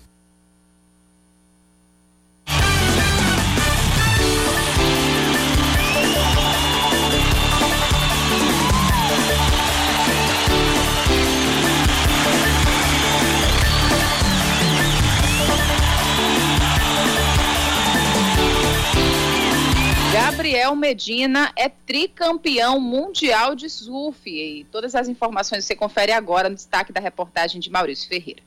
Gabriel 20.41 20.75
Medina 20.75 21.53
é 21.55 21.69
tricampeão 21.69 22.79
mundial 22.79 23.53
de 23.53 23.69
surf. 23.69 24.27
E 24.27 24.63
todas 24.71 24.95
as 24.95 25.07
informações 25.07 25.65
você 25.65 25.75
confere 25.75 26.11
agora 26.11 26.49
no 26.49 26.55
destaque 26.55 26.91
da 26.91 26.99
reportagem 26.99 27.61
de 27.61 27.69
Maurício 27.69 28.09
Ferreira. 28.09 28.41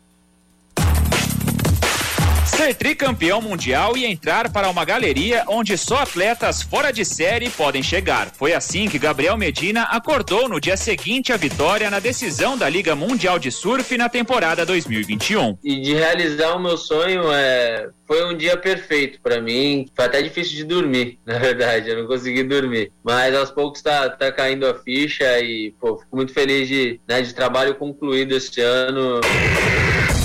Ser 2.46 2.74
tricampeão 2.74 3.40
mundial 3.40 3.96
e 3.96 4.04
entrar 4.04 4.52
para 4.52 4.68
uma 4.68 4.84
galeria 4.84 5.44
onde 5.48 5.78
só 5.78 6.02
atletas 6.02 6.62
fora 6.62 6.92
de 6.92 7.04
série 7.04 7.48
podem 7.48 7.82
chegar. 7.82 8.30
Foi 8.30 8.52
assim 8.52 8.88
que 8.88 8.98
Gabriel 8.98 9.36
Medina 9.36 9.84
acordou 9.84 10.48
no 10.48 10.60
dia 10.60 10.76
seguinte 10.76 11.32
à 11.32 11.36
vitória 11.36 11.90
na 11.90 11.98
decisão 11.98 12.56
da 12.56 12.68
Liga 12.68 12.94
Mundial 12.94 13.38
de 13.38 13.50
Surf 13.50 13.96
na 13.96 14.08
temporada 14.08 14.66
2021. 14.66 15.58
E 15.64 15.80
de 15.80 15.94
realizar 15.94 16.54
o 16.54 16.60
meu 16.60 16.76
sonho 16.76 17.32
é 17.32 17.88
foi 18.06 18.24
um 18.24 18.36
dia 18.36 18.56
perfeito 18.56 19.18
para 19.22 19.40
mim. 19.40 19.86
Foi 19.96 20.04
até 20.04 20.20
difícil 20.20 20.56
de 20.56 20.64
dormir, 20.64 21.18
na 21.24 21.38
verdade. 21.38 21.88
Eu 21.88 22.02
não 22.02 22.06
consegui 22.06 22.42
dormir. 22.42 22.92
Mas 23.02 23.34
aos 23.34 23.50
poucos 23.50 23.80
tá, 23.80 24.10
tá 24.10 24.30
caindo 24.30 24.66
a 24.66 24.74
ficha 24.74 25.40
e, 25.40 25.74
pô, 25.80 25.96
fico 25.96 26.14
muito 26.14 26.32
feliz 26.32 26.68
de, 26.68 27.00
né, 27.08 27.22
de 27.22 27.34
trabalho 27.34 27.74
concluído 27.74 28.36
este 28.36 28.60
ano. 28.60 29.20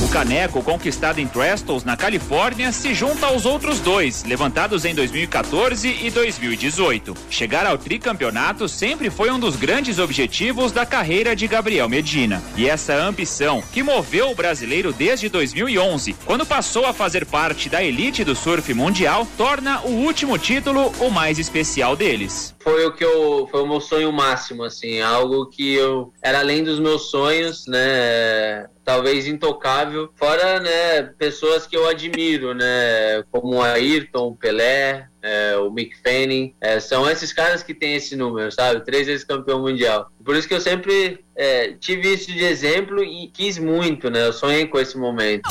Caneco, 0.10 0.64
conquistado 0.64 1.20
em 1.20 1.28
Trestles, 1.28 1.84
na 1.84 1.96
Califórnia, 1.96 2.72
se 2.72 2.96
junta 2.96 3.28
aos 3.28 3.46
outros 3.46 3.80
dois, 3.80 4.24
levantados 4.24 4.84
em 4.84 4.96
2014 4.96 5.88
e 6.02 6.10
2018. 6.10 7.14
Chegar 7.30 7.68
ao 7.68 7.78
tricampeonato 7.78 8.68
sempre 8.68 9.12
foi 9.12 9.30
um 9.30 9.40
dos 9.40 9.56
grandes 9.56 10.00
objetivos 10.00 10.72
da 10.72 10.84
carreira 10.84 11.36
de 11.36 11.48
Gabriel 11.48 11.88
Medina. 11.88 12.42
E 12.58 12.68
essa 12.68 12.96
ambição, 12.96 13.62
que 13.72 13.84
moveu 13.84 14.32
o 14.32 14.36
brasileiro 14.36 14.92
desde 14.92 15.30
2011, 15.30 16.16
quando 16.26 16.46
passou 16.46 16.88
a 16.88 16.94
fazer 16.94 17.26
parte 17.28 17.70
da 17.70 17.84
elite 17.84 18.24
do 18.24 18.36
surf 18.36 18.74
mundial, 18.74 19.28
torna 19.38 19.82
o 19.82 19.92
último 19.92 20.40
título 20.40 20.92
o 21.00 21.12
mais 21.12 21.38
especial 21.38 21.96
deles. 21.96 22.56
Foi 22.60 22.84
o 22.86 22.92
que 22.92 23.06
eu, 23.06 23.48
foi 23.50 23.62
o 23.62 23.68
meu 23.68 23.80
sonho 23.80 24.12
máximo, 24.12 24.64
assim, 24.64 25.02
algo 25.02 25.46
que 25.46 25.76
eu 25.76 26.12
era 26.22 26.40
além 26.40 26.64
dos 26.64 26.80
meus 26.80 27.12
sonhos, 27.12 27.66
né? 27.68 28.68
Talvez 28.90 29.28
intocável, 29.28 30.10
fora 30.16 30.60
né, 30.60 31.04
pessoas 31.16 31.68
que 31.68 31.78
eu 31.78 31.88
admiro, 31.88 32.56
né, 32.56 33.24
como 33.30 33.58
o 33.58 33.62
Ayrton, 33.62 34.34
Pelé, 34.34 35.08
é, 35.22 35.56
o 35.58 35.70
Mick 35.70 35.96
Fanning, 36.02 36.56
é, 36.60 36.80
são 36.80 37.08
esses 37.08 37.32
caras 37.32 37.62
que 37.62 37.76
têm 37.76 37.94
esse 37.94 38.16
número, 38.16 38.52
sabe? 38.52 38.84
Três 38.84 39.06
vezes 39.06 39.24
campeão 39.24 39.62
mundial. 39.62 40.10
Por 40.26 40.36
isso 40.36 40.48
que 40.48 40.56
eu 40.56 40.60
sempre 40.60 41.24
é, 41.36 41.74
tive 41.74 42.16
isso 42.16 42.32
de 42.32 42.44
exemplo 42.44 43.04
e 43.04 43.28
quis 43.28 43.60
muito, 43.60 44.10
né? 44.10 44.26
Eu 44.26 44.34
sonhei 44.34 44.66
com 44.66 44.80
esse 44.80 44.98
momento. 44.98 45.48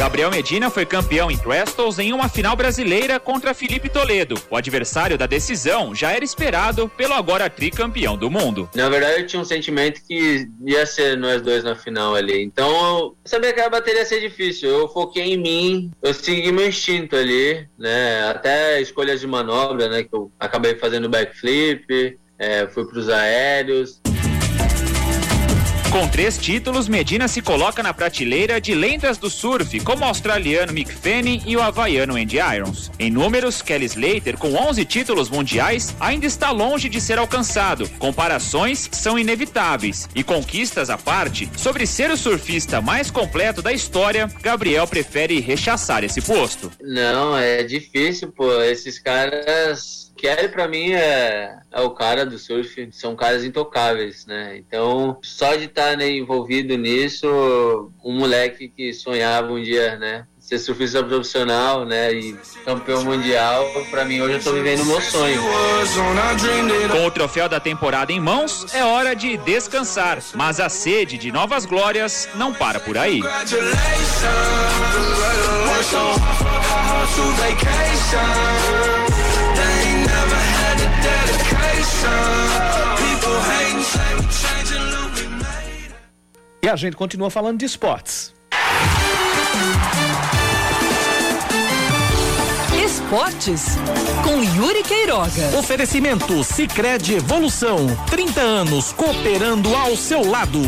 Gabriel 0.00 0.30
Medina 0.30 0.70
foi 0.70 0.86
campeão 0.86 1.30
em 1.30 1.36
Trestles 1.36 1.98
em 1.98 2.10
uma 2.10 2.26
final 2.26 2.56
brasileira 2.56 3.20
contra 3.20 3.52
Felipe 3.52 3.90
Toledo. 3.90 4.34
O 4.48 4.56
adversário 4.56 5.18
da 5.18 5.26
decisão 5.26 5.94
já 5.94 6.10
era 6.10 6.24
esperado 6.24 6.88
pelo 6.88 7.12
agora 7.12 7.50
tricampeão 7.50 8.16
do 8.16 8.30
mundo. 8.30 8.66
Na 8.74 8.88
verdade, 8.88 9.20
eu 9.20 9.26
tinha 9.26 9.42
um 9.42 9.44
sentimento 9.44 10.00
que 10.08 10.48
ia 10.64 10.86
ser 10.86 11.18
nós 11.18 11.42
dois 11.42 11.62
na 11.62 11.76
final 11.76 12.14
ali. 12.14 12.42
Então, 12.42 12.70
eu 12.72 13.16
sabia 13.26 13.52
que 13.52 13.60
a 13.60 13.68
bateria 13.68 14.00
ia 14.00 14.06
ser 14.06 14.20
difícil. 14.20 14.70
Eu 14.70 14.88
foquei 14.88 15.34
em 15.34 15.36
mim, 15.36 15.90
eu 16.00 16.14
segui 16.14 16.50
meu 16.50 16.66
instinto 16.66 17.14
ali, 17.14 17.68
né? 17.78 18.26
Até 18.26 18.80
escolhas 18.80 19.20
de 19.20 19.26
manobra, 19.26 19.86
né? 19.90 20.02
Que 20.02 20.14
eu 20.14 20.32
acabei 20.40 20.76
fazendo 20.76 21.10
backflip, 21.10 22.18
é, 22.38 22.66
fui 22.68 22.86
para 22.86 22.98
os 22.98 23.10
aéreos. 23.10 24.00
Com 25.90 26.06
três 26.06 26.38
títulos, 26.38 26.86
Medina 26.86 27.26
se 27.26 27.42
coloca 27.42 27.82
na 27.82 27.92
prateleira 27.92 28.60
de 28.60 28.76
lendas 28.76 29.18
do 29.18 29.28
surf, 29.28 29.80
como 29.80 30.04
o 30.04 30.06
australiano 30.06 30.72
Mick 30.72 30.92
Fanning 30.92 31.42
e 31.44 31.56
o 31.56 31.62
havaiano 31.62 32.14
Andy 32.14 32.36
Irons. 32.38 32.92
Em 32.96 33.10
números, 33.10 33.60
Kelly 33.60 33.86
Slater, 33.86 34.38
com 34.38 34.54
11 34.54 34.84
títulos 34.84 35.28
mundiais, 35.28 35.92
ainda 35.98 36.26
está 36.26 36.52
longe 36.52 36.88
de 36.88 37.00
ser 37.00 37.18
alcançado. 37.18 37.88
Comparações 37.98 38.88
são 38.92 39.18
inevitáveis. 39.18 40.08
E 40.14 40.22
conquistas 40.22 40.90
à 40.90 40.96
parte, 40.96 41.50
sobre 41.56 41.84
ser 41.88 42.12
o 42.12 42.16
surfista 42.16 42.80
mais 42.80 43.10
completo 43.10 43.60
da 43.60 43.72
história, 43.72 44.30
Gabriel 44.40 44.86
prefere 44.86 45.40
rechaçar 45.40 46.04
esse 46.04 46.22
posto. 46.22 46.70
Não, 46.80 47.36
é 47.36 47.64
difícil, 47.64 48.30
pô. 48.30 48.62
Esses 48.62 49.00
caras 49.00 50.09
Kelly 50.20 50.48
para 50.48 50.68
mim 50.68 50.92
é, 50.92 51.56
é 51.72 51.80
o 51.80 51.90
cara 51.90 52.26
do 52.26 52.38
surf, 52.38 52.90
são 52.92 53.16
caras 53.16 53.42
intocáveis, 53.42 54.26
né? 54.26 54.54
Então, 54.58 55.18
só 55.22 55.56
de 55.56 55.64
estar 55.64 55.92
tá, 55.92 55.96
né, 55.96 56.10
envolvido 56.10 56.76
nisso, 56.76 57.26
um 58.04 58.12
moleque 58.12 58.68
que 58.68 58.92
sonhava 58.92 59.50
um 59.50 59.62
dia, 59.62 59.96
né, 59.96 60.26
ser 60.38 60.58
surfista 60.58 61.02
profissional, 61.02 61.86
né, 61.86 62.12
e 62.12 62.36
campeão 62.66 63.02
mundial, 63.02 63.64
para 63.90 64.04
mim 64.04 64.20
hoje 64.20 64.34
eu 64.34 64.42
tô 64.42 64.52
vivendo 64.52 64.82
o 64.82 64.86
meu 64.86 65.00
sonho. 65.00 65.40
Com 66.90 67.06
o 67.06 67.10
troféu 67.10 67.48
da 67.48 67.58
temporada 67.58 68.12
em 68.12 68.20
mãos, 68.20 68.74
é 68.74 68.84
hora 68.84 69.16
de 69.16 69.38
descansar, 69.38 70.18
mas 70.34 70.60
a 70.60 70.68
sede 70.68 71.16
de 71.16 71.32
novas 71.32 71.64
glórias 71.64 72.28
não 72.34 72.52
para 72.52 72.78
por 72.78 72.98
aí. 72.98 73.22
E 86.62 86.68
a 86.68 86.76
gente 86.76 86.94
continua 86.94 87.30
falando 87.30 87.58
de 87.58 87.64
esportes. 87.64 88.34
Esportes 92.84 93.76
com 94.22 94.42
Yuri 94.42 94.82
Queiroga. 94.82 95.58
Oferecimento 95.58 96.44
Sicredi 96.44 97.14
Evolução, 97.14 97.78
30 98.10 98.40
anos 98.40 98.92
cooperando 98.92 99.74
ao 99.74 99.96
seu 99.96 100.22
lado. 100.24 100.60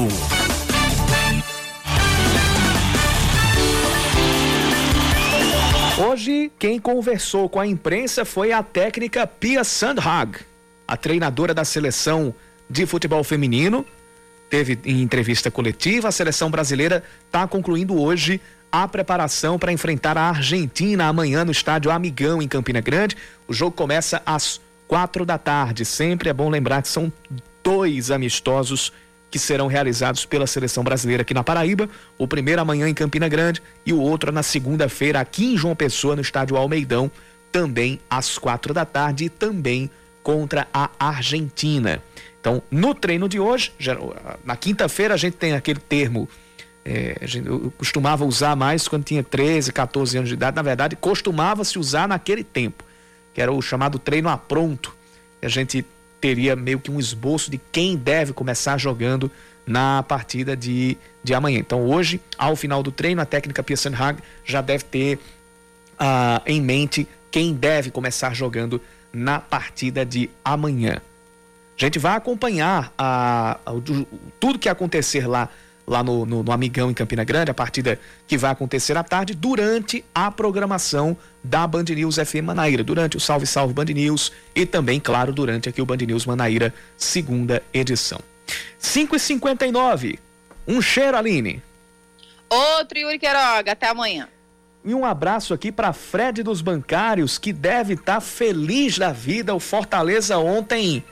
Hoje, 6.04 6.50
quem 6.58 6.78
conversou 6.78 7.48
com 7.48 7.60
a 7.60 7.66
imprensa 7.66 8.24
foi 8.24 8.50
a 8.50 8.62
técnica 8.62 9.26
Pia 9.26 9.62
Sandhag, 9.62 10.38
a 10.86 10.96
treinadora 10.96 11.54
da 11.54 11.64
seleção 11.64 12.34
de 12.68 12.86
futebol 12.86 13.22
feminino. 13.22 13.84
Teve 14.48 14.78
em 14.84 15.00
entrevista 15.00 15.50
coletiva, 15.50 16.08
a 16.08 16.12
seleção 16.12 16.50
brasileira 16.50 17.02
está 17.26 17.46
concluindo 17.46 17.98
hoje 18.00 18.40
a 18.70 18.88
preparação 18.88 19.58
para 19.58 19.72
enfrentar 19.72 20.16
a 20.16 20.30
Argentina 20.30 21.06
amanhã 21.06 21.44
no 21.44 21.52
estádio 21.52 21.90
Amigão, 21.90 22.40
em 22.40 22.48
Campina 22.48 22.80
Grande. 22.80 23.16
O 23.46 23.52
jogo 23.52 23.76
começa 23.76 24.22
às 24.24 24.60
quatro 24.88 25.26
da 25.26 25.36
tarde. 25.36 25.84
Sempre 25.84 26.30
é 26.30 26.32
bom 26.32 26.48
lembrar 26.48 26.80
que 26.82 26.88
são 26.88 27.12
dois 27.62 28.10
amistosos 28.10 28.92
que 29.30 29.38
serão 29.38 29.66
realizados 29.66 30.26
pela 30.26 30.46
seleção 30.46 30.84
brasileira 30.84 31.22
aqui 31.22 31.32
na 31.32 31.42
Paraíba. 31.42 31.88
O 32.18 32.28
primeiro 32.28 32.60
amanhã 32.60 32.88
em 32.88 32.94
Campina 32.94 33.28
Grande 33.28 33.62
e 33.84 33.92
o 33.92 33.98
outro 33.98 34.30
na 34.30 34.42
segunda-feira 34.42 35.20
aqui 35.20 35.54
em 35.54 35.56
João 35.56 35.74
Pessoa, 35.74 36.14
no 36.14 36.20
estádio 36.20 36.56
Almeidão, 36.56 37.10
também 37.50 37.98
às 38.08 38.36
quatro 38.36 38.74
da 38.74 38.84
tarde 38.84 39.24
e 39.24 39.28
também 39.30 39.90
contra 40.22 40.66
a 40.72 40.90
Argentina. 40.98 42.02
Então, 42.40 42.62
no 42.70 42.94
treino 42.94 43.28
de 43.28 43.38
hoje, 43.38 43.72
na 44.44 44.56
quinta-feira, 44.56 45.14
a 45.14 45.16
gente 45.16 45.34
tem 45.34 45.52
aquele 45.52 45.80
termo. 45.80 46.28
É, 46.84 47.16
eu 47.44 47.72
costumava 47.78 48.24
usar 48.24 48.56
mais 48.56 48.88
quando 48.88 49.04
tinha 49.04 49.22
13, 49.22 49.72
14 49.72 50.16
anos 50.16 50.28
de 50.28 50.34
idade. 50.34 50.56
Na 50.56 50.62
verdade, 50.62 50.96
costumava-se 50.96 51.78
usar 51.78 52.08
naquele 52.08 52.42
tempo, 52.42 52.84
que 53.32 53.40
era 53.40 53.52
o 53.52 53.62
chamado 53.62 53.98
treino 53.98 54.28
a 54.28 54.36
pronto. 54.36 54.94
A 55.40 55.48
gente 55.48 55.84
teria 56.20 56.56
meio 56.56 56.80
que 56.80 56.90
um 56.90 56.98
esboço 56.98 57.50
de 57.50 57.60
quem 57.70 57.96
deve 57.96 58.32
começar 58.32 58.78
jogando 58.78 59.30
na 59.66 60.02
partida 60.02 60.56
de, 60.56 60.96
de 61.22 61.34
amanhã. 61.34 61.58
Então, 61.58 61.86
hoje, 61.86 62.20
ao 62.36 62.56
final 62.56 62.82
do 62.82 62.90
treino, 62.90 63.20
a 63.20 63.24
técnica 63.24 63.62
Pearson 63.62 63.94
Hag 63.94 64.20
já 64.44 64.60
deve 64.60 64.84
ter 64.84 65.18
uh, 66.00 66.42
em 66.44 66.60
mente 66.60 67.06
quem 67.30 67.54
deve 67.54 67.90
começar 67.90 68.34
jogando 68.34 68.80
na 69.12 69.38
partida 69.38 70.04
de 70.04 70.30
amanhã. 70.44 71.00
A 71.76 71.84
gente 71.84 71.98
vai 71.98 72.16
acompanhar 72.16 72.92
a, 72.96 73.58
a, 73.66 73.72
tudo 74.38 74.58
que 74.58 74.68
acontecer 74.68 75.26
lá 75.26 75.48
lá 75.84 76.00
no, 76.00 76.24
no, 76.24 76.44
no, 76.44 76.52
Amigão 76.52 76.92
em 76.92 76.94
Campina 76.94 77.24
Grande, 77.24 77.50
a 77.50 77.54
partida 77.54 77.98
que 78.28 78.38
vai 78.38 78.52
acontecer 78.52 78.96
à 78.96 79.02
tarde, 79.02 79.34
durante 79.34 80.04
a 80.14 80.30
programação 80.30 81.16
da 81.42 81.66
Band 81.66 81.82
News 81.82 82.16
FM 82.16 82.44
Manaíra, 82.44 82.84
durante 82.84 83.16
o 83.16 83.20
Salve 83.20 83.48
Salve 83.48 83.74
Band 83.74 83.86
News 83.86 84.30
e 84.54 84.64
também, 84.64 85.00
claro, 85.00 85.32
durante 85.32 85.68
aqui 85.68 85.82
o 85.82 85.84
Band 85.84 85.96
News 85.96 86.24
Manaíra, 86.24 86.72
segunda 86.96 87.60
edição. 87.74 88.20
5 88.78 89.16
e 89.16 89.18
59 89.18 90.18
um 90.66 90.80
cheiro, 90.80 91.16
Aline. 91.16 91.62
Outro 92.48 92.98
Yuri 92.98 93.18
Queiroga, 93.18 93.72
até 93.72 93.88
amanhã. 93.88 94.28
E 94.84 94.94
um 94.94 95.04
abraço 95.04 95.54
aqui 95.54 95.70
para 95.70 95.92
Fred 95.92 96.42
dos 96.42 96.60
Bancários, 96.60 97.38
que 97.38 97.52
deve 97.52 97.94
estar 97.94 98.14
tá 98.14 98.20
feliz 98.20 98.98
da 98.98 99.12
vida. 99.12 99.54
O 99.54 99.60
Fortaleza 99.60 100.38
ontem 100.38 101.04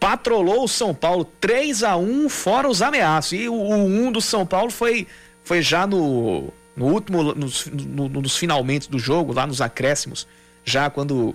patrolou 0.00 0.64
o 0.64 0.68
São 0.68 0.94
Paulo 0.94 1.24
3 1.40 1.84
a 1.84 1.96
1 1.96 2.28
fora 2.28 2.68
os 2.68 2.82
ameaços. 2.82 3.32
E 3.32 3.48
o, 3.48 3.54
o 3.54 3.84
1 3.84 4.12
do 4.12 4.20
São 4.20 4.44
Paulo 4.44 4.70
foi, 4.70 5.06
foi 5.44 5.62
já 5.62 5.86
no, 5.86 6.52
no 6.76 6.86
último, 6.86 7.22
nos, 7.34 7.66
no, 7.66 8.08
nos 8.08 8.36
finalmente 8.36 8.90
do 8.90 8.98
jogo, 8.98 9.32
lá 9.32 9.46
nos 9.46 9.60
acréscimos, 9.60 10.26
já 10.64 10.90
quando 10.90 11.34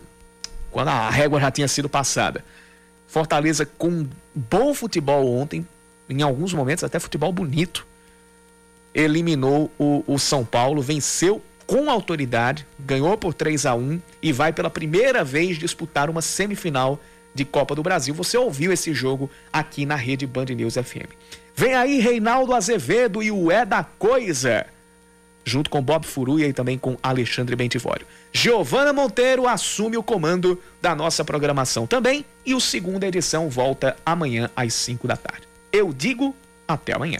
quando 0.74 0.88
a 0.88 1.10
régua 1.10 1.40
já 1.40 1.52
tinha 1.52 1.68
sido 1.68 1.88
passada. 1.88 2.44
Fortaleza 3.08 3.64
com 3.64 4.08
bom 4.34 4.74
futebol 4.74 5.32
ontem, 5.32 5.66
em 6.10 6.24
alguns 6.24 6.52
momentos 6.52 6.84
até 6.84 7.00
futebol 7.00 7.32
bonito, 7.32 7.86
eliminou 8.94 9.72
o, 9.78 10.04
o 10.08 10.18
São 10.18 10.44
Paulo, 10.44 10.82
venceu 10.82 11.42
com 11.66 11.90
autoridade, 11.90 12.66
ganhou 12.80 13.18
por 13.18 13.34
3 13.34 13.66
a 13.66 13.76
1 13.76 14.02
e 14.22 14.32
vai 14.32 14.52
pela 14.54 14.70
primeira 14.70 15.24
vez 15.24 15.58
disputar 15.58 16.10
uma 16.10 16.22
semifinal 16.22 17.00
de 17.34 17.46
Copa 17.46 17.76
do 17.76 17.84
Brasil. 17.84 18.14
Você 18.14 18.38
ouviu 18.38 18.72
esse 18.72 18.94
jogo 18.94 19.30
aqui 19.52 19.86
na 19.86 19.96
rede 19.96 20.28
Band 20.28 20.46
News 20.46 20.76
FM. 20.76 21.12
Vem 21.56 21.74
aí 21.74 22.00
Reinaldo 22.00 22.54
Azevedo 22.54 23.22
e 23.22 23.32
o 23.32 23.52
É 23.52 23.66
da 23.66 23.84
Coisa, 23.84 24.66
junto 25.46 25.70
com 25.70 25.82
Bob 25.82 26.06
Furuia 26.06 26.48
e 26.48 26.54
também 26.54 26.78
com 26.78 26.98
Alexandre 27.02 27.56
Bentivório. 27.56 28.08
Giovana 28.32 28.92
Monteiro 28.92 29.48
assume 29.48 29.98
o 29.98 30.04
comando 30.04 30.62
da 30.82 30.96
nossa 30.96 31.24
programação 31.24 31.86
também 31.86 32.26
e 32.46 32.56
o 32.56 32.60
segunda 32.60 33.08
edição 33.08 33.50
volta 33.50 33.96
amanhã 34.06 34.50
às 34.56 34.74
5 34.74 35.08
da 35.08 35.16
tarde. 35.16 35.48
Eu 35.72 35.94
digo 35.94 36.36
até 36.68 36.94
amanhã. 36.94 37.20